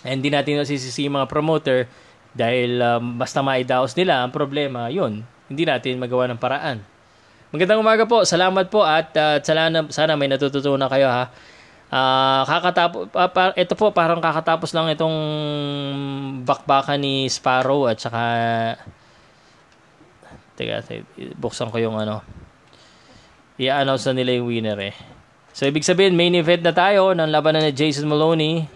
Hindi 0.04 0.32
natin 0.32 0.60
nasisisi 0.60 1.08
mga 1.08 1.28
promoter 1.28 1.88
dahil 2.34 2.82
um, 2.82 3.14
basta 3.20 3.40
maidaos 3.40 3.94
nila 3.94 4.26
ang 4.26 4.34
problema, 4.34 4.90
yun, 4.90 5.22
hindi 5.46 5.62
natin 5.62 6.02
magawa 6.02 6.26
ng 6.28 6.40
paraan. 6.40 6.82
Magandang 7.54 7.78
umaga 7.78 8.02
po. 8.10 8.26
Salamat 8.26 8.66
po 8.66 8.82
at 8.82 9.14
uh, 9.14 9.38
sana, 9.38 9.86
sana 9.86 10.18
may 10.18 10.26
natututunan 10.26 10.90
kayo 10.90 11.06
ha. 11.06 11.30
Uh, 11.92 12.42
kakatapos 12.48 13.12
uh, 13.12 13.30
pa, 13.30 13.52
ito 13.54 13.74
po 13.78 13.94
parang 13.94 14.18
kakatapos 14.18 14.74
lang 14.74 14.90
itong 14.90 15.16
bakbakan 16.42 16.98
ni 16.98 17.28
Sparrow 17.30 17.86
at 17.86 18.02
saka 18.02 18.22
Teka, 20.54 20.86
buksan 21.34 21.70
ko 21.70 21.82
yung 21.82 21.98
ano. 21.98 22.22
I-announce 23.58 24.06
na 24.10 24.22
nila 24.22 24.38
yung 24.38 24.50
winner 24.50 24.78
eh. 24.78 24.94
So, 25.54 25.66
ibig 25.66 25.86
sabihin, 25.86 26.18
main 26.18 26.34
event 26.34 26.62
na 26.62 26.74
tayo 26.74 27.14
ng 27.14 27.30
labanan 27.30 27.62
ni 27.62 27.74
Jason 27.74 28.06
Maloney 28.06 28.66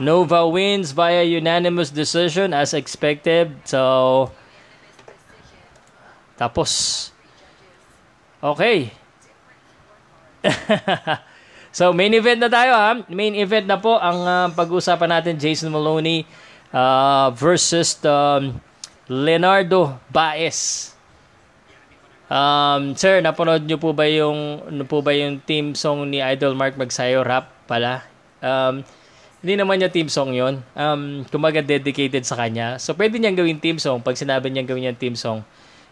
Nova 0.00 0.48
wins 0.48 0.92
via 0.96 1.20
unanimous 1.20 1.92
decision 1.92 2.56
as 2.56 2.72
expected. 2.72 3.52
So, 3.68 4.32
tapos. 6.36 7.12
Okay. 8.42 8.90
so, 11.76 11.92
main 11.92 12.10
event 12.16 12.40
na 12.42 12.50
tayo 12.50 12.72
ha. 12.74 12.90
Main 13.06 13.36
event 13.36 13.68
na 13.68 13.78
po 13.78 14.00
ang 14.00 14.18
uh, 14.24 14.46
pag-uusapan 14.56 15.20
natin 15.20 15.38
Jason 15.38 15.70
Maloney 15.70 16.26
uh, 16.74 17.30
versus 17.36 17.94
um, 18.02 18.58
Leonardo 19.06 20.00
Baez. 20.10 20.90
Um, 22.32 22.96
sir, 22.96 23.20
napanood 23.20 23.68
niyo 23.68 23.76
po 23.76 23.92
ba 23.92 24.08
yung 24.08 24.64
ano 24.64 24.88
po 24.88 25.04
ba 25.04 25.12
yung 25.12 25.36
team 25.44 25.76
song 25.76 26.08
ni 26.08 26.24
Idol 26.24 26.56
Mark 26.56 26.80
Magsayo 26.80 27.20
rap 27.20 27.52
pala? 27.68 28.08
Um, 28.40 28.80
hindi 29.42 29.58
naman 29.58 29.82
niya 29.82 29.90
team 29.90 30.06
song 30.06 30.30
yon 30.32 30.62
um, 30.78 31.26
kumaga 31.26 31.58
dedicated 31.58 32.22
sa 32.22 32.38
kanya. 32.38 32.78
So, 32.78 32.94
pwede 32.94 33.18
niyang 33.18 33.34
gawin 33.34 33.58
team 33.58 33.76
song 33.82 33.98
pag 33.98 34.14
sinabi 34.14 34.48
niyang 34.48 34.70
gawin 34.70 34.86
niyang 34.86 35.00
team 35.02 35.18
song. 35.18 35.42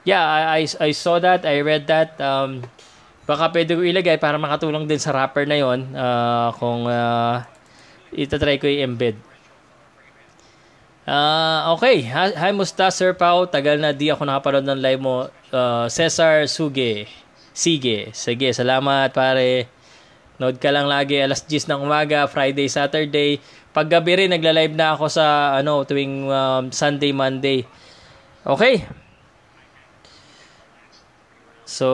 Yeah, 0.07 0.23
I, 0.23 0.63
I, 0.63 0.89
I 0.89 0.91
saw 0.95 1.19
that, 1.19 1.43
I 1.43 1.61
read 1.61 1.91
that. 1.91 2.15
Um, 2.23 2.63
baka 3.27 3.51
pwede 3.51 3.75
ko 3.75 3.83
ilagay 3.83 4.17
para 4.17 4.39
makatulong 4.39 4.87
din 4.87 5.03
sa 5.03 5.13
rapper 5.13 5.45
na 5.45 5.59
yon 5.59 5.83
uh, 5.93 6.55
kung 6.57 6.87
uh, 6.87 7.43
itatry 8.15 8.63
ko 8.63 8.71
i-embed. 8.71 9.19
Uh, 11.11 11.75
okay, 11.75 12.07
hi, 12.07 12.55
musta 12.55 12.87
Sir 12.95 13.19
Pau, 13.19 13.51
tagal 13.51 13.83
na 13.83 13.91
di 13.91 14.15
ako 14.15 14.23
nakapanood 14.25 14.63
ng 14.63 14.79
live 14.79 15.03
mo. 15.03 15.27
Uh, 15.51 15.91
Cesar 15.91 16.47
Suge, 16.47 17.11
Sige, 17.51 18.15
sige, 18.15 18.55
salamat 18.55 19.11
pare. 19.11 19.67
Nood 20.41 20.57
ka 20.57 20.73
lang 20.73 20.89
lagi 20.89 21.21
alas 21.21 21.45
10 21.45 21.69
ng 21.69 21.85
umaga, 21.85 22.25
Friday, 22.25 22.65
Saturday. 22.65 23.37
Paggabi 23.77 24.25
rin 24.25 24.33
nagla-live 24.33 24.73
na 24.73 24.97
ako 24.97 25.13
sa 25.13 25.53
ano 25.61 25.85
tuwing 25.85 26.33
um, 26.33 26.73
Sunday, 26.73 27.13
Monday. 27.13 27.69
Okay. 28.41 28.89
So, 31.69 31.87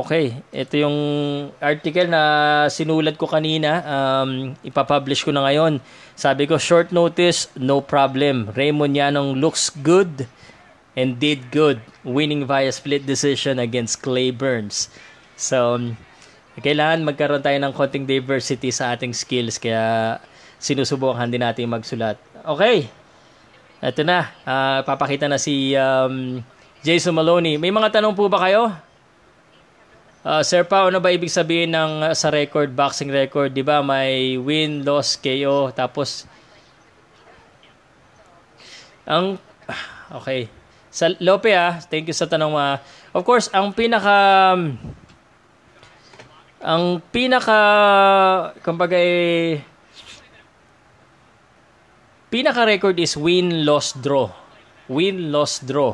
okay. 0.00 0.42
Ito 0.48 0.74
yung 0.80 0.98
article 1.60 2.08
na 2.08 2.22
sinulat 2.72 3.20
ko 3.20 3.28
kanina. 3.28 3.84
Um, 3.84 4.56
ipapublish 4.64 5.20
ko 5.20 5.30
na 5.30 5.44
ngayon. 5.44 5.84
Sabi 6.16 6.48
ko, 6.48 6.56
short 6.56 6.88
notice, 6.88 7.52
no 7.52 7.84
problem. 7.84 8.48
Raymond 8.56 8.96
Yanong 8.96 9.44
looks 9.44 9.68
good 9.68 10.24
and 10.96 11.20
did 11.20 11.52
good. 11.52 11.84
Winning 12.00 12.48
via 12.48 12.72
split 12.72 13.04
decision 13.04 13.60
against 13.60 14.00
Clay 14.00 14.32
Burns. 14.32 14.88
So, 15.36 15.78
kailangan 16.62 17.02
magkaroon 17.02 17.42
tayo 17.42 17.58
ng 17.58 17.72
konting 17.74 18.06
diversity 18.06 18.70
sa 18.70 18.94
ating 18.94 19.10
skills 19.10 19.58
kaya 19.58 20.18
sinusubukan 20.62 21.26
din 21.26 21.42
natin 21.42 21.66
magsulat. 21.66 22.14
Okay. 22.46 22.86
Ito 23.82 24.06
na. 24.06 24.30
Uh, 24.46 24.80
papakita 24.86 25.26
na 25.26 25.36
si 25.36 25.74
um, 25.74 26.40
Jason 26.86 27.12
Maloney. 27.12 27.58
May 27.58 27.74
mga 27.74 28.00
tanong 28.00 28.14
po 28.14 28.30
ba 28.30 28.38
kayo? 28.46 28.70
Uh, 30.24 30.40
Sir 30.40 30.64
Pao, 30.64 30.88
ano 30.88 31.04
ba 31.04 31.12
ibig 31.12 31.28
sabihin 31.28 31.76
ng 31.76 32.08
uh, 32.08 32.16
sa 32.16 32.32
record, 32.32 32.72
boxing 32.72 33.12
record? 33.12 33.52
Di 33.52 33.60
ba 33.60 33.84
may 33.84 34.40
win, 34.40 34.80
loss, 34.80 35.20
KO, 35.20 35.68
tapos 35.68 36.24
ang 39.04 39.36
okay. 40.08 40.48
Sa 40.88 41.12
Lope 41.20 41.52
ah, 41.52 41.76
thank 41.76 42.08
you 42.08 42.16
sa 42.16 42.24
tanong. 42.24 42.56
Uh, 42.56 42.80
of 43.12 43.20
course, 43.26 43.52
ang 43.52 43.76
pinaka 43.76 44.56
ang 46.64 47.04
pinaka 47.12 47.60
kumbaga 48.64 48.96
eh, 48.96 49.60
pinaka 52.32 52.64
record 52.64 52.96
is 52.96 53.14
win, 53.20 53.68
loss, 53.68 53.92
draw. 53.92 54.32
Win, 54.88 55.28
loss, 55.28 55.60
draw. 55.60 55.92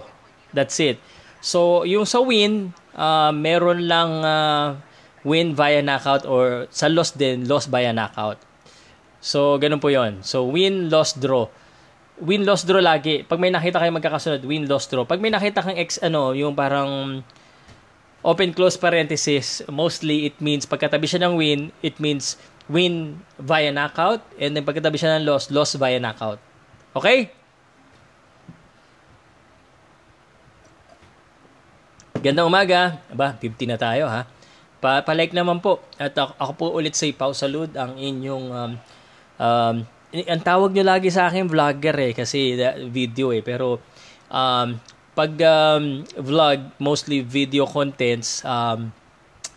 That's 0.55 0.79
it. 0.79 1.03
So, 1.43 1.83
yung 1.83 2.07
sa 2.07 2.23
win, 2.23 2.71
uh, 2.95 3.35
meron 3.35 3.91
lang 3.91 4.11
uh, 4.23 4.79
win 5.27 5.53
via 5.59 5.83
knockout 5.83 6.25
or 6.25 6.71
sa 6.71 6.87
loss 6.87 7.13
din, 7.19 7.45
loss 7.51 7.67
via 7.67 7.91
knockout. 7.91 8.39
So, 9.21 9.61
ganun 9.61 9.83
po 9.83 9.93
yon 9.93 10.25
So, 10.25 10.49
win, 10.49 10.89
loss, 10.89 11.19
draw. 11.19 11.51
Win, 12.23 12.47
loss, 12.49 12.65
draw 12.65 12.81
lagi. 12.81 13.27
Pag 13.27 13.37
may 13.43 13.53
nakita 13.53 13.83
kayo 13.83 13.93
magkakasunod, 13.93 14.41
win, 14.47 14.65
loss, 14.65 14.89
draw. 14.89 15.05
Pag 15.05 15.21
may 15.21 15.29
nakita 15.35 15.61
kang 15.61 15.77
ex, 15.77 16.01
ano, 16.01 16.33
yung 16.33 16.57
parang 16.57 17.21
open, 18.21 18.53
close 18.53 18.77
parenthesis, 18.77 19.65
mostly 19.69 20.29
it 20.29 20.37
means 20.41 20.69
pagkatabi 20.69 21.09
siya 21.09 21.25
ng 21.29 21.35
win, 21.37 21.61
it 21.81 21.97
means 21.99 22.37
win 22.69 23.19
via 23.41 23.73
knockout. 23.73 24.21
And 24.37 24.55
then 24.55 24.65
pagkatabi 24.65 25.01
siya 25.01 25.21
ng 25.21 25.27
loss, 25.27 25.49
loss 25.49 25.75
via 25.77 25.97
knockout. 25.97 26.39
Okay? 26.95 27.33
Gandang 32.21 32.53
umaga. 32.53 33.01
Aba, 33.09 33.33
50 33.41 33.71
na 33.71 33.79
tayo 33.81 34.05
ha. 34.05 34.29
Pa 34.81 35.05
like 35.13 35.33
naman 35.33 35.61
po. 35.61 35.81
At 35.97 36.17
ako, 36.17 36.53
po 36.57 36.67
ulit 36.73 36.97
si 36.97 37.13
Pau 37.13 37.33
Salud, 37.33 37.69
ang 37.77 37.97
inyong 37.97 38.47
um, 38.53 38.73
um, 39.41 39.77
ang 40.11 40.43
tawag 40.43 40.75
nyo 40.75 40.85
lagi 40.85 41.09
sa 41.09 41.31
akin 41.31 41.47
vlogger 41.47 41.95
eh 42.11 42.13
kasi 42.13 42.59
video 42.91 43.31
eh 43.31 43.47
pero 43.47 43.79
um, 44.27 44.75
pag 45.13 45.33
um, 45.43 46.07
vlog 46.19 46.59
mostly 46.79 47.21
video 47.21 47.67
contents 47.67 48.47
um, 48.47 48.95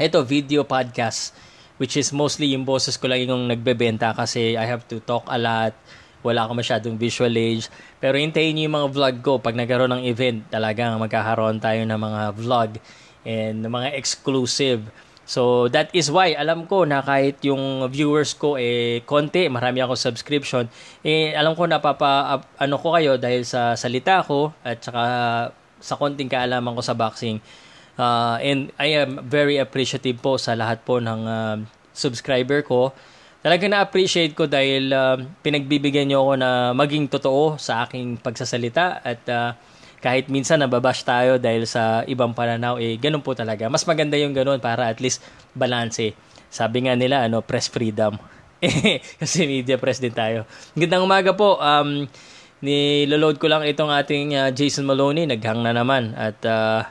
ito 0.02 0.20
video 0.26 0.66
podcast 0.66 1.34
which 1.78 1.98
is 1.98 2.10
mostly 2.14 2.54
yung 2.54 2.66
boses 2.66 2.98
ko 2.98 3.10
lang 3.10 3.26
yung 3.26 3.50
nagbebenta 3.50 4.14
kasi 4.18 4.58
I 4.58 4.66
have 4.66 4.86
to 4.90 5.02
talk 5.02 5.26
a 5.30 5.38
lot 5.38 5.74
wala 6.24 6.48
ako 6.48 6.56
masyadong 6.56 6.96
visual 6.96 7.36
age. 7.36 7.68
Pero 8.00 8.16
hintayin 8.16 8.56
niyo 8.56 8.72
yung 8.72 8.78
mga 8.80 8.90
vlog 8.96 9.16
ko. 9.20 9.32
Pag 9.44 9.60
nagkaroon 9.60 9.92
ng 9.92 10.04
event, 10.08 10.48
talagang 10.48 10.96
magkakaroon 10.98 11.60
tayo 11.60 11.84
ng 11.84 12.00
mga 12.00 12.22
vlog 12.40 12.70
and 13.28 13.60
mga 13.68 13.94
exclusive. 14.00 14.88
So, 15.24 15.72
that 15.72 15.88
is 15.96 16.12
why, 16.12 16.36
alam 16.36 16.68
ko 16.68 16.84
na 16.84 17.00
kahit 17.00 17.40
yung 17.48 17.88
viewers 17.88 18.36
ko, 18.36 18.60
eh, 18.60 19.00
konti, 19.08 19.48
marami 19.48 19.80
ako 19.80 19.96
subscription, 19.96 20.68
eh, 21.00 21.32
alam 21.32 21.56
ko 21.56 21.64
napapa, 21.64 22.44
ano 22.60 22.76
ko 22.76 22.92
kayo 23.00 23.16
dahil 23.16 23.48
sa 23.48 23.80
salita 23.80 24.20
ko 24.28 24.52
at 24.68 24.84
saka 24.84 25.04
sa 25.80 25.96
konting 25.96 26.28
kaalaman 26.28 26.76
ko 26.76 26.84
sa 26.84 26.92
boxing. 26.92 27.40
Uh, 27.96 28.36
and 28.44 28.74
I 28.76 29.00
am 29.00 29.24
very 29.24 29.62
appreciative 29.62 30.20
po 30.20 30.36
sa 30.36 30.58
lahat 30.60 30.84
po 30.84 31.00
ng 31.00 31.22
uh, 31.24 31.56
subscriber 31.94 32.66
ko 32.66 32.92
talagang 33.44 33.76
na-appreciate 33.76 34.32
ko 34.34 34.48
dahil 34.48 34.90
uh, 34.96 35.20
pinagbibigyan 35.44 36.08
niyo 36.08 36.24
ako 36.24 36.34
na 36.40 36.50
maging 36.72 37.12
totoo 37.12 37.60
sa 37.60 37.84
aking 37.84 38.16
pagsasalita 38.24 39.04
at 39.04 39.22
uh, 39.28 39.52
kahit 40.04 40.28
minsan 40.28 40.60
nababash 40.60 41.08
tayo 41.08 41.40
dahil 41.40 41.64
sa 41.64 42.04
ibang 42.12 42.36
pananaw, 42.36 42.76
eh, 42.76 43.00
ganun 43.00 43.24
po 43.24 43.32
talaga. 43.32 43.72
Mas 43.72 43.88
maganda 43.88 44.20
yung 44.20 44.36
ganun 44.36 44.60
para 44.60 44.92
at 44.92 45.00
least 45.00 45.24
balance. 45.56 46.12
Sabi 46.52 46.84
nga 46.84 47.00
nila, 47.00 47.24
ano, 47.24 47.40
press 47.40 47.72
freedom. 47.72 48.20
Kasi 49.24 49.48
media 49.48 49.80
press 49.80 50.04
din 50.04 50.12
tayo. 50.12 50.44
Gandang 50.76 51.08
umaga 51.08 51.32
po. 51.32 51.56
Um, 51.56 52.12
niloload 52.60 53.40
ko 53.40 53.48
lang 53.48 53.64
itong 53.64 53.96
ating 53.96 54.36
uh, 54.36 54.52
Jason 54.52 54.84
Maloney. 54.84 55.24
Naghang 55.24 55.64
na 55.64 55.72
naman. 55.72 56.12
At, 56.20 56.36
uh, 56.44 56.84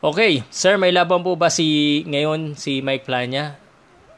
okay. 0.00 0.40
Sir, 0.48 0.80
may 0.80 0.96
laban 0.96 1.20
po 1.20 1.36
ba 1.36 1.52
si, 1.52 2.00
ngayon, 2.08 2.56
si 2.56 2.80
Mike 2.80 3.04
Plania? 3.04 3.60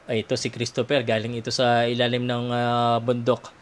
Ay, 0.06 0.22
ito 0.22 0.38
si 0.38 0.54
Christopher. 0.54 1.02
Galing 1.02 1.34
ito 1.34 1.50
sa 1.50 1.82
ilalim 1.82 2.30
ng 2.30 2.54
uh, 2.54 3.02
bundok. 3.02 3.57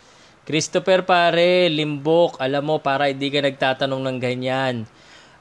Christopher 0.46 1.02
pare, 1.02 1.66
limbok. 1.66 2.38
Alam 2.38 2.70
mo, 2.70 2.74
para 2.78 3.10
hindi 3.10 3.34
ka 3.34 3.42
nagtatanong 3.42 3.98
ng 3.98 4.18
ganyan. 4.22 4.86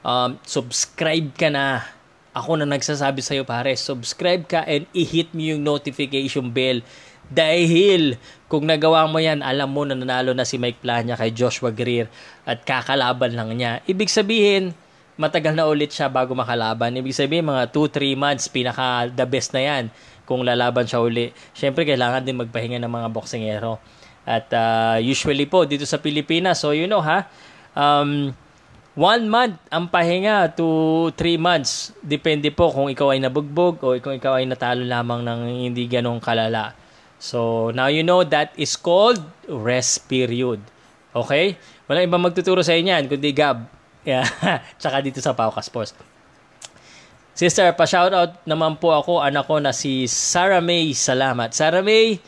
Um, 0.02 0.34
subscribe 0.42 1.30
ka 1.38 1.46
na. 1.46 1.86
Ako 2.34 2.58
na 2.58 2.66
nagsasabi 2.66 3.22
sa'yo 3.22 3.46
pare, 3.46 3.78
subscribe 3.78 4.44
ka 4.44 4.60
and 4.66 4.84
i-hit 4.92 5.30
mo 5.30 5.46
yung 5.46 5.62
notification 5.62 6.50
bell. 6.50 6.82
Dahil 7.30 8.18
kung 8.50 8.66
nagawa 8.66 9.06
mo 9.06 9.22
yan, 9.22 9.46
alam 9.46 9.70
mo 9.70 9.86
na 9.86 9.94
nanalo 9.94 10.34
na 10.34 10.42
si 10.42 10.58
Mike 10.58 10.82
Plania 10.82 11.14
kay 11.14 11.30
Joshua 11.30 11.70
Greer 11.70 12.10
at 12.42 12.66
kakalaban 12.66 13.38
lang 13.38 13.54
niya. 13.54 13.86
Ibig 13.86 14.10
sabihin, 14.10 14.74
matagal 15.14 15.54
na 15.54 15.70
ulit 15.70 15.94
siya 15.94 16.10
bago 16.10 16.34
makalaban. 16.34 16.98
Ibig 16.98 17.14
sabihin, 17.14 17.46
mga 17.46 17.70
2-3 17.70 18.18
months, 18.18 18.50
pinaka 18.50 19.06
the 19.06 19.24
best 19.24 19.54
na 19.54 19.62
yan 19.62 19.84
kung 20.26 20.42
lalaban 20.42 20.84
siya 20.84 20.98
uli. 20.98 21.30
Siyempre, 21.54 21.86
kailangan 21.86 22.26
din 22.26 22.42
magpahinga 22.42 22.82
ng 22.82 22.90
mga 22.90 23.08
boksingero. 23.14 23.78
At 24.26 24.50
uh, 24.50 24.98
usually 24.98 25.46
po, 25.46 25.62
dito 25.64 25.86
sa 25.86 26.02
Pilipinas, 26.02 26.58
so 26.58 26.74
you 26.74 26.90
know 26.90 26.98
ha, 26.98 27.30
um, 27.78 28.34
one 28.98 29.24
month 29.30 29.54
ang 29.70 29.86
pahinga 29.86 30.50
to 30.58 30.66
three 31.14 31.38
months. 31.38 31.94
Depende 32.02 32.50
po 32.50 32.74
kung 32.74 32.90
ikaw 32.90 33.14
ay 33.14 33.22
nabugbog 33.22 33.78
o 33.86 33.94
kung 34.02 34.18
ikaw 34.18 34.42
ay 34.42 34.50
natalo 34.50 34.82
lamang 34.82 35.22
ng 35.22 35.70
hindi 35.70 35.86
ganong 35.86 36.18
kalala. 36.18 36.74
So, 37.22 37.70
now 37.72 37.86
you 37.86 38.02
know 38.02 38.26
that 38.26 38.52
is 38.58 38.74
called 38.74 39.22
rest 39.48 40.10
period. 40.10 40.60
Okay? 41.16 41.56
Wala 41.88 42.04
ibang 42.04 42.20
magtuturo 42.20 42.60
sa 42.60 42.76
inyo 42.76 42.92
yan, 42.92 43.06
kundi 43.06 43.30
Gab. 43.30 43.58
Yeah. 44.06 44.22
Tsaka 44.78 45.02
dito 45.02 45.18
sa 45.18 45.34
Pauka 45.34 45.58
Sports. 45.66 45.90
Sister, 47.34 47.74
pa-shoutout 47.74 48.38
naman 48.46 48.78
po 48.78 48.94
ako, 48.94 49.18
anak 49.18 49.50
ko 49.50 49.58
na 49.58 49.74
si 49.74 50.06
Sarah 50.06 50.62
May. 50.62 50.94
Salamat. 50.94 51.50
Sarah 51.50 51.82
May, 51.82 52.22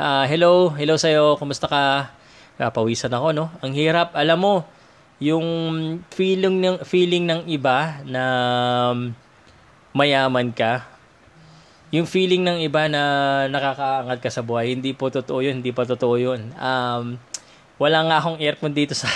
uh, 0.00 0.24
hello. 0.24 0.72
Hello 0.72 0.96
sa'yo. 0.96 1.36
Kumusta 1.36 1.68
ka? 1.68 2.08
Uh, 2.56 2.70
pawisan 2.72 3.12
ako, 3.12 3.36
no? 3.36 3.46
Ang 3.60 3.76
hirap. 3.76 4.16
Alam 4.16 4.38
mo, 4.40 4.54
yung 5.20 5.44
feeling 6.08 6.56
ng, 6.64 6.76
feeling 6.88 7.28
ng 7.28 7.40
iba 7.52 8.00
na 8.08 8.24
mayaman 9.92 10.48
ka, 10.56 10.88
yung 11.92 12.08
feeling 12.08 12.46
ng 12.46 12.64
iba 12.64 12.88
na 12.88 13.02
nakakaangat 13.50 14.18
ka 14.22 14.30
sa 14.32 14.40
buhay, 14.46 14.72
hindi 14.72 14.96
po 14.96 15.12
totoo 15.12 15.44
yun, 15.44 15.60
hindi 15.60 15.74
pa 15.74 15.84
totoo 15.84 16.14
yun. 16.16 16.54
Um, 16.56 17.20
wala 17.76 17.98
nga 18.08 18.16
akong 18.22 18.38
aircon 18.40 18.72
dito 18.72 18.96
sa 18.96 19.10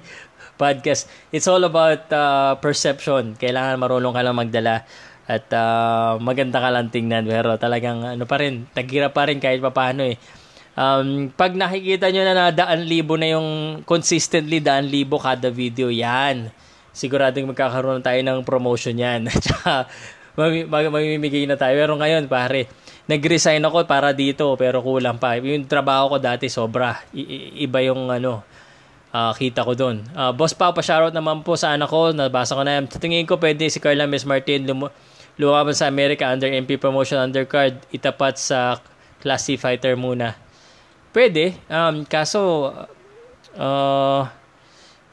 podcast. 0.60 1.10
It's 1.34 1.48
all 1.50 1.64
about 1.66 2.08
uh, 2.14 2.56
perception. 2.62 3.34
Kailangan 3.36 3.76
marunong 3.76 4.14
ka 4.14 4.22
lang 4.22 4.36
magdala 4.38 4.86
at 5.32 5.48
uh, 5.56 6.20
maganda 6.20 6.60
ka 6.60 6.68
lang 6.68 6.92
tingnan 6.92 7.24
pero 7.24 7.56
talagang 7.56 8.04
ano 8.04 8.28
pa 8.28 8.36
rin, 8.36 8.68
tagira 8.76 9.08
pa 9.08 9.24
rin 9.24 9.40
kahit 9.40 9.64
paano 9.64 10.04
eh. 10.04 10.20
Um, 10.72 11.28
pag 11.32 11.52
nakikita 11.52 12.08
nyo 12.08 12.22
na 12.24 12.32
na 12.32 12.46
daan 12.48 12.84
libo 12.88 13.20
na 13.20 13.28
yung 13.28 13.80
consistently 13.84 14.60
daan 14.60 14.88
libo 14.88 15.20
kada 15.20 15.52
video, 15.52 15.92
yan. 15.92 16.48
Siguradong 16.92 17.52
magkakaroon 17.52 18.04
tayo 18.04 18.20
ng 18.20 18.40
promotion 18.44 18.96
yan. 18.96 19.28
Tsaka 19.44 19.88
mamimigay 20.36 21.44
na 21.44 21.60
tayo. 21.60 21.76
Pero 21.76 21.92
ngayon, 22.00 22.24
pare, 22.28 22.68
nag-resign 23.04 23.60
ako 23.60 23.84
para 23.84 24.16
dito 24.16 24.48
pero 24.56 24.80
kulang 24.80 25.20
pa. 25.20 25.36
Yung 25.36 25.68
trabaho 25.68 26.16
ko 26.16 26.16
dati 26.16 26.48
sobra. 26.48 27.00
I- 27.12 27.64
iba 27.68 27.84
yung 27.84 28.08
ano, 28.08 28.40
uh, 29.12 29.32
kita 29.36 29.64
ko 29.64 29.76
doon. 29.76 30.00
Uh, 30.16 30.32
Boss 30.32 30.56
Pao, 30.56 30.72
pa-shoutout 30.72 31.12
naman 31.12 31.44
po 31.44 31.56
sa 31.56 31.76
anak 31.76 31.92
ko. 31.92 32.16
Nabasa 32.16 32.56
ko 32.56 32.64
na 32.64 32.80
yan. 32.80 32.88
Tingin 32.88 33.28
ko, 33.28 33.36
pwede 33.36 33.68
si 33.68 33.76
Carla 33.76 34.08
Miss 34.08 34.24
Martin 34.24 34.64
lum- 34.64 34.92
lumaban 35.36 35.76
sa 35.76 35.88
America 35.88 36.28
under 36.28 36.48
MP 36.48 36.76
Promotion 36.76 37.20
Undercard. 37.20 37.78
Itapat 37.92 38.36
sa 38.36 38.80
Class 39.22 39.48
C 39.48 39.56
Fighter 39.56 39.96
muna. 39.96 40.36
Pwede. 41.12 41.56
Um, 41.68 42.04
kaso, 42.08 42.72
uh, 43.56 44.22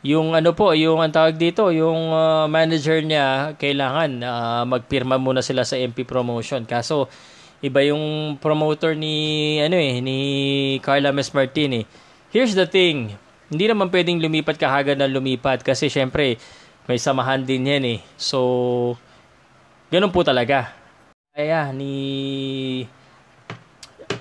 yung 0.02 0.32
ano 0.32 0.56
po, 0.56 0.72
yung 0.72 1.04
ang 1.04 1.12
tawag 1.12 1.36
dito, 1.36 1.70
yung 1.70 2.16
uh, 2.16 2.48
manager 2.48 3.04
niya, 3.04 3.56
kailangan 3.60 4.10
uh, 4.24 4.64
magpirma 4.64 5.20
muna 5.20 5.44
sila 5.44 5.68
sa 5.68 5.76
MP 5.76 6.08
Promotion. 6.08 6.64
Kaso, 6.64 7.12
iba 7.60 7.84
yung 7.84 8.36
promoter 8.40 8.96
ni 8.96 9.60
ano 9.60 9.76
eh 9.76 10.00
ni 10.00 10.18
Carla 10.80 11.12
Miss 11.12 11.36
Martin 11.36 11.84
eh. 11.84 11.86
Here's 12.32 12.56
the 12.56 12.64
thing 12.64 13.20
hindi 13.50 13.66
naman 13.66 13.90
pwedeng 13.90 14.22
lumipat 14.22 14.62
ka 14.62 14.70
agad 14.70 15.02
na 15.02 15.10
lumipat 15.10 15.66
kasi 15.66 15.90
syempre 15.90 16.38
may 16.86 17.02
samahan 17.02 17.42
din 17.42 17.70
yan 17.70 17.86
eh. 17.86 18.00
So, 18.18 18.98
ganun 19.90 20.14
po 20.14 20.22
talaga. 20.24 20.80
kaya 21.40 21.72
ni 21.72 22.84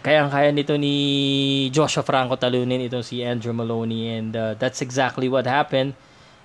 kaya 0.05 0.31
kaya 0.31 0.55
nito 0.55 0.79
ni 0.79 1.67
Joshua 1.75 2.07
Franco 2.07 2.39
talunin 2.39 2.79
itong 2.87 3.03
si 3.03 3.27
Andrew 3.27 3.51
Maloney 3.51 4.15
and 4.15 4.33
uh, 4.39 4.55
that's 4.55 4.79
exactly 4.79 5.27
what 5.27 5.43
happened. 5.43 5.99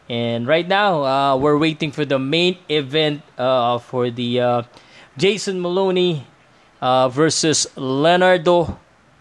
And 0.09 0.43
right 0.43 0.67
now, 0.67 1.05
uh, 1.05 1.33
we're 1.39 1.55
waiting 1.55 1.95
for 1.95 2.03
the 2.03 2.19
main 2.19 2.59
event 2.67 3.23
uh, 3.39 3.79
for 3.79 4.11
the 4.11 4.41
uh, 4.41 4.61
Jason 5.15 5.63
Maloney 5.63 6.27
uh, 6.83 7.07
versus 7.07 7.71
Leonardo 7.79 8.75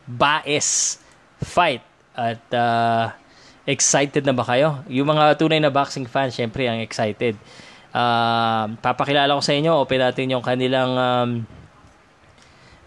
Baez 0.09 0.99
fight. 1.39 1.87
At 2.19 2.43
uh, 2.51 3.15
excited 3.63 4.27
na 4.27 4.35
ba 4.35 4.43
kayo? 4.43 4.83
Yung 4.91 5.07
mga 5.07 5.39
tunay 5.39 5.63
na 5.63 5.71
boxing 5.71 6.09
fans, 6.11 6.35
syempre, 6.35 6.67
ang 6.67 6.83
excited. 6.83 7.39
Uh, 7.93 8.73
papakilala 8.81 9.37
ko 9.37 9.45
sa 9.45 9.53
inyo, 9.53 9.85
open 9.85 10.01
natin 10.01 10.33
yung 10.33 10.41
kanilang 10.41 10.97
um, 10.97 11.31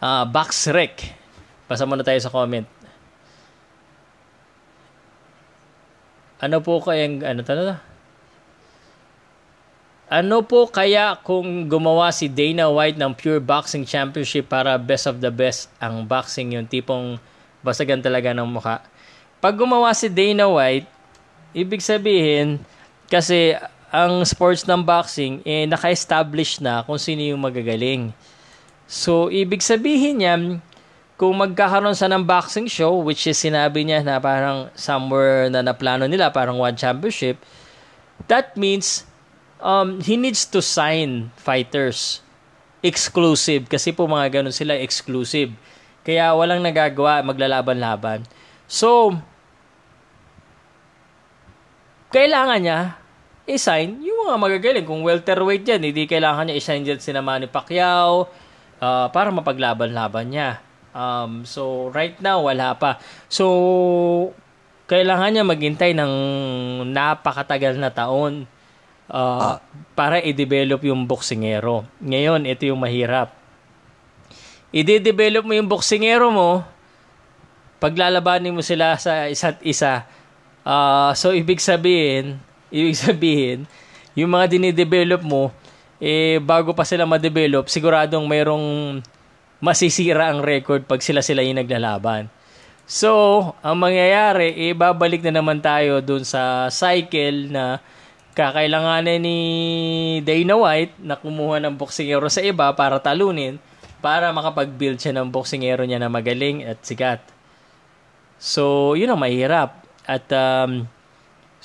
uh, 0.01 0.25
box 0.25 0.65
rec. 0.73 1.13
Basa 1.69 1.85
muna 1.85 2.01
tayo 2.01 2.17
sa 2.17 2.33
comment. 2.33 2.65
Ano 6.41 6.57
po 6.65 6.81
kayang, 6.81 7.21
ano 7.21 7.41
to? 7.45 7.53
Ano 10.05 10.45
po 10.45 10.69
kaya 10.69 11.17
kung 11.25 11.65
gumawa 11.65 12.13
si 12.13 12.29
Dana 12.29 12.69
White 12.69 13.01
ng 13.01 13.17
Pure 13.17 13.41
Boxing 13.41 13.89
Championship 13.89 14.45
para 14.45 14.77
best 14.77 15.09
of 15.09 15.17
the 15.17 15.33
best 15.33 15.65
ang 15.81 16.05
boxing 16.05 16.53
yung 16.53 16.69
tipong 16.69 17.17
basagan 17.65 18.05
talaga 18.05 18.29
ng 18.29 18.45
mukha? 18.45 18.85
Pag 19.41 19.57
gumawa 19.57 19.97
si 19.97 20.13
Dana 20.13 20.45
White, 20.45 20.85
ibig 21.57 21.81
sabihin, 21.81 22.61
kasi 23.09 23.57
ang 23.95 24.27
sports 24.27 24.67
ng 24.67 24.83
boxing, 24.83 25.39
eh, 25.47 25.63
naka-establish 25.63 26.59
na 26.59 26.83
kung 26.83 26.99
sino 26.99 27.23
yung 27.23 27.39
magagaling. 27.39 28.11
So, 28.83 29.31
ibig 29.31 29.63
sabihin 29.63 30.19
niya, 30.19 30.35
kung 31.15 31.31
magkakaroon 31.39 31.95
sa 31.95 32.11
ng 32.11 32.27
boxing 32.27 32.67
show, 32.67 32.99
which 32.99 33.23
is 33.23 33.39
sinabi 33.39 33.87
niya 33.87 34.03
na 34.03 34.19
parang 34.19 34.67
somewhere 34.75 35.47
na 35.47 35.63
naplano 35.63 36.11
nila, 36.11 36.27
parang 36.27 36.59
one 36.59 36.75
championship, 36.75 37.39
that 38.27 38.59
means 38.59 39.07
um, 39.63 40.03
he 40.03 40.19
needs 40.19 40.43
to 40.43 40.59
sign 40.59 41.31
fighters 41.39 42.19
exclusive 42.83 43.65
kasi 43.71 43.95
po 43.95 44.05
mga 44.11 44.43
ganun 44.43 44.51
sila 44.51 44.75
exclusive. 44.75 45.55
Kaya 46.05 46.35
walang 46.35 46.61
nagagawa, 46.61 47.23
maglalaban-laban. 47.25 48.27
So, 48.67 49.15
kailangan 52.13 52.59
niya 52.61 52.79
i-sign 53.45 54.01
yung 54.01 54.27
mga 54.27 54.35
magagaling. 54.41 54.85
Kung 54.85 55.05
welterweight 55.05 55.65
yan, 55.65 55.81
hindi 55.85 56.09
kailangan 56.09 56.49
niya 56.49 56.57
i-sign 56.57 56.81
dyan 56.81 56.99
si 57.01 57.13
Manny 57.13 57.45
Pacquiao 57.45 58.29
uh, 58.81 59.07
para 59.13 59.29
mapaglaban-laban 59.29 60.25
niya. 60.29 60.49
Um, 60.95 61.45
so, 61.45 61.91
right 61.93 62.17
now, 62.23 62.41
wala 62.47 62.73
pa. 62.79 62.97
So, 63.29 64.33
kailangan 64.89 65.29
niya 65.33 65.43
maghintay 65.45 65.91
ng 65.93 66.13
napakatagal 66.89 67.75
na 67.77 67.91
taon 67.91 68.47
uh, 69.11 69.57
ah. 69.57 69.57
para 69.93 70.23
i-develop 70.23 70.81
yung 70.87 71.05
boksingero. 71.05 71.85
Ngayon, 72.01 72.49
ito 72.49 72.65
yung 72.65 72.81
mahirap. 72.81 73.35
I-develop 74.75 75.45
mo 75.45 75.53
yung 75.53 75.69
boksingero 75.69 76.31
mo, 76.33 76.63
paglalabanin 77.77 78.55
mo 78.55 78.63
sila 78.65 78.97
sa 78.97 79.29
isa't 79.29 79.61
isa. 79.61 80.07
Uh, 80.65 81.13
so, 81.13 81.35
ibig 81.35 81.61
sabihin, 81.61 82.41
ibig 82.75 82.99
sabihin, 82.99 83.63
yung 84.11 84.35
mga 84.35 84.51
dinidevelop 84.51 85.23
mo, 85.23 85.55
eh, 86.03 86.43
bago 86.43 86.75
pa 86.75 86.83
sila 86.83 87.07
ma-develop, 87.07 87.71
siguradong 87.71 88.27
mayroong 88.27 88.99
masisira 89.63 90.27
ang 90.27 90.43
record 90.43 90.83
pag 90.83 90.99
sila-sila 90.99 91.39
yung 91.39 91.55
naglalaban. 91.63 92.27
So, 92.85 93.55
ang 93.65 93.81
mangyayari, 93.81 94.75
ibabalik 94.75 95.25
na 95.25 95.41
naman 95.41 95.63
tayo 95.63 96.03
dun 96.03 96.21
sa 96.21 96.69
cycle 96.69 97.49
na 97.49 97.81
kakailanganin 98.35 99.23
ni 99.23 99.39
Dana 100.21 100.59
White 100.59 100.99
na 100.99 101.15
kumuha 101.15 101.63
ng 101.63 101.79
boksingero 101.79 102.27
sa 102.27 102.43
iba 102.43 102.69
para 102.75 102.99
talunin 102.99 103.57
para 104.03 104.29
makapag-build 104.29 105.01
siya 105.01 105.15
ng 105.17 105.33
boksingero 105.33 105.81
niya 105.87 105.97
na 105.97 106.11
magaling 106.11 106.61
at 106.67 106.77
sikat. 106.85 107.23
So, 108.37 108.93
yun 108.93 109.09
ang 109.09 109.23
mahirap. 109.23 109.81
At 110.05 110.29
um, 110.29 110.85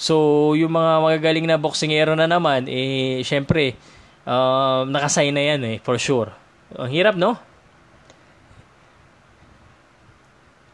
so, 0.01 0.57
yung 0.57 0.73
mga 0.73 0.93
magagaling 1.05 1.45
na 1.45 1.61
boksingero 1.61 2.17
na 2.17 2.25
naman, 2.25 2.65
eh, 2.65 3.21
syempre, 3.21 3.77
um, 4.25 4.89
nakasay 4.89 5.29
na 5.29 5.43
yan 5.45 5.61
eh, 5.69 5.77
for 5.85 6.01
sure. 6.01 6.33
Ang 6.81 6.89
hirap, 6.89 7.21
no? 7.21 7.37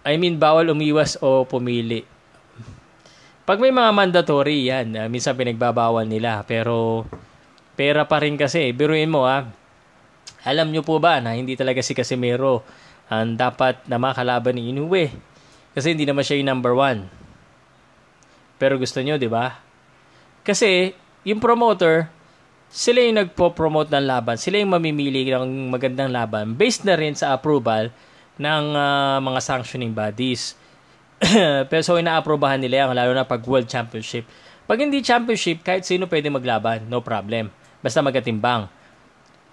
I 0.06 0.14
mean, 0.22 0.38
bawal 0.38 0.70
umiwas 0.70 1.18
o 1.18 1.42
pumili. 1.42 2.06
Pag 3.42 3.58
may 3.58 3.74
mga 3.74 3.90
mandatory 3.90 4.70
yan, 4.70 4.94
uh, 4.94 5.06
minsan 5.10 5.34
pinagbabawal 5.34 6.06
nila. 6.06 6.46
Pero, 6.46 7.06
pera 7.74 8.06
pa 8.06 8.22
rin 8.22 8.38
kasi. 8.38 8.70
Biruin 8.70 9.10
mo 9.10 9.26
ha, 9.26 9.42
ah. 9.42 9.44
alam 10.46 10.70
nyo 10.70 10.86
po 10.86 11.02
ba 11.02 11.18
na 11.18 11.34
hindi 11.34 11.58
talaga 11.58 11.82
si 11.82 11.90
Casimiro 11.90 12.62
ang 13.10 13.34
dapat 13.34 13.82
na 13.90 13.98
makalaban 13.98 14.54
ni 14.54 14.70
Inoue? 14.70 15.10
Kasi 15.74 15.94
hindi 15.94 16.06
naman 16.06 16.22
siya 16.22 16.38
yung 16.38 16.50
number 16.54 16.74
one. 16.74 17.25
Pero 18.56 18.80
gusto 18.80 19.00
nyo, 19.04 19.20
di 19.20 19.28
ba? 19.28 19.56
Kasi, 20.46 20.94
yung 21.26 21.42
promoter, 21.42 22.08
sila 22.70 23.02
yung 23.02 23.18
nagpo-promote 23.22 23.90
ng 23.92 24.06
laban. 24.06 24.36
Sila 24.38 24.58
yung 24.58 24.74
mamimili 24.74 25.28
ng 25.30 25.70
magandang 25.70 26.10
laban 26.10 26.58
based 26.58 26.82
na 26.82 26.98
rin 26.98 27.14
sa 27.14 27.34
approval 27.34 27.90
ng 28.36 28.64
uh, 28.74 29.18
mga 29.22 29.40
sanctioning 29.40 29.94
bodies. 29.94 30.58
Pero 31.70 31.80
so 31.80 31.96
inaaprobahan 31.96 32.60
nila 32.60 32.84
yan, 32.84 32.96
lalo 32.96 33.12
na 33.16 33.24
pag 33.24 33.40
World 33.46 33.70
Championship. 33.70 34.28
Pag 34.66 34.82
hindi 34.82 34.98
championship, 34.98 35.62
kahit 35.62 35.86
sino 35.86 36.10
pwede 36.10 36.26
maglaban, 36.26 36.90
no 36.90 36.98
problem. 36.98 37.54
Basta 37.78 38.02
magkatimbang. 38.02 38.66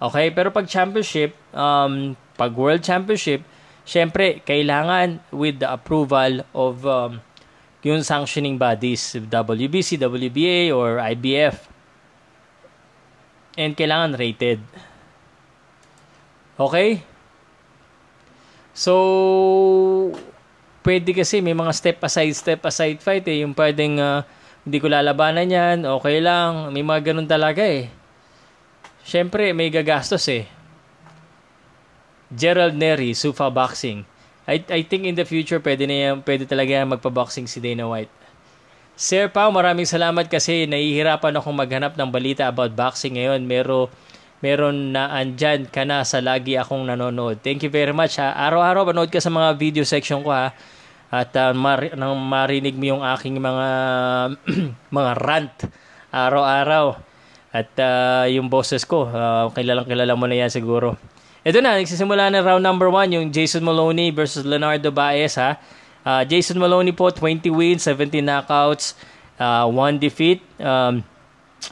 Okay, 0.02 0.34
pero 0.34 0.50
pag 0.50 0.66
championship, 0.66 1.38
um, 1.54 2.18
pag 2.34 2.50
World 2.50 2.82
Championship, 2.82 3.46
syempre, 3.86 4.42
kailangan 4.42 5.22
with 5.30 5.62
the 5.62 5.70
approval 5.70 6.42
of 6.50 6.82
um, 6.82 7.22
yung 7.84 8.00
sanctioning 8.00 8.56
bodies, 8.56 9.12
WBC, 9.28 10.00
WBA, 10.00 10.72
or 10.72 11.04
IBF. 11.04 11.68
And 13.60 13.76
kailangan 13.76 14.16
rated. 14.16 14.64
Okay? 16.56 17.04
So, 18.72 20.10
pwede 20.82 21.12
kasi 21.12 21.44
may 21.44 21.54
mga 21.54 21.72
step 21.76 21.98
aside, 22.02 22.34
step 22.34 22.64
aside 22.66 22.98
fight 23.04 23.28
eh. 23.28 23.44
Yung 23.44 23.52
pwedeng 23.52 24.00
uh, 24.00 24.24
hindi 24.64 24.80
ko 24.80 24.88
lalabanan 24.88 25.44
yan, 25.44 25.78
okay 25.84 26.24
lang. 26.24 26.72
May 26.72 26.80
mga 26.80 27.12
ganun 27.12 27.28
talaga 27.28 27.60
eh. 27.60 27.92
Siyempre, 29.04 29.52
may 29.52 29.68
gagastos 29.68 30.24
eh. 30.32 30.48
Gerald 32.32 32.72
Neri, 32.72 33.12
Sufa 33.12 33.52
Boxing. 33.52 34.13
I, 34.44 34.60
I 34.68 34.80
think 34.84 35.08
in 35.08 35.16
the 35.16 35.24
future, 35.24 35.56
pwede, 35.60 35.88
na 35.88 35.96
yan, 35.96 36.14
pwede 36.20 36.44
talaga 36.44 36.84
magpa-boxing 36.84 37.48
si 37.48 37.64
Dana 37.64 37.88
White. 37.88 38.12
Sir 38.94 39.26
Pao, 39.26 39.50
maraming 39.50 39.88
salamat 39.88 40.30
kasi 40.30 40.70
nahihirapan 40.70 41.34
akong 41.34 41.56
maghanap 41.56 41.98
ng 41.98 42.10
balita 42.14 42.46
about 42.46 42.76
boxing 42.78 43.18
ngayon. 43.18 43.42
Meron 43.42 43.90
meron 44.44 44.92
na 44.92 45.08
andyan 45.08 45.64
ka 45.66 45.88
na 45.88 46.04
sa 46.04 46.20
lagi 46.20 46.54
akong 46.54 46.84
nanonood. 46.84 47.40
Thank 47.40 47.64
you 47.64 47.72
very 47.72 47.96
much 47.96 48.20
ha. 48.20 48.36
Araw-araw 48.36 48.92
manood 48.92 49.08
ka 49.08 49.18
sa 49.18 49.32
mga 49.32 49.56
video 49.56 49.82
section 49.88 50.20
ko 50.20 50.30
ha. 50.30 50.52
At 51.08 51.32
uh, 51.34 51.56
mar- 51.56 51.96
nang 51.96 52.14
marinig 52.20 52.76
mo 52.76 52.84
yung 52.84 53.02
aking 53.02 53.40
mga 53.40 53.66
mga 55.00 55.10
rant 55.16 55.56
araw-araw. 56.12 56.94
At 57.54 57.70
uh, 57.80 58.26
yung 58.30 58.46
bosses 58.46 58.86
ko, 58.86 59.10
uh, 59.10 59.50
kilalang 59.56 59.90
kilala 59.90 60.14
mo 60.14 60.26
na 60.28 60.38
yan 60.38 60.52
siguro. 60.52 60.94
Ito 61.44 61.60
na, 61.60 61.76
nagsisimula 61.76 62.32
na 62.32 62.40
round 62.40 62.64
number 62.64 62.88
1, 62.88 63.12
yung 63.12 63.28
Jason 63.28 63.60
Maloney 63.60 64.08
versus 64.08 64.48
Leonardo 64.48 64.88
Baez 64.88 65.36
ha. 65.36 65.60
Uh, 66.04 66.24
Jason 66.24 66.56
Maloney 66.56 66.96
po, 66.96 67.12
20 67.12 67.52
wins, 67.52 67.84
17 67.84 68.24
knockouts, 68.24 68.96
uh, 69.36 69.68
1 69.68 70.00
defeat. 70.00 70.40
Um, 70.56 71.04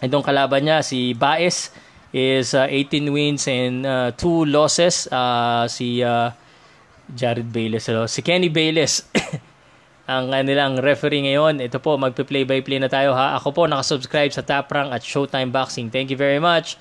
itong 0.05 0.25
kalaban 0.25 0.69
niya, 0.69 0.85
si 0.85 1.17
Baez, 1.17 1.73
is 2.13 2.53
uh, 2.53 2.69
18 2.69 3.09
wins 3.09 3.49
and 3.49 3.89
uh, 3.89 4.13
2 4.13 4.53
losses. 4.53 5.09
Uh, 5.09 5.65
si 5.69 6.05
uh, 6.05 6.29
Jared 7.13 7.53
Bayless. 7.53 7.89
So, 7.89 8.09
si 8.09 8.21
Kenny 8.25 8.49
Bayless 8.49 9.05
ang 10.13 10.33
kanilang 10.33 10.81
referee 10.81 11.25
ngayon. 11.29 11.61
Ito 11.63 11.79
po, 11.79 11.97
magpe-play-by-play 12.01 12.81
na 12.83 12.91
tayo 12.91 13.15
ha. 13.15 13.37
Ako 13.39 13.55
po 13.55 13.63
nakasubscribe 13.69 14.33
sa 14.33 14.43
Top 14.43 14.69
Rank 14.73 14.91
at 14.93 15.05
Showtime 15.05 15.53
Boxing. 15.53 15.89
Thank 15.93 16.11
you 16.11 16.19
very 16.19 16.41
much. 16.43 16.77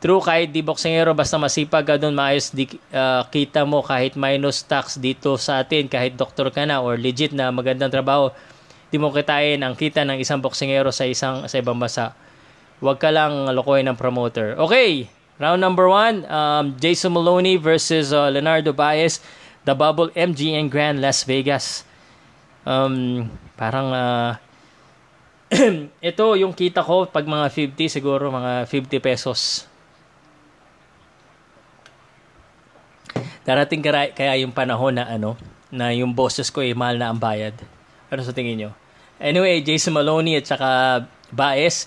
True, 0.00 0.24
kahit 0.24 0.48
di 0.48 0.64
boksingero, 0.64 1.12
basta 1.12 1.36
masipag 1.36 1.84
ka 1.84 2.00
doon, 2.00 2.16
maayos 2.16 2.56
di, 2.56 2.64
uh, 2.96 3.20
kita 3.28 3.68
mo 3.68 3.84
kahit 3.84 4.16
minus 4.16 4.64
tax 4.64 4.96
dito 4.96 5.36
sa 5.36 5.60
atin, 5.60 5.92
kahit 5.92 6.16
doktor 6.16 6.48
ka 6.48 6.64
na 6.64 6.80
or 6.80 6.96
legit 6.96 7.36
na 7.36 7.52
magandang 7.52 7.92
trabaho, 7.92 8.32
di 8.88 8.96
mo 8.96 9.12
kitain 9.12 9.60
ang 9.60 9.76
kita 9.76 10.08
ng 10.08 10.16
isang 10.16 10.40
boksingero 10.40 10.88
sa 10.88 11.04
isang 11.04 11.44
sa 11.44 11.56
ibang 11.60 11.76
bansa. 11.76 12.16
Huwag 12.80 12.96
ka 12.96 13.12
lang 13.12 13.52
lokohin 13.52 13.92
ng 13.92 14.00
promoter. 14.00 14.56
Okay, 14.56 15.12
Round 15.40 15.56
number 15.56 15.88
one, 15.88 16.28
um, 16.28 16.76
Jason 16.76 17.16
Maloney 17.16 17.56
versus 17.56 18.12
uh, 18.12 18.28
Leonardo 18.28 18.76
Baez, 18.76 19.24
the 19.64 19.72
Bubble 19.72 20.12
MGM 20.12 20.68
Grand 20.68 21.00
Las 21.00 21.24
Vegas. 21.24 21.88
Um, 22.68 23.24
parang 23.56 23.88
uh, 23.88 24.36
ito 26.04 26.24
yung 26.36 26.52
kita 26.52 26.84
ko 26.84 27.08
pag 27.08 27.24
mga 27.24 27.48
50 27.48 27.88
siguro 27.88 28.28
mga 28.28 28.68
50 28.68 29.00
pesos. 29.00 29.64
Darating 33.44 33.80
kaya, 33.80 34.12
kaya 34.12 34.38
yung 34.40 34.52
panahon 34.54 34.96
na 34.96 35.06
ano 35.06 35.34
na 35.70 35.94
yung 35.94 36.10
bosses 36.10 36.50
ko 36.50 36.60
ay 36.66 36.74
mahal 36.74 36.98
na 36.98 37.14
ang 37.14 37.18
bayad. 37.18 37.54
Ano 38.10 38.26
sa 38.26 38.34
tingin 38.34 38.58
nyo? 38.58 38.70
Anyway, 39.22 39.62
Jason 39.62 39.94
Maloney 39.94 40.34
at 40.34 40.50
saka 40.50 41.04
Baez 41.30 41.86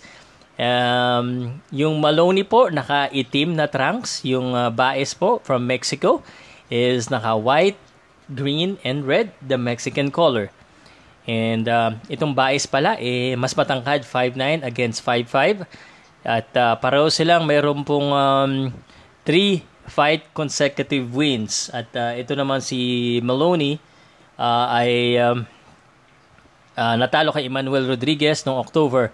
Um, 0.53 1.57
yung 1.73 1.97
Maloney 1.97 2.45
po, 2.45 2.69
naka-itim 2.69 3.57
na 3.57 3.65
trunks. 3.65 4.21
Yung 4.25 4.53
uh, 4.53 4.69
Baez 4.69 5.17
po, 5.17 5.41
from 5.41 5.65
Mexico, 5.65 6.21
is 6.69 7.09
naka-white, 7.09 7.77
green, 8.29 8.77
and 8.85 9.05
red, 9.05 9.33
the 9.41 9.57
Mexican 9.57 10.13
color. 10.13 10.53
And 11.25 11.65
uh, 11.65 11.97
itong 12.11 12.37
Baez 12.37 12.69
pala, 12.69 12.99
eh, 13.01 13.33
mas 13.33 13.57
matangkad, 13.57 14.05
5'9 14.05 14.61
against 14.61 15.01
5'5. 15.01 15.65
At 16.23 16.49
uh, 16.55 16.77
pareho 16.79 17.09
silang 17.11 17.43
mayroon 17.49 17.83
pong 17.83 18.13
um, 18.13 18.71
3 19.27 19.72
fight 19.87 20.31
consecutive 20.31 21.11
wins. 21.11 21.67
At 21.73 21.91
uh, 21.95 22.15
ito 22.15 22.35
naman 22.35 22.63
si 22.63 23.19
Maloney 23.23 23.79
uh, 24.39 24.65
ay 24.71 25.19
um, 25.19 25.43
uh, 26.77 26.95
natalo 26.95 27.33
kay 27.35 27.47
Emmanuel 27.47 27.87
Rodriguez 27.87 28.43
noong 28.47 28.59
October 28.59 29.11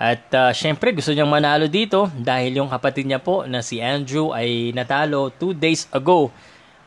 at 0.00 0.24
uh, 0.32 0.48
syempre 0.56 0.96
gusto 0.96 1.12
niyang 1.12 1.28
manalo 1.28 1.68
dito 1.68 2.08
dahil 2.16 2.56
yung 2.56 2.72
kapatid 2.72 3.04
niya 3.04 3.20
po 3.20 3.44
na 3.44 3.60
si 3.60 3.84
Andrew 3.84 4.32
ay 4.32 4.72
natalo 4.72 5.28
2 5.36 5.52
days 5.52 5.84
ago 5.92 6.32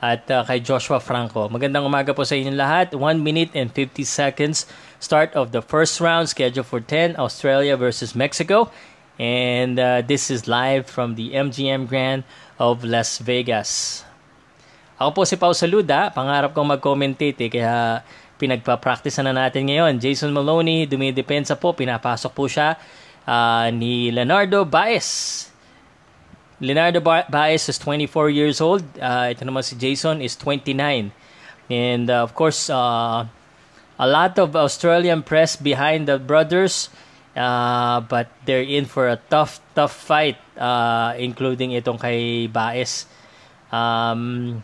at 0.04 0.26
uh, 0.34 0.44
kay 0.44 0.60
Joshua 0.60 1.00
Franco. 1.00 1.48
Magandang 1.48 1.88
umaga 1.88 2.12
po 2.12 2.28
sa 2.28 2.36
inyong 2.36 2.60
lahat. 2.60 2.88
1 2.92 3.22
minute 3.22 3.56
and 3.56 3.72
50 3.72 4.04
seconds 4.04 4.68
start 5.00 5.32
of 5.38 5.56
the 5.56 5.64
first 5.64 6.02
round 6.04 6.28
scheduled 6.28 6.68
for 6.68 6.84
10 6.84 7.16
Australia 7.16 7.78
versus 7.78 8.12
Mexico. 8.12 8.68
And 9.22 9.78
uh, 9.78 10.02
this 10.02 10.34
is 10.34 10.50
live 10.50 10.90
from 10.90 11.16
the 11.16 11.38
MGM 11.38 11.88
Grand 11.88 12.26
of 12.64 12.88
Las 12.88 13.20
Vegas. 13.20 14.02
Ako 14.96 15.12
po 15.12 15.22
si 15.28 15.36
Pau 15.36 15.52
Saluda. 15.52 16.08
Pangarap 16.16 16.56
kong 16.56 16.80
mag-commentate 16.80 17.36
eh, 17.36 17.52
kaya 17.52 18.00
pinagpa-practice 18.40 19.20
na 19.20 19.36
natin 19.36 19.68
ngayon. 19.68 20.00
Jason 20.00 20.32
Maloney, 20.32 20.88
dumidepensa 20.88 21.60
po, 21.60 21.76
pinapasok 21.76 22.32
po 22.32 22.48
siya 22.48 22.80
uh, 23.28 23.68
ni 23.76 24.08
Leonardo 24.16 24.64
Baez. 24.64 25.52
Leonardo 26.64 27.04
ba- 27.04 27.28
Baez 27.28 27.68
is 27.68 27.76
24 27.76 28.32
years 28.32 28.64
old. 28.64 28.84
Uh, 28.96 29.28
ito 29.36 29.44
naman 29.44 29.60
si 29.60 29.76
Jason 29.76 30.24
is 30.24 30.40
29. 30.40 31.12
And 31.68 32.08
uh, 32.08 32.24
of 32.24 32.32
course, 32.32 32.72
uh, 32.72 33.28
a 34.00 34.08
lot 34.08 34.40
of 34.40 34.56
Australian 34.56 35.20
press 35.24 35.60
behind 35.60 36.08
the 36.08 36.16
brothers. 36.16 36.88
Uh, 37.34 38.06
but 38.06 38.30
they're 38.46 38.62
in 38.62 38.86
for 38.86 39.10
a 39.10 39.18
tough, 39.18 39.58
tough 39.74 39.94
fight, 39.94 40.38
uh, 40.54 41.18
including 41.18 41.74
itong 41.74 41.98
kay 41.98 42.46
Baez. 42.46 43.10
Um, 43.74 44.62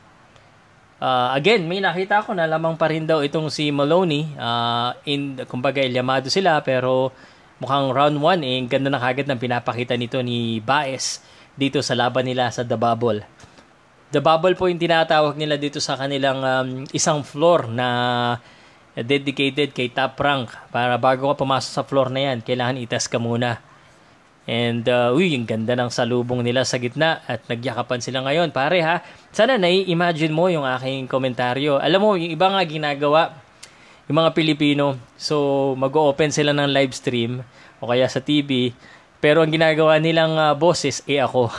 uh, 1.01 1.33
again, 1.33 1.65
may 1.65 1.81
nakita 1.81 2.21
ko 2.21 2.37
na 2.37 2.45
lamang 2.45 2.77
pa 2.77 2.93
rin 2.93 3.09
daw 3.09 3.25
itong 3.25 3.49
si 3.49 3.73
Maloney. 3.73 4.37
Uh, 4.37 4.93
in, 5.09 5.41
kumbaga, 5.49 5.81
ilyamado 5.81 6.29
sila, 6.29 6.61
pero 6.61 7.09
mukhang 7.57 7.89
round 7.89 8.17
1 8.21 8.45
eh, 8.45 8.57
ganda 8.69 8.93
na 8.93 9.01
kagad 9.01 9.25
ng 9.27 9.39
pinapakita 9.41 9.97
nito 9.97 10.21
ni 10.21 10.61
Baez 10.63 11.25
dito 11.59 11.83
sa 11.83 11.97
laban 11.97 12.23
nila 12.23 12.53
sa 12.53 12.63
The 12.63 12.77
Bubble. 12.79 13.25
The 14.09 14.21
Bubble 14.23 14.55
po 14.55 14.71
yung 14.71 14.79
tinatawag 14.79 15.35
nila 15.35 15.59
dito 15.59 15.77
sa 15.83 15.99
kanilang 15.99 16.39
um, 16.41 16.69
isang 16.95 17.21
floor 17.21 17.69
na 17.69 17.87
dedicated 19.05 19.71
kay 19.71 19.91
top 19.91 20.19
rank. 20.19 20.51
Para 20.73 20.99
bago 20.99 21.29
ka 21.31 21.35
pumasok 21.39 21.71
sa 21.71 21.83
floor 21.85 22.09
na 22.11 22.31
yan, 22.31 22.37
kailangan 22.43 22.81
itest 22.81 23.07
ka 23.07 23.21
muna. 23.21 23.61
And, 24.49 24.81
uh, 24.89 25.13
uy, 25.13 25.37
yung 25.37 25.45
ganda 25.45 25.77
ng 25.77 25.93
salubong 25.93 26.41
nila 26.41 26.65
sa 26.65 26.81
gitna 26.81 27.21
at 27.29 27.45
nagyakapan 27.45 28.01
sila 28.01 28.25
ngayon. 28.25 28.49
Pare 28.49 28.81
ha, 28.81 29.05
sana 29.29 29.61
nai-imagine 29.61 30.33
mo 30.33 30.49
yung 30.49 30.65
aking 30.65 31.05
komentaryo. 31.05 31.77
Alam 31.77 31.99
mo, 32.01 32.09
yung 32.17 32.33
iba 32.33 32.49
nga 32.49 32.63
ginagawa, 32.65 33.37
yung 34.09 34.17
mga 34.25 34.33
Pilipino, 34.33 34.97
so 35.21 35.77
mag-open 35.77 36.33
sila 36.33 36.49
ng 36.49 36.65
live 36.65 36.97
stream 36.97 37.45
o 37.77 37.93
kaya 37.93 38.09
sa 38.09 38.25
TV, 38.25 38.73
pero 39.21 39.45
ang 39.45 39.53
ginagawa 39.53 40.01
nilang 40.01 40.33
uh, 40.33 40.57
bosses, 40.57 41.05
eh 41.05 41.21
ako. 41.21 41.53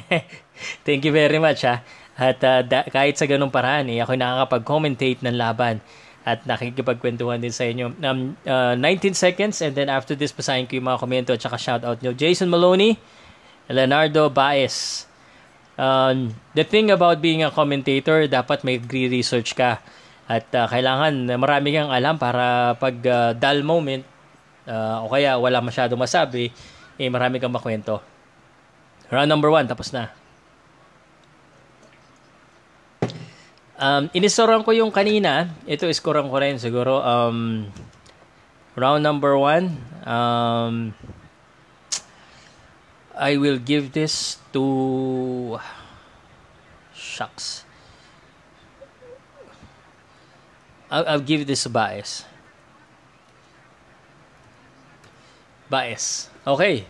Thank 0.88 1.04
you 1.04 1.12
very 1.12 1.36
much 1.36 1.68
ha. 1.68 1.84
At 2.16 2.40
uh, 2.40 2.64
da- 2.64 2.88
kahit 2.88 3.20
sa 3.20 3.28
ganung 3.28 3.52
paraan, 3.52 3.92
eh, 3.92 4.00
ako 4.00 4.16
nakakapag-commentate 4.16 5.20
ng 5.20 5.36
laban 5.36 5.84
at 6.26 6.42
nakikipagkwentuhan 6.42 7.38
din 7.38 7.54
sa 7.54 7.62
inyo. 7.70 7.94
Um, 8.02 8.34
uh, 8.42 8.74
19 8.74 9.14
seconds 9.14 9.62
and 9.62 9.78
then 9.78 9.86
after 9.86 10.18
this, 10.18 10.34
basahin 10.34 10.66
ko 10.66 10.74
yung 10.74 10.90
mga 10.90 10.98
komento 10.98 11.30
at 11.30 11.38
saka 11.38 11.54
shoutout 11.54 12.02
nyo. 12.02 12.10
Jason 12.10 12.50
Maloney, 12.50 12.98
Leonardo 13.70 14.26
Baez. 14.26 15.06
Um, 15.78 16.34
the 16.58 16.66
thing 16.66 16.90
about 16.90 17.22
being 17.22 17.46
a 17.46 17.54
commentator, 17.54 18.26
dapat 18.26 18.66
may 18.66 18.82
research 18.82 19.54
ka 19.54 19.78
at 20.26 20.50
uh, 20.50 20.66
kailangan 20.66 21.30
marami 21.38 21.78
kang 21.78 21.94
alam 21.94 22.18
para 22.18 22.74
pag 22.74 22.98
uh, 23.06 23.30
dull 23.30 23.62
moment 23.62 24.02
uh, 24.66 25.06
o 25.06 25.10
kaya 25.14 25.38
wala 25.38 25.62
masyado 25.62 25.94
masabi, 25.94 26.50
eh 26.98 27.06
marami 27.06 27.38
kang 27.38 27.54
makwento. 27.54 28.02
Round 29.06 29.30
number 29.30 29.54
one, 29.54 29.70
tapos 29.70 29.94
na. 29.94 30.10
Um, 33.76 34.08
inistoran 34.16 34.64
ko 34.64 34.72
yung 34.72 34.88
kanina. 34.88 35.52
Ito, 35.68 35.84
iskoran 35.84 36.32
ko 36.32 36.36
rin 36.40 36.56
siguro. 36.56 37.04
Um, 37.04 37.68
round 38.72 39.04
number 39.04 39.36
one. 39.36 39.76
Um, 40.08 40.96
I 43.12 43.36
will 43.36 43.60
give 43.60 43.92
this 43.92 44.40
to... 44.56 45.60
Shucks. 46.96 47.68
I'll, 50.88 51.04
I'll 51.04 51.24
give 51.24 51.44
this 51.44 51.68
a 51.68 51.72
bias. 51.72 52.24
Bias. 55.68 56.32
Okay. 56.46 56.88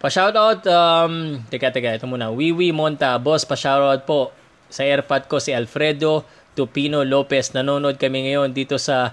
Pa-shoutout, 0.00 0.64
um, 0.66 1.44
teka, 1.52 1.70
teka, 1.70 2.00
ito 2.00 2.08
muna. 2.08 2.32
Wiwi 2.32 2.72
Monta, 2.72 3.20
boss, 3.20 3.44
pa-shoutout 3.44 4.02
po 4.08 4.32
sa 4.72 4.88
airpod 4.88 5.28
ko 5.28 5.36
si 5.36 5.52
Alfredo 5.52 6.24
Tupino 6.56 7.04
Lopez. 7.04 7.52
Nanonood 7.52 8.00
kami 8.00 8.32
ngayon 8.32 8.56
dito 8.56 8.80
sa 8.80 9.12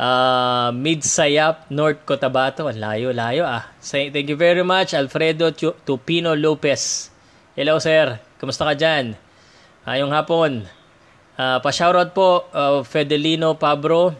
uh, 0.00 0.72
Midsayap, 0.72 1.68
North 1.68 2.08
Cotabato. 2.08 2.64
Layo, 2.72 3.12
layo 3.12 3.44
ah. 3.44 3.68
Say, 3.84 4.08
thank 4.08 4.32
you 4.32 4.40
very 4.40 4.64
much, 4.64 4.96
Alfredo 4.96 5.52
Tupino 5.84 6.32
Lopez. 6.32 7.12
Hello, 7.52 7.76
sir. 7.76 8.16
Kamusta 8.40 8.64
ka 8.64 8.72
dyan? 8.72 9.20
Ayong 9.84 10.16
hapon. 10.16 10.64
Uh, 11.36 11.60
pa-shoutout 11.60 12.16
po, 12.16 12.48
uh, 12.56 12.80
Fedelino 12.80 13.52
Pabro. 13.60 14.16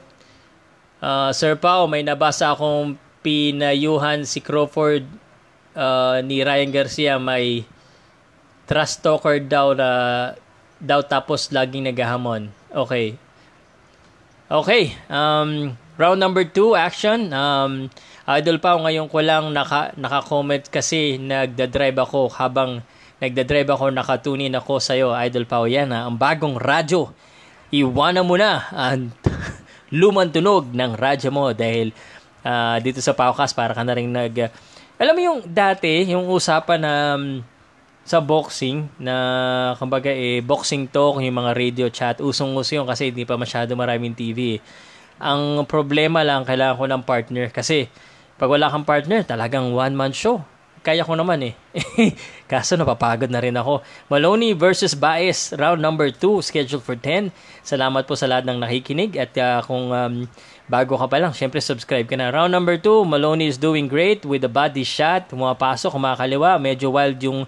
Uh, 1.01 1.33
Sir 1.33 1.57
Pao, 1.57 1.89
may 1.89 2.05
nabasa 2.05 2.53
akong 2.53 3.01
pinayuhan 3.25 4.29
si 4.29 4.45
Crawford 4.45 5.09
uh, 5.77 6.21
ni 6.25 6.41
Ryan 6.41 6.71
Garcia 6.73 7.15
may 7.21 7.65
trust 8.65 9.03
talker 9.03 9.43
daw 9.43 9.75
na 9.77 9.91
daw 10.81 11.05
tapos 11.05 11.53
laging 11.55 11.93
naghahamon. 11.93 12.51
Okay. 12.73 13.15
Okay. 14.51 14.97
Um, 15.07 15.77
round 16.01 16.19
number 16.19 16.43
2, 16.43 16.75
action. 16.75 17.31
Um, 17.31 17.93
Idol 18.31 18.63
pa 18.63 18.79
ngayon 18.79 19.11
ko 19.11 19.23
lang 19.23 19.51
naka, 19.51 19.91
naka-comment 19.99 20.67
kasi 20.71 21.19
nagda-drive 21.19 21.99
ako 21.99 22.31
habang 22.31 22.81
Nagdadrive 23.21 23.69
ako, 23.69 23.93
nakatunin 23.93 24.57
ako 24.57 24.81
sa'yo, 24.81 25.13
Idol 25.13 25.45
Pao. 25.45 25.69
Yan 25.69 25.93
ha, 25.93 26.09
ang 26.09 26.17
bagong 26.17 26.57
radyo. 26.57 27.13
Iwanan 27.69 28.25
mo 28.25 28.41
na 28.41 28.65
ang 28.73 29.13
lumang 30.01 30.33
tunog 30.33 30.73
ng 30.73 30.97
radyo 30.97 31.29
mo 31.29 31.53
dahil 31.53 31.93
uh, 32.49 32.81
dito 32.81 33.05
sa 33.05 33.13
Paukas 33.13 33.53
para 33.53 33.77
ka 33.77 33.85
na 33.85 33.93
rin 33.93 34.09
nag... 34.09 34.33
Uh, 34.33 34.51
alam 34.97 35.13
mo 35.13 35.21
yung 35.21 35.41
dati, 35.45 36.09
yung 36.09 36.33
usapan 36.33 36.81
na 36.81 36.93
um, 37.21 37.45
sa 38.05 38.19
boxing 38.19 38.91
na 38.99 39.15
kumbaga 39.79 40.11
eh 40.11 40.43
boxing 40.43 40.91
talk, 40.91 41.23
yung 41.23 41.37
mga 41.37 41.53
radio 41.55 41.87
chat, 41.93 42.19
usong-uso 42.19 42.81
yun 42.81 42.87
kasi 42.89 43.15
hindi 43.15 43.23
pa 43.23 43.39
masyado 43.39 43.77
maraming 43.79 44.17
TV. 44.17 44.59
Ang 45.21 45.69
problema 45.69 46.25
lang, 46.25 46.49
kailangan 46.49 46.81
ko 46.81 46.85
ng 46.89 47.03
partner 47.05 47.47
kasi 47.53 47.87
pag 48.41 48.49
wala 48.49 48.73
kang 48.73 48.89
partner, 48.89 49.21
talagang 49.23 49.77
one-man 49.77 50.17
show 50.17 50.41
kaya 50.81 51.05
ko 51.05 51.13
naman 51.13 51.53
eh. 51.53 51.55
Kaso 52.51 52.73
napapagod 52.73 53.29
na 53.29 53.45
rin 53.45 53.53
ako. 53.53 53.85
Maloney 54.09 54.57
versus 54.57 54.97
Baez, 54.97 55.53
round 55.53 55.77
number 55.77 56.09
2, 56.09 56.41
scheduled 56.41 56.81
for 56.81 56.97
10. 56.97 57.29
Salamat 57.61 58.09
po 58.09 58.17
sa 58.17 58.25
lahat 58.25 58.49
ng 58.49 58.65
nakikinig 58.65 59.13
at 59.21 59.33
uh, 59.37 59.61
kung 59.61 59.93
um, 59.93 60.25
bago 60.73 60.97
ka 60.97 61.05
pa 61.05 61.21
lang, 61.21 61.37
syempre 61.37 61.61
subscribe 61.61 62.09
ka 62.09 62.17
na. 62.17 62.33
Round 62.33 62.49
number 62.49 62.81
2, 62.81 63.05
Maloney 63.05 63.53
is 63.53 63.61
doing 63.61 63.93
great 63.93 64.25
with 64.25 64.41
the 64.41 64.49
body 64.49 64.81
shot. 64.81 65.29
Pumapasok, 65.29 65.93
kumakaliwa. 65.93 66.57
Medyo 66.57 66.89
wild 66.97 67.21
yung 67.21 67.45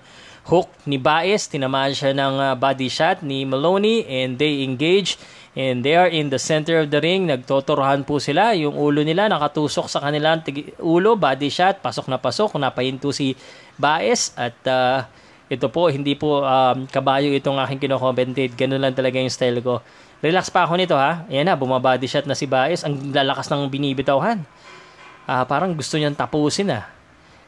hook 0.47 0.70
ni 0.88 0.99
Baez. 0.99 1.47
Tinamaan 1.51 1.95
siya 1.95 2.14
ng 2.14 2.34
uh, 2.38 2.55
body 2.59 2.88
shot 2.88 3.20
ni 3.20 3.45
Maloney 3.45 4.07
and 4.07 4.38
they 4.40 4.66
engage 4.66 5.20
And 5.53 5.84
they 5.84 5.93
are 6.01 6.09
in 6.09 6.32
the 6.32 6.40
center 6.40 6.80
of 6.80 6.88
the 6.88 6.97
ring. 6.97 7.28
Nagtotorohan 7.28 8.09
po 8.09 8.16
sila. 8.16 8.57
Yung 8.57 8.72
ulo 8.72 9.05
nila 9.05 9.28
nakatusok 9.28 9.84
sa 9.84 10.01
kanilang 10.01 10.40
ulo. 10.80 11.12
Body 11.20 11.53
shot. 11.53 11.84
Pasok 11.84 12.09
na 12.09 12.16
pasok. 12.16 12.57
Napahinto 12.57 13.12
si 13.12 13.36
Baez. 13.76 14.32
At 14.32 14.57
uh, 14.64 15.05
ito 15.53 15.68
po, 15.68 15.93
hindi 15.93 16.16
po 16.16 16.40
um, 16.40 16.88
kabayo 16.88 17.28
itong 17.36 17.61
aking 17.68 17.84
kinokommentate. 17.84 18.57
Ganun 18.57 18.80
lang 18.80 18.97
talaga 18.97 19.20
yung 19.20 19.28
style 19.28 19.61
ko. 19.61 19.84
Relax 20.24 20.49
pa 20.49 20.64
ako 20.64 20.80
nito 20.80 20.97
ha. 20.97 21.28
Ayan 21.28 21.45
na, 21.45 21.59
bumabody 21.59 22.09
shot 22.09 22.24
na 22.24 22.32
si 22.32 22.49
Baez. 22.49 22.80
Ang 22.80 23.12
lalakas 23.12 23.53
ng 23.53 23.68
binibitawhan. 23.68 24.40
Uh, 25.28 25.45
parang 25.45 25.76
gusto 25.76 26.01
niyang 26.01 26.16
tapusin 26.16 26.72
ah. 26.72 26.88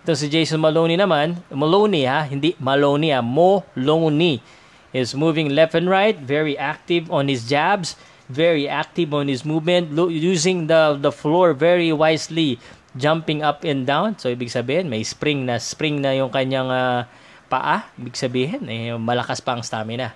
Ito 0.04 0.12
si 0.12 0.28
Jason 0.28 0.60
Maloney 0.60 1.00
naman. 1.00 1.40
Maloney 1.48 2.04
ha, 2.04 2.28
hindi 2.28 2.52
Maloney 2.60 3.08
ha. 3.08 3.24
Maloney 3.24 4.44
is 4.92 5.16
moving 5.16 5.56
left 5.56 5.72
and 5.72 5.88
right, 5.88 6.20
very 6.20 6.60
active 6.60 7.08
on 7.08 7.24
his 7.32 7.48
jabs, 7.48 7.96
very 8.28 8.68
active 8.68 9.16
on 9.16 9.32
his 9.32 9.48
movement, 9.48 9.96
using 10.12 10.68
the 10.68 11.00
the 11.00 11.08
floor 11.08 11.56
very 11.56 11.88
wisely, 11.88 12.60
jumping 13.00 13.40
up 13.40 13.64
and 13.64 13.88
down. 13.88 14.20
So 14.20 14.28
ibig 14.28 14.52
sabihin, 14.52 14.92
may 14.92 15.00
spring 15.08 15.48
na 15.48 15.56
spring 15.56 16.04
na 16.04 16.12
yung 16.12 16.28
kanyang 16.28 16.68
uh, 16.68 17.08
paa. 17.48 17.88
Ibig 17.96 18.12
sabihin, 18.12 18.68
eh, 18.68 18.92
malakas 19.00 19.40
pa 19.40 19.56
ang 19.56 19.64
stamina. 19.64 20.12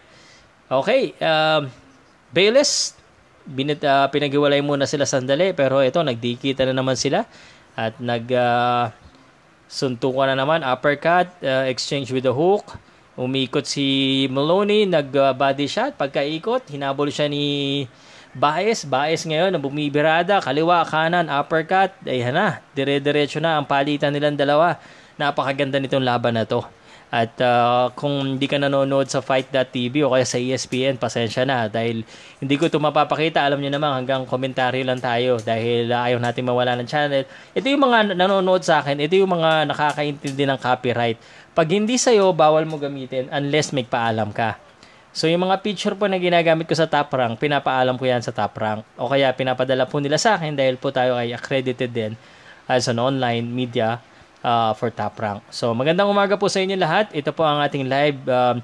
Okay, 0.68 1.16
um, 1.16 1.72
Bayless, 2.28 2.93
binit, 3.49 3.80
uh, 3.89 4.05
pinag-iwalay 4.12 4.61
muna 4.61 4.84
sila 4.84 5.09
sandali 5.09 5.57
pero 5.57 5.80
ito 5.80 5.97
nagdikita 6.05 6.68
na 6.68 6.76
naman 6.76 6.93
sila 6.93 7.24
at 7.72 7.97
nag 7.97 8.28
uh, 8.28 8.93
suntukan 9.68 10.32
na 10.32 10.36
naman 10.36 10.64
uppercut 10.64 11.28
uh, 11.44 11.68
exchange 11.68 12.10
with 12.10 12.24
the 12.24 12.32
hook 12.32 12.80
Umikot 13.18 13.66
si 13.66 14.30
Maloney, 14.30 14.86
nag-body 14.86 15.66
shot. 15.66 15.98
Pagkaikot, 15.98 16.70
hinabol 16.70 17.10
siya 17.10 17.26
ni 17.26 17.82
Baez. 18.30 18.86
Baez 18.86 19.26
ngayon, 19.26 19.50
na 19.50 19.58
bumibirada, 19.58 20.38
kaliwa, 20.38 20.86
kanan, 20.86 21.26
uppercut. 21.26 21.90
Ayan 22.06 22.38
na, 22.38 22.62
dire-diretso 22.78 23.42
na 23.42 23.58
ang 23.58 23.66
palitan 23.66 24.14
nilang 24.14 24.38
dalawa. 24.38 24.78
Napakaganda 25.18 25.82
nitong 25.82 26.06
laban 26.06 26.38
na 26.38 26.46
to. 26.46 26.62
At 27.09 27.40
uh, 27.40 27.88
kung 27.96 28.36
hindi 28.36 28.44
ka 28.44 28.61
nanonood 28.61 29.09
sa 29.09 29.24
Fight.tv 29.24 30.04
o 30.04 30.12
kaya 30.12 30.28
sa 30.28 30.36
ESPN, 30.36 31.00
pasensya 31.00 31.48
na 31.48 31.64
dahil 31.64 32.04
hindi 32.36 32.54
ko 32.61 32.68
ito 32.68 32.76
mapapakita. 32.76 33.40
Alam 33.40 33.64
niyo 33.64 33.72
naman 33.72 33.96
hanggang 33.96 34.28
komentaryo 34.28 34.84
lang 34.84 35.00
tayo 35.00 35.40
dahil 35.40 35.88
uh, 35.88 36.04
ayaw 36.04 36.20
natin 36.20 36.44
mawala 36.44 36.76
ng 36.76 36.84
channel. 36.84 37.24
Ito 37.56 37.64
yung 37.64 37.82
mga 37.88 38.12
nanonood 38.12 38.61
sa 38.61 38.84
akin, 38.84 39.00
ito 39.00 39.16
yung 39.16 39.32
mga 39.32 39.72
nakakaintindi 39.72 40.44
ng 40.44 40.61
copyright. 40.61 41.16
Pag 41.56 41.68
hindi 41.72 41.96
sa'yo, 41.96 42.36
bawal 42.36 42.68
mo 42.68 42.76
gamitin 42.76 43.32
unless 43.32 43.72
may 43.72 43.88
paalam 43.88 44.28
ka. 44.28 44.61
So 45.16 45.26
yung 45.26 45.48
mga 45.48 45.64
picture 45.64 45.96
po 45.96 46.06
na 46.06 46.20
ginagamit 46.20 46.68
ko 46.68 46.76
sa 46.76 46.86
top 46.86 47.09
rank, 47.16 47.40
pinapaalam 47.40 47.96
ko 47.96 48.04
yan 48.04 48.20
sa 48.20 48.36
top 48.36 48.52
rank. 48.61 48.84
O 49.00 49.09
kaya 49.09 49.32
pinapadala 49.32 49.88
po 49.88 49.96
nila 49.98 50.20
sa 50.20 50.36
akin 50.36 50.52
dahil 50.54 50.76
po 50.76 50.92
tayo 50.92 51.16
ay 51.16 51.32
accredited 51.32 51.88
din 51.88 52.12
as 52.68 52.84
an 52.86 53.00
online 53.00 53.48
media 53.48 53.96
uh, 54.43 54.72
for 54.74 54.91
Top 54.93 55.18
Rank. 55.18 55.43
So 55.51 55.72
magandang 55.72 56.11
umaga 56.11 56.39
po 56.39 56.47
sa 56.51 56.62
inyo 56.62 56.76
lahat. 56.78 57.11
Ito 57.14 57.34
po 57.34 57.47
ang 57.47 57.62
ating 57.62 57.86
live 57.86 58.18
um, 58.28 58.62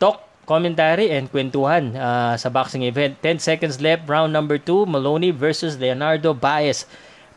talk, 0.00 0.24
commentary, 0.44 1.12
and 1.14 1.30
kwentuhan 1.30 1.94
uh, 1.94 2.34
sa 2.34 2.48
boxing 2.50 2.84
event. 2.86 3.18
10 3.20 3.38
seconds 3.38 3.78
left, 3.78 4.06
round 4.10 4.34
number 4.34 4.58
2, 4.58 4.88
Maloney 4.88 5.30
versus 5.30 5.78
Leonardo 5.78 6.34
Baez. 6.34 6.84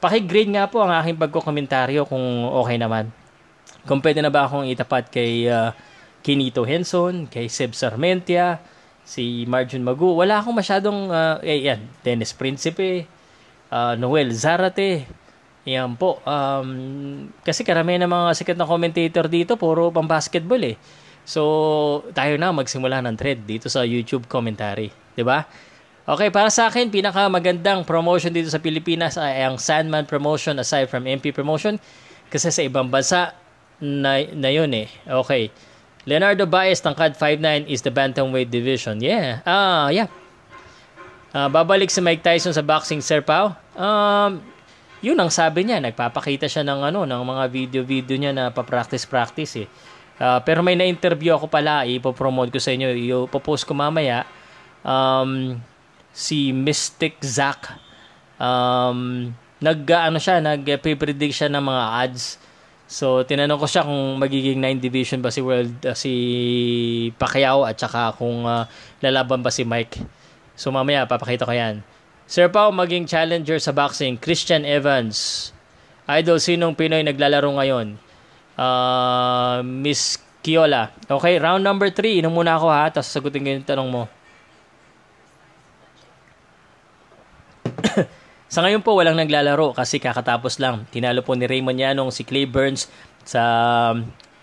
Paki-grade 0.01 0.51
nga 0.53 0.67
po 0.67 0.83
ang 0.83 0.91
aking 0.91 1.17
pagkokomentaryo 1.17 2.05
kung 2.05 2.49
okay 2.51 2.77
naman. 2.77 3.09
Kung 3.85 4.01
pwede 4.01 4.19
na 4.21 4.33
ba 4.33 4.49
akong 4.49 4.65
itapat 4.65 5.13
kay 5.13 5.45
uh, 5.45 5.69
Kinito 6.25 6.65
Henson, 6.65 7.29
kay 7.29 7.45
Seb 7.45 7.77
Sarmentia, 7.77 8.57
si 9.05 9.45
Marjun 9.45 9.85
Magu. 9.85 10.17
Wala 10.17 10.41
akong 10.41 10.57
masyadong, 10.57 11.13
uh, 11.13 11.37
eh, 11.45 11.69
yan, 11.69 11.85
Dennis 12.01 12.33
Principe, 12.33 13.05
uh, 13.69 13.93
Noel 13.93 14.33
Zarate, 14.33 15.05
yan 15.65 15.97
po. 15.97 16.21
Um, 16.21 17.33
kasi 17.41 17.65
karamihan 17.65 18.05
ng 18.05 18.13
mga 18.13 18.27
sikat 18.37 18.57
na 18.57 18.69
commentator 18.69 19.25
dito, 19.25 19.57
puro 19.57 19.89
pang 19.89 20.05
basketball 20.05 20.61
eh. 20.61 20.77
So, 21.25 22.05
tayo 22.13 22.37
na 22.37 22.53
magsimula 22.53 23.01
ng 23.01 23.17
thread 23.17 23.49
dito 23.49 23.65
sa 23.65 23.81
YouTube 23.81 24.29
commentary. 24.29 24.93
ba? 24.93 25.13
Diba? 25.17 25.39
Okay, 26.05 26.29
para 26.29 26.53
sa 26.53 26.69
akin, 26.69 26.93
pinakamagandang 26.93 27.81
promotion 27.81 28.29
dito 28.29 28.45
sa 28.53 28.61
Pilipinas 28.61 29.17
ay 29.17 29.41
ang 29.41 29.57
Sandman 29.57 30.05
promotion 30.05 30.53
aside 30.61 30.85
from 30.85 31.09
MP 31.09 31.33
promotion. 31.33 31.81
Kasi 32.29 32.53
sa 32.53 32.61
ibang 32.61 32.93
bansa, 32.93 33.33
na, 33.81 34.23
na 34.31 34.49
yun 34.53 34.71
eh. 34.71 34.87
Okay. 35.03 35.49
Leonardo 36.05 36.45
Baez, 36.45 36.79
tangkad 36.79 37.17
5'9", 37.17 37.65
is 37.65 37.81
the 37.81 37.89
bantamweight 37.89 38.53
division. 38.53 39.01
Yeah. 39.01 39.41
Ah, 39.43 39.89
yeah. 39.89 40.07
Uh, 41.33 41.49
babalik 41.49 41.89
si 41.89 41.99
Mike 41.99 42.21
Tyson 42.21 42.53
sa 42.53 42.61
boxing, 42.61 43.01
Sir 43.01 43.25
Pao. 43.25 43.57
Um, 43.75 44.39
yun 45.03 45.17
ang 45.19 45.31
sabi 45.31 45.67
niya, 45.67 45.83
nagpapakita 45.83 46.47
siya 46.47 46.63
ng 46.63 46.91
ano, 46.91 47.03
ng 47.03 47.21
mga 47.25 47.43
video-video 47.51 48.15
niya 48.15 48.31
na 48.31 48.43
pa-practice-practice 48.51 49.53
eh. 49.65 49.67
Uh, 50.15 50.39
pero 50.47 50.63
may 50.63 50.79
na-interview 50.79 51.35
ako 51.35 51.51
pala, 51.51 51.83
ipopromote 51.83 52.51
ko 52.51 52.59
sa 52.59 52.71
inyo, 52.71 52.95
ipopost 53.27 53.67
ko 53.67 53.75
mamaya. 53.75 54.23
Um, 54.85 55.59
si 56.15 56.55
Mystic 56.55 57.19
Zack, 57.19 57.75
um, 58.39 59.31
nag, 59.59 59.79
ano 59.91 60.15
siya, 60.21 60.39
nag-predict 60.39 61.35
siya 61.35 61.49
ng 61.51 61.63
mga 61.63 61.83
ads. 62.07 62.39
So, 62.85 63.25
tinanong 63.25 63.59
ko 63.59 63.67
siya 63.67 63.81
kung 63.81 64.21
magiging 64.21 64.61
9 64.61 64.77
division 64.77 65.19
ba 65.19 65.33
si 65.33 65.41
World, 65.41 65.73
uh, 65.83 65.97
si 65.97 66.13
Pacquiao 67.17 67.65
at 67.65 67.75
saka 67.75 68.13
kung 68.13 68.45
uh, 68.45 68.69
lalaban 69.01 69.41
ba 69.41 69.49
si 69.49 69.65
Mike. 69.65 69.99
So, 70.55 70.71
mamaya, 70.71 71.09
papakita 71.09 71.43
ko 71.43 71.51
yan. 71.51 71.81
Sir 72.25 72.49
Pao 72.49 72.73
maging 72.73 73.05
challenger 73.05 73.61
sa 73.61 73.69
boxing, 73.69 74.17
Christian 74.17 74.65
Evans. 74.65 75.49
Idol, 76.09 76.41
sinong 76.41 76.73
Pinoy 76.73 77.05
naglalaro 77.05 77.53
ngayon? 77.53 78.01
Uh, 78.57 79.61
Miss 79.61 80.17
Kiola. 80.41 80.89
Okay, 81.05 81.37
round 81.37 81.61
number 81.61 81.93
3. 81.93 82.25
Inom 82.25 82.33
muna 82.33 82.57
ako 82.57 82.67
ha, 82.69 82.89
tapos 82.89 83.13
sagutin 83.13 83.45
ko 83.45 83.49
yung 83.53 83.65
tanong 83.65 83.89
mo. 83.93 84.03
sa 88.53 88.65
ngayon 88.65 88.81
po, 88.81 88.97
walang 88.97 89.17
naglalaro 89.17 89.77
kasi 89.77 90.01
kakatapos 90.01 90.57
lang. 90.57 90.89
Tinalo 90.89 91.21
po 91.21 91.37
ni 91.37 91.45
Raymond 91.45 91.77
Yanong 91.77 92.09
si 92.09 92.25
Clay 92.25 92.49
Burns 92.49 92.89
sa 93.21 93.93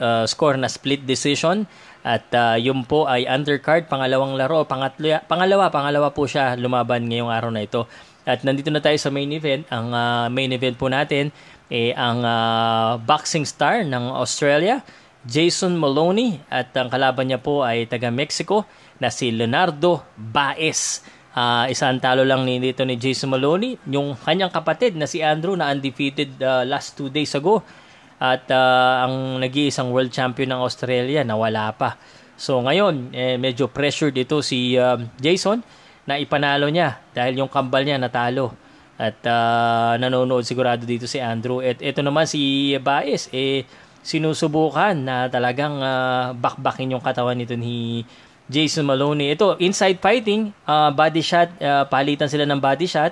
uh, 0.03 0.27
score 0.27 0.59
na 0.59 0.67
split 0.67 1.07
decision. 1.07 1.65
At 2.03 2.27
uh, 2.35 2.59
yun 2.59 2.83
po 2.83 3.07
ay 3.07 3.31
undercard, 3.31 3.87
pangalawang 3.87 4.35
laro, 4.35 4.67
pangatlo, 4.67 5.23
pangalawa, 5.31 5.71
pangalawa 5.71 6.11
po 6.11 6.27
siya 6.27 6.59
lumaban 6.59 7.07
ngayong 7.07 7.31
araw 7.31 7.55
na 7.55 7.63
ito. 7.63 7.87
At 8.27 8.43
nandito 8.43 8.75
na 8.75 8.83
tayo 8.83 8.99
sa 8.99 9.15
main 9.15 9.31
event. 9.31 9.63
Ang 9.71 9.95
uh, 9.95 10.27
main 10.27 10.51
event 10.51 10.75
po 10.75 10.91
natin 10.91 11.31
eh, 11.71 11.95
ang 11.95 12.27
uh, 12.27 12.99
boxing 13.01 13.47
star 13.47 13.87
ng 13.87 14.05
Australia, 14.19 14.83
Jason 15.23 15.79
Maloney. 15.79 16.43
At 16.51 16.75
ang 16.75 16.91
kalaban 16.91 17.31
niya 17.31 17.39
po 17.39 17.63
ay 17.63 17.87
taga 17.87 18.11
Mexico 18.11 18.67
na 18.99 19.09
si 19.09 19.31
Leonardo 19.31 20.03
Baez. 20.19 21.07
Uh, 21.33 21.65
isang 21.73 21.97
talo 21.97 22.29
lang 22.29 22.45
ni 22.45 22.61
dito 22.61 22.83
ni 22.85 22.99
Jason 22.99 23.31
Maloney. 23.31 23.79
Yung 23.89 24.19
kanyang 24.19 24.51
kapatid 24.51 24.99
na 24.99 25.07
si 25.07 25.23
Andrew 25.23 25.55
na 25.55 25.71
undefeated 25.71 26.35
uh, 26.43 26.67
last 26.67 26.99
two 26.99 27.09
days 27.09 27.33
ago 27.33 27.63
at 28.23 28.47
uh, 28.55 29.03
ang 29.03 29.43
nag-iisang 29.43 29.91
world 29.91 30.15
champion 30.15 30.55
ng 30.55 30.63
Australia 30.63 31.27
nawala 31.27 31.75
pa. 31.75 31.99
So 32.39 32.63
ngayon, 32.63 33.11
eh, 33.11 33.35
medyo 33.35 33.67
pressured 33.67 34.15
ito 34.15 34.39
si 34.47 34.79
uh, 34.79 34.95
Jason 35.19 35.59
na 36.07 36.23
ipanalo 36.23 36.71
niya 36.71 37.03
dahil 37.11 37.43
yung 37.43 37.51
kambal 37.51 37.83
niya 37.83 37.99
natalo. 37.99 38.55
At 38.95 39.19
uh, 39.27 39.99
nanonood 39.99 40.47
sigurado 40.47 40.87
dito 40.87 41.11
si 41.11 41.19
Andrew. 41.19 41.59
At 41.59 41.83
ito 41.83 41.99
naman 41.99 42.31
si 42.31 42.71
Baez, 42.79 43.27
eh, 43.35 43.67
sinusubukan 44.07 44.95
na 44.95 45.27
talagang 45.27 45.83
uh, 45.83 46.31
bakbakin 46.39 46.95
yung 46.95 47.03
katawan 47.03 47.35
nito 47.35 47.59
ni 47.59 48.07
Jason 48.47 48.87
Maloney. 48.87 49.35
Ito, 49.35 49.59
inside 49.59 49.99
fighting, 49.99 50.55
uh, 50.71 50.95
body 50.95 51.23
shot, 51.27 51.51
uh, 51.59 51.91
palitan 51.91 52.31
sila 52.31 52.47
ng 52.47 52.63
body 52.63 52.87
shot 52.87 53.11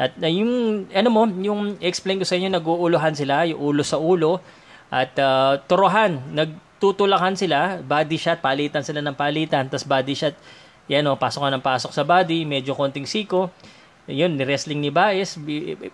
at 0.00 0.16
uh, 0.16 0.30
yung, 0.30 0.84
ano 0.88 1.08
mo, 1.12 1.28
yung 1.28 1.76
explain 1.84 2.16
ko 2.16 2.24
sa 2.24 2.36
inyo, 2.36 2.48
nag-uuluhan 2.48 3.12
sila, 3.12 3.44
yung 3.44 3.60
ulo 3.60 3.82
sa 3.84 4.00
ulo, 4.00 4.40
at 4.88 5.12
uh, 5.20 5.60
turuhan, 5.68 6.20
nagtutulakan 6.32 7.36
sila, 7.36 7.80
body 7.84 8.16
shot, 8.16 8.40
palitan 8.40 8.84
sila 8.84 9.04
ng 9.04 9.16
palitan, 9.16 9.68
tapos 9.68 9.84
body 9.84 10.14
shot, 10.16 10.36
yan 10.88 11.04
o, 11.08 11.16
pasok 11.16 11.48
ng 11.52 11.64
pasok 11.64 11.92
sa 11.92 12.04
body, 12.04 12.48
medyo 12.48 12.72
konting 12.72 13.04
siko, 13.04 13.52
yun, 14.08 14.34
ni 14.34 14.42
wrestling 14.42 14.82
ni 14.82 14.90
Baez, 14.90 15.38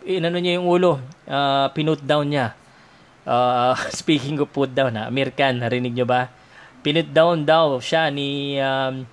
inano 0.07 0.39
niya 0.41 0.57
yung 0.63 0.67
ulo, 0.67 0.97
uh, 1.29 1.69
pinote 1.75 2.03
down 2.07 2.27
niya. 2.31 2.57
Uh, 3.29 3.77
speaking 4.01 4.41
of 4.41 4.49
put 4.55 4.73
down, 4.73 4.97
ha, 4.97 5.11
American, 5.11 5.61
narinig 5.61 5.93
nyo 5.93 6.07
ba? 6.09 6.33
Pinit 6.81 7.11
down 7.11 7.43
daw 7.45 7.77
siya 7.83 8.09
ni, 8.09 8.57
um, 8.63 9.05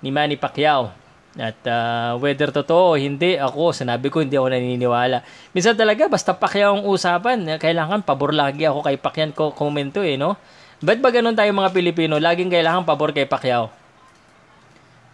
ni 0.00 0.08
Manny 0.14 0.38
Pacquiao. 0.38 1.07
At 1.38 1.62
uh, 1.70 2.18
whether 2.18 2.50
totoo 2.50 2.98
hindi, 2.98 3.38
ako, 3.38 3.70
sinabi 3.70 4.10
ko, 4.10 4.18
hindi 4.18 4.34
ako 4.34 4.50
naniniwala. 4.50 5.22
Minsan 5.54 5.78
talaga, 5.78 6.10
basta 6.10 6.34
Pacquiao 6.34 6.74
ang 6.74 6.82
usapan, 6.82 7.46
kailangan 7.62 8.02
pabor 8.02 8.34
lagi 8.34 8.66
ako 8.66 8.82
kay 8.82 8.98
Pacquiao 8.98 9.30
ko 9.30 9.44
komento 9.54 10.02
eh, 10.02 10.18
no? 10.18 10.34
Ba't 10.82 10.98
ba 10.98 11.14
ganun 11.14 11.38
tayo 11.38 11.50
mga 11.54 11.70
Pilipino? 11.70 12.18
Laging 12.18 12.50
kailangan 12.50 12.82
pabor 12.82 13.14
kay 13.14 13.30
Pacquiao. 13.30 13.70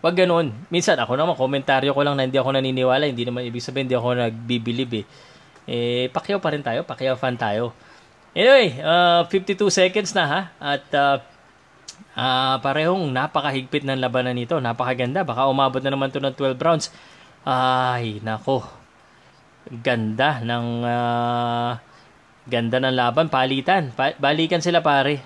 Wag 0.04 0.16
ganun. 0.16 0.52
Minsan 0.68 1.00
ako 1.00 1.16
naman, 1.16 1.32
komentaryo 1.32 1.92
ko 1.96 2.00
lang 2.04 2.16
na 2.16 2.28
hindi 2.28 2.36
ako 2.36 2.56
naniniwala. 2.56 3.08
Hindi 3.08 3.24
naman 3.24 3.48
ibig 3.48 3.64
sabihin 3.64 3.88
hindi 3.88 3.96
ako 3.96 4.08
nagbibilib 4.16 4.90
eh. 5.00 5.04
Eh, 5.64 6.04
Pacquiao 6.12 6.40
pa 6.40 6.52
rin 6.52 6.60
tayo. 6.60 6.84
Pacquiao 6.84 7.16
fan 7.16 7.40
tayo. 7.40 7.72
Anyway, 8.36 8.80
uh, 8.84 9.24
52 9.32 9.72
seconds 9.72 10.12
na 10.12 10.24
ha. 10.28 10.40
At 10.60 10.84
uh, 10.92 11.16
uh, 12.16 12.56
parehong 12.62 13.10
napakahigpit 13.10 13.84
ng 13.84 14.00
labanan 14.00 14.34
nito. 14.34 14.58
Napakaganda. 14.58 15.22
Baka 15.22 15.50
umabot 15.50 15.82
na 15.82 15.92
naman 15.92 16.10
to 16.10 16.22
ng 16.22 16.34
12 16.34 16.58
rounds. 16.58 16.86
Ay, 17.44 18.22
nako. 18.24 18.64
Ganda 19.68 20.40
ng 20.40 20.66
uh, 20.82 21.70
ganda 22.48 22.78
ng 22.80 22.94
laban. 22.94 23.28
Palitan. 23.28 23.92
Pa- 23.92 24.16
balikan 24.16 24.64
sila 24.64 24.80
pare. 24.80 25.20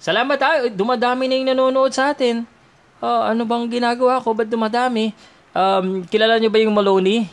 Salamat 0.00 0.38
ha. 0.40 0.50
Dumadami 0.72 1.28
na 1.28 1.34
yung 1.36 1.48
nanonood 1.52 1.92
sa 1.92 2.14
atin 2.14 2.60
uh, 3.00 3.22
ano 3.32 3.42
bang 3.48 3.66
ginagawa 3.66 4.20
ko? 4.22 4.36
Ba't 4.36 4.48
dumadami? 4.48 5.12
Um, 5.50 6.06
kilala 6.06 6.38
nyo 6.38 6.52
ba 6.52 6.62
yung 6.62 6.76
Maloney? 6.76 7.26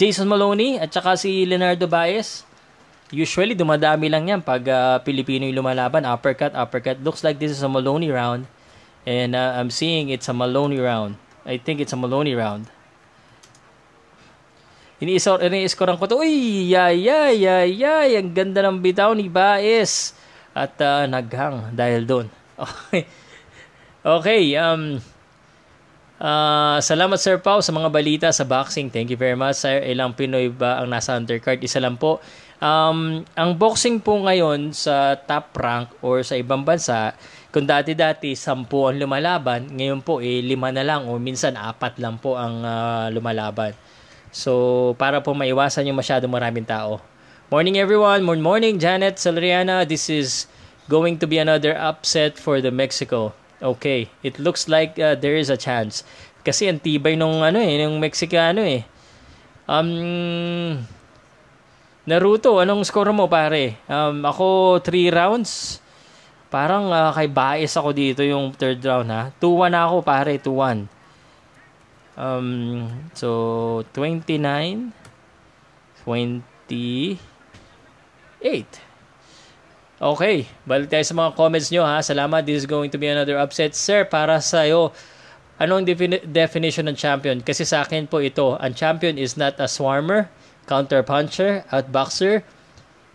Jason 0.00 0.24
Maloney 0.24 0.80
at 0.80 0.88
saka 0.88 1.18
si 1.18 1.44
Leonardo 1.44 1.84
Baez? 1.84 2.48
Usually, 3.10 3.58
dumadami 3.58 4.06
lang 4.06 4.30
yan 4.30 4.40
pag 4.40 4.62
uh, 4.70 5.02
Pilipino 5.02 5.42
yung 5.46 5.66
lumalaban. 5.66 6.06
Uppercut, 6.06 6.54
uppercut. 6.54 7.02
Looks 7.02 7.26
like 7.26 7.42
this 7.42 7.50
is 7.50 7.62
a 7.62 7.70
Maloney 7.70 8.10
round. 8.10 8.46
And 9.02 9.34
uh, 9.34 9.58
I'm 9.58 9.74
seeing 9.74 10.14
it's 10.14 10.30
a 10.30 10.36
Maloney 10.36 10.78
round. 10.78 11.18
I 11.42 11.58
think 11.58 11.82
it's 11.82 11.90
a 11.92 11.98
Maloney 11.98 12.38
round. 12.38 12.70
Ini-score 15.00 15.96
ko 15.96 16.04
to. 16.04 16.20
Uy, 16.20 16.68
yay, 16.70 17.00
yay, 17.00 17.32
yay, 17.40 17.66
yay. 17.72 18.08
Ang 18.20 18.36
ganda 18.36 18.60
ng 18.68 18.78
bitaw 18.84 19.16
ni 19.16 19.32
Baez. 19.32 20.12
At 20.52 20.76
uh, 20.78 21.08
naghang 21.08 21.72
dahil 21.74 22.04
doon. 22.04 22.26
Okay. 22.60 23.08
Okay, 24.00 24.56
um, 24.56 24.96
uh, 26.16 26.80
salamat 26.80 27.20
Sir 27.20 27.36
Pau 27.36 27.60
sa 27.60 27.68
mga 27.68 27.88
balita 27.92 28.28
sa 28.32 28.48
boxing. 28.48 28.88
Thank 28.88 29.12
you 29.12 29.20
very 29.20 29.36
much. 29.36 29.60
Sir, 29.60 29.84
ilang 29.84 30.16
Pinoy 30.16 30.48
ba 30.48 30.80
ang 30.80 30.88
nasa 30.88 31.16
undercard? 31.20 31.60
Isa 31.60 31.80
lang 31.84 32.00
po. 32.00 32.16
Um, 32.60 33.24
ang 33.32 33.56
boxing 33.56 34.04
po 34.04 34.20
ngayon 34.20 34.76
sa 34.76 35.16
top 35.16 35.56
rank 35.56 35.88
or 36.04 36.20
sa 36.20 36.36
ibang 36.36 36.60
bansa, 36.60 37.16
kung 37.48 37.64
dati-dati 37.64 38.36
sampu 38.36 38.84
ang 38.84 39.00
lumalaban, 39.00 39.64
ngayon 39.72 40.04
po 40.04 40.20
eh 40.20 40.44
lima 40.44 40.68
na 40.68 40.84
lang 40.84 41.08
o 41.08 41.16
minsan 41.16 41.56
apat 41.56 41.96
lang 41.96 42.20
po 42.20 42.36
ang 42.36 42.60
uh, 42.60 43.08
lumalaban. 43.08 43.72
So, 44.28 44.92
para 45.00 45.24
po 45.24 45.32
maiwasan 45.32 45.88
yung 45.88 45.96
masyado 45.96 46.28
maraming 46.28 46.68
tao. 46.68 47.00
Morning 47.48 47.80
everyone. 47.80 48.22
Morning, 48.22 48.44
morning 48.44 48.74
Janet 48.78 49.16
Salriana. 49.16 49.82
This 49.82 50.12
is 50.12 50.46
going 50.86 51.18
to 51.18 51.26
be 51.26 51.40
another 51.40 51.72
upset 51.74 52.36
for 52.36 52.60
the 52.60 52.70
Mexico. 52.70 53.32
Okay, 53.58 54.12
it 54.22 54.38
looks 54.38 54.68
like 54.68 55.00
uh, 55.00 55.16
there 55.16 55.34
is 55.34 55.48
a 55.48 55.56
chance. 55.56 56.04
Kasi 56.44 56.68
ang 56.68 56.78
tibay 56.78 57.16
nung 57.16 57.40
ano 57.40 57.56
eh, 57.56 57.80
nung 57.80 57.96
Mexicano 57.98 58.62
eh. 58.62 58.84
Um, 59.64 60.86
Naruto, 62.08 62.56
anong 62.56 62.84
score 62.88 63.12
mo 63.12 63.28
pare? 63.28 63.76
Um, 63.84 64.24
ako 64.24 64.80
3 64.80 65.12
rounds. 65.12 65.84
Parang 66.48 66.90
uh, 66.90 67.12
kay 67.12 67.28
bias 67.30 67.76
ako 67.76 67.92
dito 67.92 68.24
yung 68.24 68.50
third 68.56 68.80
round 68.82 69.12
ha. 69.12 69.30
2-1 69.38 69.70
na 69.70 69.86
ako 69.86 69.96
pare, 70.02 70.34
2-1. 70.40 70.88
Um, 72.20 72.90
so 73.14 73.84
29 73.94 74.90
28 76.04 77.20
Okay, 80.00 80.48
balik 80.64 80.88
tayo 80.88 81.04
sa 81.04 81.12
mga 81.12 81.36
comments 81.36 81.68
nyo 81.68 81.84
ha. 81.84 82.00
Salamat. 82.00 82.40
This 82.40 82.64
is 82.64 82.68
going 82.68 82.88
to 82.88 82.96
be 82.96 83.12
another 83.12 83.36
upset. 83.36 83.76
Sir, 83.76 84.08
para 84.08 84.40
sa 84.40 84.64
iyo, 84.64 84.96
anong 85.60 85.84
defini- 85.84 86.24
definition 86.24 86.88
ng 86.88 86.96
champion? 86.96 87.44
Kasi 87.44 87.68
sa 87.68 87.84
akin 87.84 88.08
po 88.08 88.24
ito, 88.24 88.56
ang 88.56 88.72
champion 88.72 89.20
is 89.20 89.36
not 89.36 89.60
a 89.60 89.68
swarmer, 89.68 90.32
counter 90.66 91.02
puncher, 91.02 91.64
outboxer, 91.72 92.42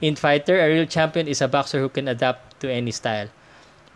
in 0.01 0.15
fighter. 0.15 0.59
A 0.59 0.67
real 0.67 0.85
champion 0.85 1.27
is 1.27 1.41
a 1.41 1.47
boxer 1.47 1.79
who 1.79 1.89
can 1.89 2.07
adapt 2.07 2.59
to 2.61 2.71
any 2.71 2.91
style. 2.91 3.29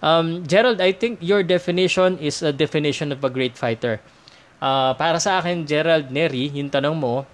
Um, 0.02 0.48
Gerald, 0.48 0.80
I 0.80 0.92
think 0.92 1.20
your 1.22 1.44
definition 1.44 2.18
is 2.20 2.42
a 2.42 2.54
definition 2.54 3.12
of 3.12 3.24
a 3.24 3.30
great 3.30 3.58
fighter. 3.58 4.00
Uh, 4.62 4.94
para 4.96 5.20
sa 5.20 5.40
akin, 5.40 5.68
Gerald 5.68 6.12
Neri, 6.12 6.52
yung 6.52 6.70
tanong 6.70 6.96
mo, 6.96 7.28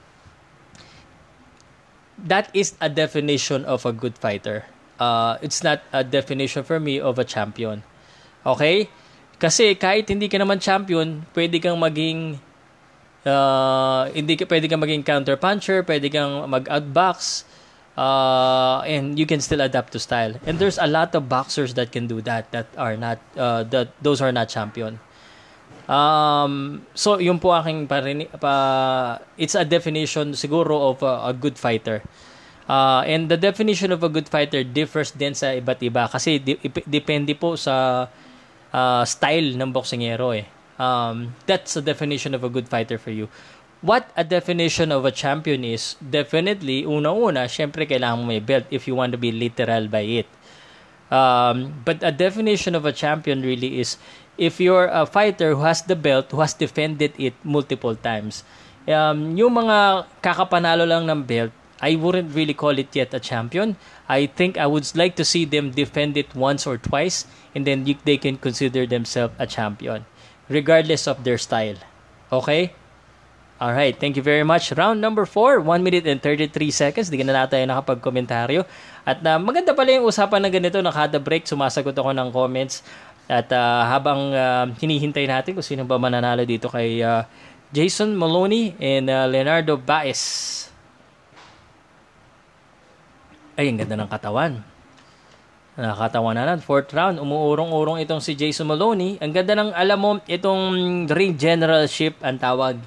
that 2.17 2.49
is 2.53 2.73
a 2.81 2.89
definition 2.89 3.65
of 3.65 3.85
a 3.85 3.93
good 3.93 4.17
fighter 4.17 4.65
uh, 4.99 5.37
it's 5.41 5.63
not 5.63 5.83
a 5.91 6.03
definition 6.03 6.63
for 6.63 6.79
me 6.79 6.99
of 6.99 7.19
a 7.19 7.25
champion. 7.25 7.83
Okay? 8.45 8.89
Kasi 9.39 9.75
kahit 9.75 10.07
hindi 10.07 10.31
ka 10.31 10.39
naman 10.39 10.63
champion, 10.63 11.27
pwede 11.35 11.59
kang 11.59 11.79
maging 11.79 12.39
uh, 13.25 14.07
hindi 14.13 14.37
ka 14.37 14.45
pwede 14.45 14.69
kang 14.69 14.79
maging 14.79 15.03
counter 15.03 15.35
puncher, 15.35 15.83
pwede 15.83 16.07
kang 16.13 16.45
mag-outbox 16.47 17.43
uh, 17.97 18.83
and 18.85 19.17
you 19.17 19.25
can 19.25 19.41
still 19.41 19.61
adapt 19.61 19.91
to 19.93 19.99
style. 19.99 20.35
And 20.45 20.59
there's 20.59 20.77
a 20.77 20.87
lot 20.87 21.15
of 21.15 21.27
boxers 21.27 21.73
that 21.75 21.91
can 21.91 22.07
do 22.07 22.21
that 22.21 22.51
that 22.51 22.67
are 22.77 22.95
not 22.95 23.19
uh, 23.35 23.63
that 23.73 23.91
those 24.01 24.21
are 24.21 24.31
not 24.31 24.49
champion. 24.49 24.99
Um, 25.85 26.81
so 26.97 27.21
yun 27.21 27.37
po 27.37 27.53
aking 27.53 27.87
parini, 27.87 28.25
pa 28.25 29.21
it's 29.37 29.53
a 29.53 29.65
definition 29.65 30.33
siguro 30.33 30.93
of 30.93 31.03
a, 31.03 31.29
a 31.29 31.33
good 31.33 31.57
fighter. 31.57 32.01
Uh, 32.65 33.05
and 33.05 33.29
the 33.29 33.37
definition 33.37 33.93
of 33.93 34.01
a 34.01 34.09
good 34.09 34.25
fighter 34.25 34.65
differs 34.65 35.13
din 35.13 35.37
sa 35.37 35.53
iba't 35.53 35.77
iba 35.85 36.09
kasi 36.09 36.41
di- 36.41 36.57
depende 36.89 37.37
po 37.37 37.53
sa 37.53 38.09
uh, 38.73 39.03
style 39.05 39.53
ng 39.53 39.69
boksingero 39.69 40.33
eh. 40.33 40.49
Um, 40.77 41.35
that's 41.45 41.73
the 41.73 41.81
definition 41.81 42.33
of 42.33 42.43
a 42.43 42.49
good 42.49 42.67
fighter 42.67 42.97
for 42.97 43.11
you. 43.11 43.29
What 43.81 44.09
a 44.17 44.23
definition 44.23 44.91
of 44.91 45.05
a 45.05 45.11
champion 45.11 45.63
is, 45.63 45.95
definitely, 46.01 46.83
una-una, 46.83 47.45
syempre 47.45 47.85
kailangan 47.85 48.25
mo 48.25 48.25
may 48.33 48.39
belt 48.39 48.65
if 48.71 48.87
you 48.87 48.95
want 48.95 49.13
to 49.13 49.19
be 49.19 49.31
literal 49.31 49.87
by 49.87 50.01
it. 50.01 50.27
Um, 51.11 51.85
but 51.85 52.01
a 52.01 52.11
definition 52.11 52.73
of 52.73 52.85
a 52.85 52.91
champion 52.91 53.43
really 53.43 53.79
is 53.79 53.97
if 54.37 54.59
you're 54.59 54.87
a 54.87 55.05
fighter 55.05 55.53
who 55.53 55.61
has 55.61 55.83
the 55.83 55.95
belt, 55.95 56.31
who 56.31 56.41
has 56.41 56.53
defended 56.53 57.13
it 57.19 57.35
multiple 57.43 57.95
times. 57.95 58.43
Um, 58.87 59.37
yung 59.37 59.53
mga 59.53 60.07
kakapanalo 60.21 60.87
lang 60.87 61.05
ng 61.09 61.23
belt, 61.23 61.51
I 61.81 61.95
wouldn't 61.95 62.33
really 62.33 62.53
call 62.53 62.79
it 62.79 62.95
yet 62.95 63.13
a 63.13 63.19
champion. 63.19 63.77
I 64.09 64.25
think 64.25 64.57
I 64.57 64.65
would 64.65 64.89
like 64.95 65.15
to 65.17 65.25
see 65.25 65.45
them 65.45 65.71
defend 65.71 66.17
it 66.17 66.33
once 66.33 66.65
or 66.65 66.77
twice, 66.77 67.25
and 67.53 67.67
then 67.67 67.85
you, 67.85 67.95
they 68.05 68.17
can 68.17 68.37
consider 68.37 68.85
themselves 68.87 69.35
a 69.37 69.45
champion, 69.45 70.05
regardless 70.49 71.07
of 71.09 71.23
their 71.25 71.37
style. 71.37 71.77
Okay? 72.31 72.73
Alright, 73.55 73.95
thank 73.95 74.19
you 74.19 74.23
very 74.25 74.43
much. 74.43 74.75
Round 74.75 74.99
number 74.99 75.23
4, 75.23 75.63
1 75.63 75.79
minute 75.79 76.03
and 76.11 76.19
33 76.19 76.51
seconds. 76.75 77.07
Di 77.07 77.15
ka 77.15 77.23
na 77.23 77.47
tayo 77.47 77.63
nakapag-komentaryo. 77.63 78.67
At 79.07 79.23
uh, 79.23 79.39
maganda 79.39 79.71
pala 79.71 79.95
yung 79.95 80.03
usapan 80.03 80.43
na 80.43 80.51
ganito. 80.51 80.75
Nakada 80.83 81.23
break, 81.23 81.47
sumasagot 81.47 81.95
ako 81.95 82.11
ng 82.11 82.29
comments. 82.35 82.83
At 83.31 83.47
uh, 83.55 83.87
habang 83.87 84.35
uh, 84.35 84.67
hinihintay 84.75 85.23
natin 85.31 85.55
kung 85.55 85.63
sino 85.63 85.87
ba 85.87 85.95
mananalo 85.95 86.43
dito 86.43 86.67
kay 86.67 86.99
uh, 86.99 87.23
Jason 87.71 88.13
Maloney 88.13 88.75
and 88.75 89.07
uh, 89.07 89.23
Leonardo 89.23 89.79
Baez. 89.79 90.67
Ay, 93.55 93.71
ang 93.71 93.79
ganda 93.79 93.95
ng 93.95 94.11
katawan. 94.11 94.74
Nakakatawa 95.75 96.31
na 96.31 96.47
lang. 96.47 96.63
Fourth 96.63 96.95
round, 96.95 97.19
umuurong-urong 97.19 97.99
itong 97.99 98.23
si 98.23 98.31
Jason 98.31 98.67
Maloney. 98.67 99.19
Ang 99.19 99.35
ganda 99.35 99.59
ng, 99.59 99.75
alam 99.75 99.99
mo, 99.99 100.11
itong 100.23 101.03
ring 101.11 101.35
generalship, 101.35 102.15
ang 102.23 102.39
tawag 102.39 102.79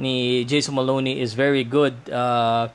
ni 0.00 0.44
Jason 0.48 0.72
Maloney 0.72 1.20
is 1.20 1.36
very 1.36 1.60
good. 1.60 1.92
Uh, 2.08 2.72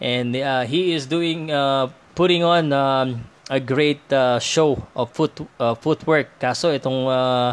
and 0.00 0.32
uh, 0.40 0.64
he 0.64 0.96
is 0.96 1.04
doing, 1.04 1.52
uh, 1.52 1.92
putting 2.16 2.40
on 2.40 2.72
um, 2.72 3.20
a 3.52 3.60
great 3.60 4.00
uh, 4.08 4.40
show 4.40 4.80
of 4.96 5.12
foot, 5.12 5.44
uh, 5.60 5.76
footwork. 5.76 6.32
Kaso 6.40 6.72
itong 6.72 7.12
uh, 7.12 7.52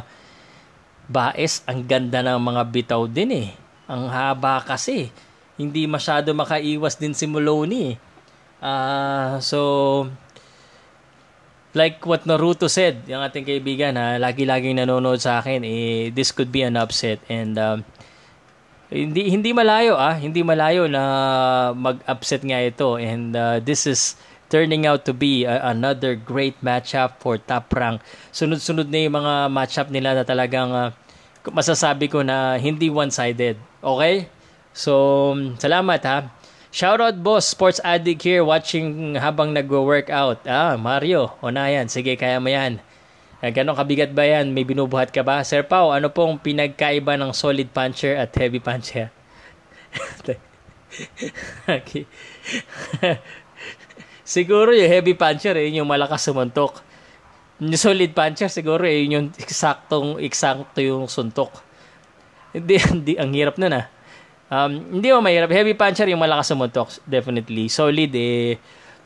Baes, 1.12 1.60
ang 1.68 1.84
ganda 1.84 2.24
ng 2.24 2.40
mga 2.40 2.62
bitaw 2.72 3.04
din 3.12 3.30
eh. 3.36 3.50
Ang 3.92 4.08
haba 4.08 4.64
kasi. 4.64 5.12
Hindi 5.60 5.86
masyado 5.92 6.32
makaiwas 6.32 6.96
din 6.96 7.12
si 7.12 7.28
Maloney 7.28 7.94
eh 7.94 7.98
Uh, 8.64 9.44
so, 9.44 10.08
like 11.74 12.06
what 12.06 12.24
Naruto 12.30 12.70
said, 12.70 13.02
yung 13.10 13.22
ating 13.26 13.46
kaibigan 13.46 13.98
ha, 13.98 14.22
lagi-laging 14.22 14.78
nanonood 14.78 15.18
sa 15.18 15.42
akin, 15.42 15.66
eh, 15.66 16.14
this 16.14 16.30
could 16.30 16.54
be 16.54 16.62
an 16.62 16.78
upset. 16.78 17.18
And 17.28 17.58
um, 17.58 17.82
hindi 18.94 19.34
hindi 19.34 19.50
malayo 19.58 19.98
ah, 19.98 20.14
hindi 20.14 20.46
malayo 20.46 20.86
na 20.86 21.04
mag-upset 21.74 22.46
nga 22.46 22.62
ito. 22.62 23.02
And 23.02 23.34
uh, 23.34 23.58
this 23.58 23.90
is 23.90 24.14
turning 24.54 24.86
out 24.86 25.02
to 25.10 25.18
be 25.18 25.50
a- 25.50 25.74
another 25.74 26.14
great 26.14 26.54
matchup 26.62 27.18
for 27.18 27.42
top 27.42 27.74
rank. 27.74 28.06
Sunod-sunod 28.30 28.86
na 28.94 29.10
yung 29.10 29.18
mga 29.18 29.34
matchup 29.50 29.90
nila 29.90 30.14
na 30.14 30.24
talagang 30.24 30.70
uh, 30.70 30.94
masasabi 31.50 32.06
ko 32.06 32.22
na 32.22 32.62
hindi 32.62 32.94
one-sided. 32.94 33.58
Okay? 33.82 34.30
So, 34.78 35.34
salamat 35.58 36.02
ha. 36.06 36.30
Shoutout 36.74 37.22
boss, 37.22 37.54
Sports 37.54 37.78
Addict 37.86 38.26
here 38.26 38.42
watching 38.42 39.14
habang 39.14 39.54
nagwo-workout. 39.54 40.42
Ah, 40.50 40.74
Mario, 40.74 41.38
o 41.38 41.54
na 41.54 41.70
yan. 41.70 41.86
Sige, 41.86 42.18
kaya 42.18 42.42
mo 42.42 42.50
yan. 42.50 42.82
Ganon 43.46 43.78
kabigat 43.78 44.10
ba 44.10 44.26
yan? 44.26 44.50
May 44.50 44.66
binubuhat 44.66 45.14
ka 45.14 45.22
ba? 45.22 45.46
Sir 45.46 45.62
Pau, 45.62 45.94
ano 45.94 46.10
pong 46.10 46.42
pinagkaiba 46.42 47.14
ng 47.14 47.30
solid 47.30 47.70
puncher 47.70 48.18
at 48.18 48.34
heavy 48.34 48.58
puncher? 48.58 49.14
okay. 51.78 52.10
siguro 54.26 54.74
yung 54.74 54.90
heavy 54.90 55.14
puncher, 55.14 55.54
eh, 55.54 55.70
yung 55.78 55.86
malakas 55.86 56.26
sumuntok. 56.26 56.82
Yung 57.62 57.78
solid 57.78 58.18
puncher, 58.18 58.50
siguro 58.50 58.82
eh, 58.90 59.06
yung 59.14 59.30
eksaktong, 59.38 60.18
eksakto 60.26 60.82
yung 60.82 61.06
suntok. 61.06 61.54
Hindi, 62.50 62.82
hindi, 62.90 63.14
ang 63.14 63.30
hirap 63.30 63.62
nun 63.62 63.78
ah. 63.78 63.93
Um, 64.54 65.02
hindi 65.02 65.10
mo 65.10 65.26
mahirap. 65.26 65.50
Heavy 65.50 65.74
puncher 65.74 66.06
yung 66.06 66.22
malakas 66.22 66.54
sumuntok. 66.54 67.02
Definitely. 67.10 67.74
Solid 67.74 68.14
eh. 68.14 68.62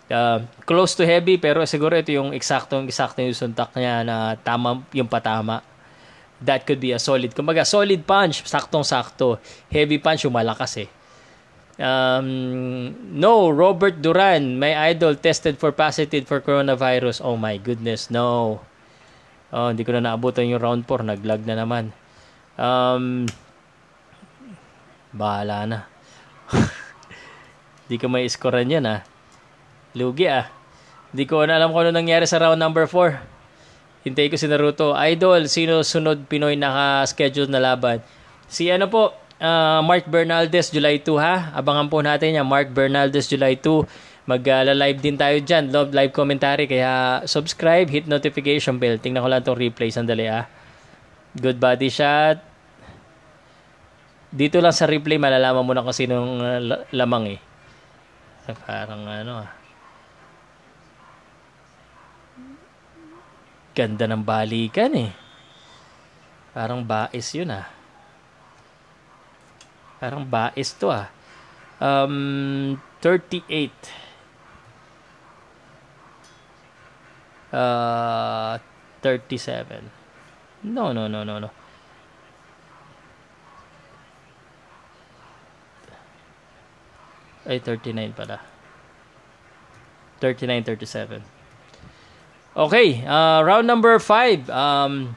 Uh, 0.07 0.43
close 0.63 0.95
to 0.95 1.03
heavy 1.03 1.35
pero 1.35 1.67
siguro 1.67 1.91
ito 1.91 2.15
yung 2.15 2.31
eksaktong 2.31 2.87
eksakto 2.87 3.19
yung 3.19 3.35
suntak 3.35 3.75
niya 3.75 4.07
na 4.07 4.35
tama 4.39 4.83
yung 4.91 5.07
patama. 5.07 5.63
That 6.43 6.67
could 6.67 6.83
be 6.83 6.93
a 6.93 7.01
solid. 7.01 7.33
Kumbaga, 7.33 7.65
solid 7.65 8.05
punch, 8.05 8.45
saktong-sakto. 8.45 9.41
Heavy 9.73 9.97
punch 9.97 10.21
yung 10.27 10.37
malakas 10.37 10.85
eh. 10.85 10.89
Um, 11.81 12.93
no, 13.17 13.49
Robert 13.49 13.97
Duran, 13.97 14.61
my 14.61 14.73
idol, 14.93 15.17
tested 15.17 15.57
for 15.57 15.73
positive 15.73 16.29
for 16.29 16.37
coronavirus. 16.37 17.25
Oh 17.25 17.41
my 17.41 17.57
goodness, 17.57 18.13
no. 18.13 18.61
Oh, 19.49 19.67
hindi 19.73 19.81
ko 19.81 19.97
na 19.97 20.13
naabutan 20.13 20.45
yung 20.45 20.61
round 20.61 20.83
4. 20.85 21.09
Naglag 21.09 21.41
na 21.49 21.57
naman. 21.57 21.89
Um, 22.53 23.25
Bahala 25.17 25.65
na. 25.65 25.79
Di 27.89 27.97
ko 27.97 28.05
may 28.07 28.29
iskoran 28.29 28.69
yan 28.69 28.85
ah. 28.85 29.01
Lugi 29.97 30.29
ah. 30.29 30.45
Di 31.09 31.25
ko 31.25 31.41
na 31.43 31.57
alam 31.57 31.73
kung 31.73 31.89
ano 31.89 31.97
nangyari 31.97 32.29
sa 32.29 32.37
round 32.37 32.61
number 32.61 32.85
4. 32.85 34.05
Hintay 34.05 34.29
ko 34.29 34.37
si 34.37 34.47
Naruto. 34.47 34.93
Idol, 34.95 35.49
sino 35.51 35.81
sunod 35.81 36.29
Pinoy 36.29 36.55
naka-schedule 36.55 37.51
na 37.51 37.59
laban? 37.59 37.99
Si 38.47 38.71
ano 38.71 38.87
po, 38.87 39.11
uh, 39.41 39.81
Mark 39.83 40.07
Bernaldez, 40.07 40.71
July 40.71 41.01
2 41.01 41.17
ha. 41.19 41.51
Abangan 41.57 41.91
po 41.91 41.99
natin 41.99 42.37
yan. 42.37 42.47
Mark 42.47 42.71
Bernaldez, 42.71 43.27
July 43.27 43.59
2. 43.59 43.83
Mag-live 44.27 44.99
uh, 44.99 45.03
din 45.03 45.15
tayo 45.15 45.37
dyan. 45.39 45.71
Love 45.71 45.91
live 45.91 46.11
commentary. 46.15 46.67
Kaya 46.67 47.23
subscribe, 47.27 47.87
hit 47.91 48.07
notification 48.07 48.79
bell. 48.79 48.99
Tingnan 48.99 49.23
ko 49.23 49.27
lang 49.27 49.41
itong 49.43 49.59
replay. 49.59 49.91
Sandali 49.91 50.27
ah. 50.27 50.47
Good 51.35 51.59
body 51.59 51.91
shot. 51.91 52.46
Dito 54.27 54.59
lang 54.59 54.75
sa 54.75 54.89
replay 54.89 55.15
malalaman 55.15 55.63
mo 55.63 55.71
na 55.71 55.85
kung 55.85 55.95
sinong 55.95 56.31
uh, 56.43 56.59
lamang 56.91 57.39
eh. 57.39 57.39
Parang 58.67 59.07
ano 59.07 59.33
ah. 59.43 59.51
Ganda 63.71 64.03
ng 64.07 64.23
balikan 64.23 64.91
eh. 64.99 65.11
Parang 66.51 66.83
bais 66.83 67.27
yun 67.31 67.55
ah. 67.55 67.67
Parang 69.99 70.27
bais 70.27 70.75
to 70.75 70.91
ah. 70.91 71.07
Um, 71.79 72.75
38. 72.99 73.47
Uh, 77.53 78.59
37. 78.99 79.87
No, 80.67 80.91
no, 80.91 81.07
no, 81.07 81.23
no, 81.23 81.39
no. 81.39 81.49
Ay, 87.47 87.63
39 87.63 88.11
pala. 88.11 88.43
39-37. 90.19 91.23
Okay, 92.57 93.05
uh, 93.05 93.39
round 93.45 93.63
number 93.63 94.01
5. 94.01 94.49
Um, 94.51 95.15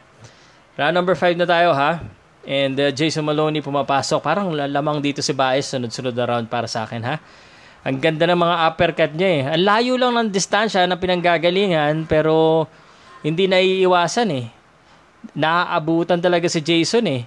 round 0.78 0.94
number 0.94 1.18
5 1.18 1.40
na 1.40 1.48
tayo 1.48 1.74
ha. 1.74 2.04
And 2.44 2.76
uh, 2.78 2.92
Jason 2.92 3.24
Maloney 3.24 3.64
pumapasok. 3.64 4.20
Parang 4.22 4.52
lamang 4.52 5.00
dito 5.02 5.24
si 5.24 5.32
Baez. 5.34 5.66
Sunod-sunod 5.72 6.14
na 6.14 6.24
round 6.28 6.46
para 6.52 6.68
sa 6.70 6.84
akin 6.84 7.02
ha. 7.02 7.16
Ang 7.80 7.96
ganda 7.96 8.28
ng 8.28 8.36
mga 8.36 8.56
uppercut 8.68 9.12
niya 9.16 9.30
eh. 9.32 9.42
Ang 9.56 9.64
layo 9.64 9.92
lang 9.96 10.12
ng 10.12 10.28
distansya 10.28 10.84
na 10.84 11.00
pinanggagalingan 11.00 12.04
pero 12.04 12.68
hindi 13.24 13.48
naiiwasan 13.48 14.28
eh. 14.36 14.46
Naaabutan 15.32 16.20
talaga 16.20 16.44
si 16.44 16.60
Jason 16.60 17.08
eh. 17.08 17.24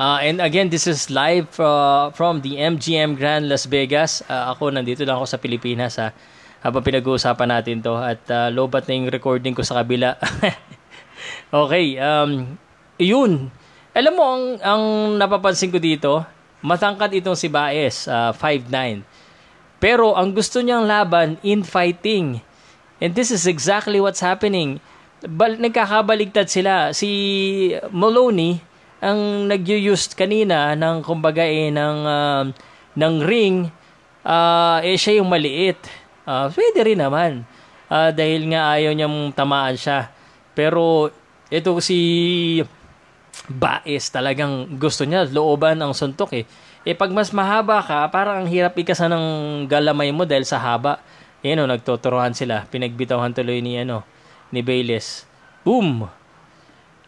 Uh, 0.00 0.16
and 0.24 0.40
again, 0.40 0.72
this 0.72 0.88
is 0.88 1.12
live 1.12 1.52
uh, 1.60 2.08
from 2.16 2.40
the 2.40 2.56
MGM 2.56 3.20
Grand 3.20 3.52
Las 3.52 3.68
Vegas. 3.68 4.24
Uh, 4.24 4.48
ako, 4.48 4.72
nandito 4.72 5.04
lang 5.04 5.20
ako 5.20 5.28
sa 5.28 5.36
Pilipinas 5.36 6.00
ha, 6.00 6.16
habang 6.64 6.80
pinag-uusapan 6.80 7.60
natin 7.60 7.84
to. 7.84 8.00
At 8.00 8.24
uh, 8.32 8.48
lobat 8.48 8.88
na 8.88 8.96
yung 8.96 9.12
recording 9.12 9.52
ko 9.52 9.60
sa 9.60 9.84
kabila. 9.84 10.16
okay, 11.52 12.00
um, 12.00 12.56
yun. 12.96 13.52
Alam 13.92 14.12
mo, 14.16 14.24
ang, 14.24 14.44
ang 14.64 14.82
napapansin 15.20 15.68
ko 15.68 15.76
dito, 15.76 16.24
matangkad 16.64 17.12
itong 17.20 17.36
si 17.36 17.52
Baez, 17.52 18.08
uh, 18.08 18.32
5'9". 18.32 19.04
Pero 19.84 20.16
ang 20.16 20.32
gusto 20.32 20.64
niyang 20.64 20.88
laban, 20.88 21.36
in 21.44 21.60
fighting. 21.60 22.40
And 23.04 23.12
this 23.12 23.28
is 23.28 23.44
exactly 23.44 24.00
what's 24.00 24.24
happening. 24.24 24.80
Bal- 25.20 25.60
nagkakabaligtad 25.60 26.48
sila. 26.48 26.96
Si 26.96 27.76
Maloney, 27.92 28.69
ang 29.00 29.48
nag-use 29.48 30.12
kanina 30.12 30.76
ng 30.76 31.00
kumbaga 31.00 31.40
eh, 31.40 31.72
ng, 31.72 31.98
uh, 32.04 32.44
ng 32.96 33.14
ring, 33.24 33.68
uh, 34.24 34.78
eh 34.84 34.96
siya 34.96 35.24
yung 35.24 35.28
maliit. 35.32 35.80
Uh, 36.28 36.52
pwede 36.52 36.84
rin 36.84 37.00
naman. 37.00 37.48
Uh, 37.90 38.12
dahil 38.12 38.46
nga 38.52 38.76
ayaw 38.76 38.92
niyang 38.92 39.32
tamaan 39.32 39.74
siya. 39.74 40.12
Pero 40.52 41.10
ito 41.48 41.74
si 41.82 41.98
Baez 43.50 44.12
talagang 44.14 44.78
gusto 44.78 45.02
niya, 45.02 45.26
looban 45.26 45.80
ang 45.80 45.96
suntok 45.96 46.30
eh. 46.38 46.44
Eh 46.86 46.94
pag 46.94 47.10
mas 47.10 47.34
mahaba 47.34 47.82
ka, 47.82 48.06
parang 48.12 48.44
ang 48.44 48.48
hirap 48.48 48.78
ikasa 48.78 49.10
ng 49.10 49.66
galamay 49.66 50.14
mo 50.14 50.22
dahil 50.28 50.46
sa 50.46 50.60
haba. 50.60 51.02
Eh 51.40 51.56
no, 51.56 51.64
nagtuturuan 51.64 52.36
sila. 52.36 52.68
Pinagbitawan 52.68 53.32
tuloy 53.32 53.64
ni 53.64 53.80
ano, 53.80 54.04
ni 54.52 54.60
Bayless. 54.60 55.24
Boom! 55.64 56.19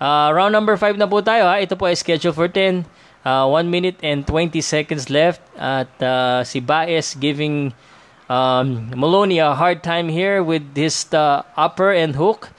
Uh, 0.03 0.35
round 0.35 0.51
number 0.51 0.75
5 0.75 0.99
na 0.99 1.07
po 1.07 1.23
tayo 1.23 1.47
ha. 1.47 1.63
Ito 1.63 1.79
po 1.79 1.87
ay 1.87 1.95
schedule 1.95 2.35
for 2.35 2.51
10. 2.51 2.83
Uh, 3.23 3.47
1 3.47 3.71
minute 3.71 4.03
and 4.03 4.27
20 4.27 4.59
seconds 4.59 5.07
left. 5.07 5.39
At 5.55 5.95
uh, 6.03 6.43
si 6.43 6.59
Baez 6.59 7.15
giving 7.15 7.71
um, 8.27 8.91
Maloney 8.99 9.39
a 9.39 9.55
hard 9.55 9.87
time 9.87 10.11
here 10.11 10.43
with 10.43 10.67
his 10.75 11.07
uh, 11.15 11.47
upper 11.55 11.95
and 11.95 12.19
hook. 12.19 12.51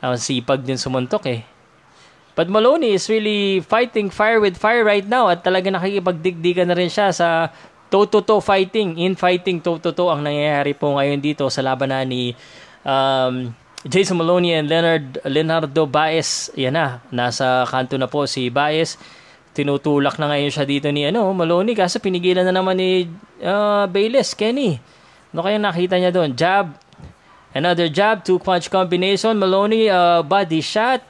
Uh, 0.00 0.16
sipag 0.16 0.64
din 0.64 0.80
sumuntok 0.80 1.28
eh. 1.28 1.44
But 2.32 2.48
Maloney 2.48 2.96
is 2.96 3.12
really 3.12 3.60
fighting 3.60 4.08
fire 4.08 4.40
with 4.40 4.56
fire 4.56 4.80
right 4.80 5.04
now 5.04 5.28
at 5.28 5.44
talaga 5.44 5.68
nakikipagdigdigan 5.68 6.72
na 6.72 6.78
rin 6.80 6.88
siya 6.88 7.12
sa 7.12 7.52
toe-to-toe 7.92 8.40
fighting. 8.40 8.96
In 8.96 9.20
fighting 9.20 9.60
toe-to-toe 9.60 10.08
ang 10.08 10.24
nangyayari 10.24 10.72
po 10.72 10.96
ngayon 10.96 11.20
dito 11.20 11.44
sa 11.52 11.60
labanan 11.60 12.08
ni 12.08 12.32
um, 12.80 13.52
Jason 13.88 14.20
Maloney 14.20 14.52
and 14.52 14.68
Leonard 14.68 15.24
Leonardo 15.24 15.88
Baez. 15.88 16.52
Yan 16.52 16.76
na, 16.76 17.00
nasa 17.08 17.64
kanto 17.64 17.96
na 17.96 18.04
po 18.04 18.28
si 18.28 18.52
Baez. 18.52 19.00
Tinutulak 19.56 20.20
na 20.20 20.28
ngayon 20.30 20.52
siya 20.52 20.68
dito 20.68 20.92
ni 20.92 21.08
ano, 21.08 21.32
Maloney 21.32 21.72
kasi 21.72 21.96
pinigilan 21.96 22.44
na 22.44 22.52
naman 22.52 22.76
ni 22.76 23.08
uh, 23.40 23.88
Bayless, 23.88 24.36
Kenny. 24.36 24.76
Ano 25.32 25.40
kaya 25.40 25.56
nakita 25.56 25.96
niya 25.96 26.12
doon? 26.12 26.36
Jab. 26.36 26.76
Another 27.50 27.90
jab, 27.90 28.22
two 28.22 28.38
punch 28.38 28.68
combination. 28.68 29.34
Maloney 29.40 29.88
uh, 29.88 30.20
body 30.22 30.60
shot. 30.60 31.00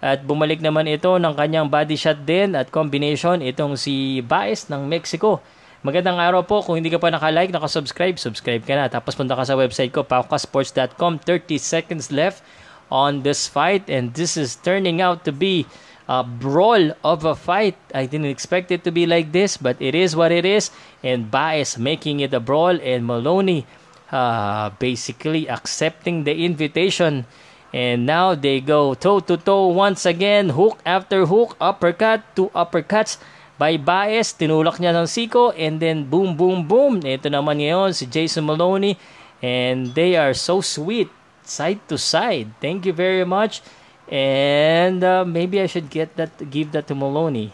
At 0.00 0.24
bumalik 0.24 0.64
naman 0.64 0.88
ito 0.88 1.12
ng 1.14 1.34
kanyang 1.36 1.68
body 1.68 1.94
shot 1.94 2.24
din 2.24 2.56
at 2.56 2.72
combination 2.72 3.38
itong 3.44 3.76
si 3.76 4.24
Baez 4.24 4.66
ng 4.66 4.88
Mexico. 4.88 5.44
Magandang 5.80 6.20
araw 6.20 6.44
po. 6.44 6.60
Kung 6.60 6.76
hindi 6.76 6.92
ka 6.92 7.00
pa 7.00 7.08
naka-like, 7.08 7.56
naka-subscribe, 7.56 8.20
subscribe 8.20 8.60
ka 8.60 8.76
na. 8.76 8.92
Tapos 8.92 9.16
punta 9.16 9.32
ka 9.32 9.48
sa 9.48 9.56
website 9.56 9.88
ko, 9.88 10.04
paukasports.com. 10.04 11.24
30 11.24 11.56
seconds 11.56 12.12
left 12.12 12.44
on 12.92 13.24
this 13.24 13.48
fight. 13.48 13.88
And 13.88 14.12
this 14.12 14.36
is 14.36 14.60
turning 14.60 15.00
out 15.00 15.24
to 15.24 15.32
be 15.32 15.64
a 16.04 16.20
brawl 16.20 16.92
of 17.00 17.24
a 17.24 17.32
fight. 17.32 17.80
I 17.96 18.04
didn't 18.04 18.28
expect 18.28 18.68
it 18.68 18.84
to 18.84 18.92
be 18.92 19.08
like 19.08 19.32
this, 19.32 19.56
but 19.56 19.80
it 19.80 19.96
is 19.96 20.12
what 20.12 20.36
it 20.36 20.44
is. 20.44 20.68
And 21.00 21.32
Baez 21.32 21.80
making 21.80 22.20
it 22.20 22.36
a 22.36 22.44
brawl. 22.44 22.76
And 22.76 23.08
Maloney 23.08 23.64
uh, 24.12 24.76
basically 24.76 25.48
accepting 25.48 26.28
the 26.28 26.44
invitation. 26.44 27.24
And 27.72 28.04
now 28.04 28.36
they 28.36 28.60
go 28.60 28.92
toe 28.92 29.24
to 29.32 29.40
toe 29.40 29.72
once 29.72 30.04
again, 30.04 30.52
hook 30.60 30.76
after 30.84 31.24
hook, 31.24 31.56
uppercut, 31.56 32.20
two 32.36 32.52
uppercuts 32.52 33.16
by 33.60 33.76
Baez, 33.76 34.32
tinulak 34.32 34.80
niya 34.80 34.96
ng 34.96 35.04
Siko, 35.04 35.52
and 35.52 35.76
then 35.76 36.08
boom, 36.08 36.32
boom, 36.32 36.64
boom. 36.64 37.04
Ito 37.04 37.28
naman 37.28 37.60
ngayon 37.60 37.92
si 37.92 38.08
Jason 38.08 38.48
Maloney, 38.48 38.96
and 39.44 39.92
they 39.92 40.16
are 40.16 40.32
so 40.32 40.64
sweet, 40.64 41.12
side 41.44 41.84
to 41.92 42.00
side. 42.00 42.48
Thank 42.64 42.88
you 42.88 42.96
very 42.96 43.28
much. 43.28 43.60
And 44.08 45.04
uh, 45.04 45.28
maybe 45.28 45.60
I 45.60 45.68
should 45.68 45.92
get 45.92 46.16
that, 46.16 46.32
give 46.48 46.72
that 46.72 46.88
to 46.88 46.96
Maloney. 46.96 47.52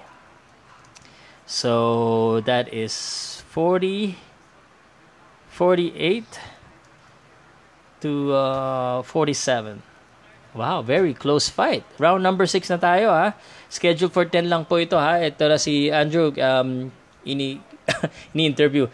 So 1.42 2.38
that 2.46 2.70
is 2.70 2.94
40, 3.50 4.14
48 5.50 6.22
to 8.06 8.32
uh, 8.32 9.02
47. 9.02 9.82
Wow, 10.56 10.80
very 10.80 11.12
close 11.12 11.52
fight. 11.52 11.84
Round 12.00 12.24
number 12.24 12.48
6 12.48 12.64
na 12.72 12.80
tayo 12.80 13.12
ha. 13.12 13.36
Schedule 13.68 14.08
for 14.08 14.24
10 14.24 14.48
lang 14.48 14.64
po 14.64 14.80
ito 14.80 14.96
ha. 14.96 15.20
Ito 15.20 15.52
na 15.52 15.60
si 15.60 15.92
Andrew 15.92 16.32
um, 16.32 16.88
ini 17.28 17.60
ini-interview. 18.34 18.88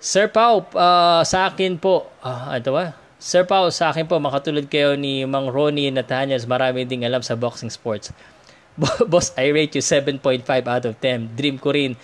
Sir 0.00 0.30
Pau, 0.30 0.64
uh, 0.72 1.20
sa 1.26 1.50
akin 1.50 1.76
po, 1.76 2.08
uh, 2.24 2.56
ito 2.56 2.72
ba? 2.72 2.96
Sir 3.20 3.44
Pau, 3.44 3.68
sa 3.68 3.92
akin 3.92 4.08
po, 4.08 4.16
makatulad 4.16 4.70
kayo 4.72 4.96
ni 4.96 5.28
Mang 5.28 5.52
Ronnie 5.52 5.92
Natanyas, 5.92 6.48
marami 6.48 6.88
ding 6.88 7.04
alam 7.04 7.20
sa 7.20 7.36
boxing 7.36 7.68
sports. 7.68 8.14
Boss, 9.12 9.36
I 9.36 9.52
rate 9.52 9.76
you 9.76 9.84
7.5 9.84 10.46
out 10.48 10.84
of 10.88 10.94
10. 11.02 11.36
Dream 11.36 11.60
ko 11.60 11.76
rin 11.76 12.00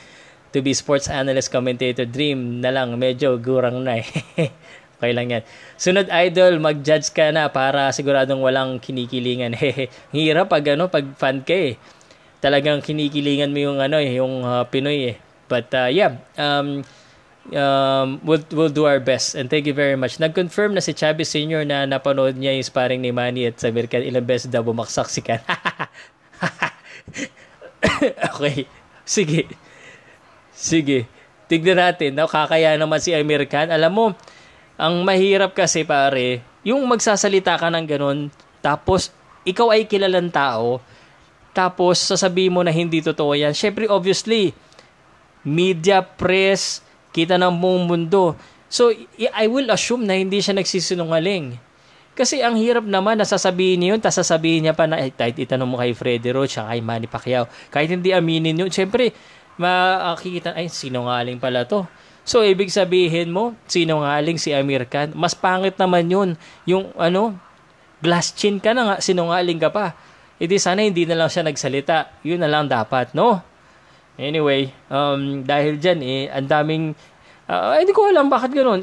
to 0.52 0.60
be 0.60 0.76
sports 0.76 1.08
analyst 1.08 1.48
commentator. 1.48 2.04
Dream 2.04 2.60
na 2.60 2.68
lang, 2.68 2.92
medyo 3.00 3.40
gurang 3.40 3.80
na 3.80 4.02
eh. 4.02 4.08
Okay 4.96 5.12
lang 5.12 5.28
yan. 5.28 5.42
Sunod 5.76 6.08
idol, 6.08 6.56
mag-judge 6.56 7.12
ka 7.12 7.28
na 7.28 7.52
para 7.52 7.92
siguradong 7.92 8.40
walang 8.40 8.80
kinikilingan. 8.80 9.52
Hirap 10.16 10.48
pag 10.48 10.64
ano, 10.72 10.88
pag 10.88 11.04
fan 11.20 11.44
ka 11.44 11.52
eh. 11.52 11.76
Talagang 12.40 12.80
kinikilingan 12.80 13.52
mo 13.52 13.60
yung 13.60 13.78
ano 13.80 14.00
eh, 14.00 14.16
yung 14.16 14.40
uh, 14.40 14.64
Pinoy 14.64 15.12
eh. 15.12 15.16
But 15.52 15.68
uh, 15.76 15.92
yeah, 15.92 16.16
um, 16.40 16.80
um, 17.52 18.08
we'll, 18.24 18.42
we'll 18.56 18.72
do 18.72 18.88
our 18.88 18.98
best. 18.98 19.36
And 19.36 19.52
thank 19.52 19.68
you 19.68 19.76
very 19.76 20.00
much. 20.00 20.16
Nag-confirm 20.16 20.72
na 20.72 20.80
si 20.80 20.96
Chavez 20.96 21.28
Sr. 21.28 21.68
na 21.68 21.84
napanood 21.84 22.40
niya 22.40 22.56
yung 22.56 22.66
sparring 22.66 23.04
ni 23.04 23.12
Manny 23.12 23.46
at 23.46 23.60
sa 23.60 23.68
American. 23.68 24.00
Ilang 24.00 24.24
beses 24.24 24.48
daw 24.48 24.64
bumaksak 24.64 25.12
si 25.12 25.20
Kan. 25.20 25.44
okay. 28.32 28.64
Sige. 29.04 29.44
Sige. 30.56 31.04
Tignan 31.46 31.78
natin. 31.78 32.16
Nakakaya 32.16 32.74
naman 32.80 32.98
si 32.98 33.14
American. 33.14 33.70
Alam 33.70 33.92
mo, 33.92 34.06
ang 34.76 35.00
mahirap 35.02 35.56
kasi 35.56 35.82
pare, 35.82 36.44
yung 36.60 36.84
magsasalita 36.84 37.56
ka 37.56 37.72
ng 37.72 37.86
ganun, 37.88 38.18
tapos 38.60 39.08
ikaw 39.48 39.72
ay 39.72 39.88
kilalang 39.88 40.28
tao, 40.28 40.84
tapos 41.56 41.96
sasabihin 41.96 42.52
mo 42.52 42.60
na 42.60 42.68
hindi 42.68 43.00
totoo 43.00 43.32
yan. 43.32 43.56
Syempre, 43.56 43.88
obviously, 43.88 44.52
media, 45.40 46.04
press, 46.04 46.84
kita 47.16 47.40
ng 47.40 47.56
buong 47.56 47.88
mundo. 47.88 48.36
So, 48.68 48.92
I 49.16 49.48
will 49.48 49.72
assume 49.72 50.04
na 50.04 50.18
hindi 50.20 50.44
siya 50.44 50.52
nagsisinungaling. 50.52 51.56
Kasi 52.12 52.44
ang 52.44 52.60
hirap 52.60 52.84
naman 52.84 53.16
na 53.16 53.24
sasabihin 53.24 53.80
niya 53.80 53.88
yun, 53.96 54.00
tapos 54.00 54.20
sasabihin 54.20 54.68
niya 54.68 54.74
pa 54.76 54.84
na, 54.84 55.00
eh, 55.00 55.12
kahit 55.12 55.36
itanong 55.36 55.68
mo 55.68 55.76
kay 55.80 55.96
Freddy 55.96 56.32
Roach, 56.32 56.60
kay 56.60 56.80
Manny 56.84 57.08
Pacquiao, 57.08 57.48
kahit 57.72 57.88
hindi 57.88 58.12
aminin 58.12 58.56
yun, 58.56 58.72
syempre, 58.72 59.12
makikita, 59.56 60.52
ay, 60.52 60.68
sinungaling 60.68 61.40
pala 61.40 61.64
to. 61.64 61.88
So, 62.26 62.42
ibig 62.42 62.74
sabihin 62.74 63.30
mo, 63.30 63.54
sinungaling 63.70 64.34
si 64.34 64.50
Amir 64.50 64.82
Khan. 64.90 65.14
Mas 65.14 65.38
pangit 65.38 65.78
naman 65.78 66.10
yun. 66.10 66.34
Yung, 66.66 66.90
ano, 66.98 67.38
glass 68.02 68.34
chin 68.34 68.58
ka 68.58 68.74
na 68.74 68.82
nga, 68.82 68.96
sinungaling 68.98 69.62
ka 69.62 69.70
pa. 69.70 69.94
E 70.42 70.50
sana 70.58 70.82
hindi 70.82 71.06
na 71.06 71.14
lang 71.14 71.30
siya 71.30 71.46
nagsalita. 71.46 72.18
Yun 72.26 72.42
na 72.42 72.50
lang 72.50 72.66
dapat, 72.66 73.14
no? 73.14 73.38
Anyway, 74.18 74.74
um, 74.90 75.46
dahil 75.46 75.78
dyan, 75.78 76.02
eh, 76.02 76.22
ang 76.26 76.50
daming, 76.50 76.84
uh, 77.46 77.78
hindi 77.78 77.94
ko 77.94 78.10
alam 78.10 78.26
bakit 78.26 78.50
ganoon. 78.50 78.74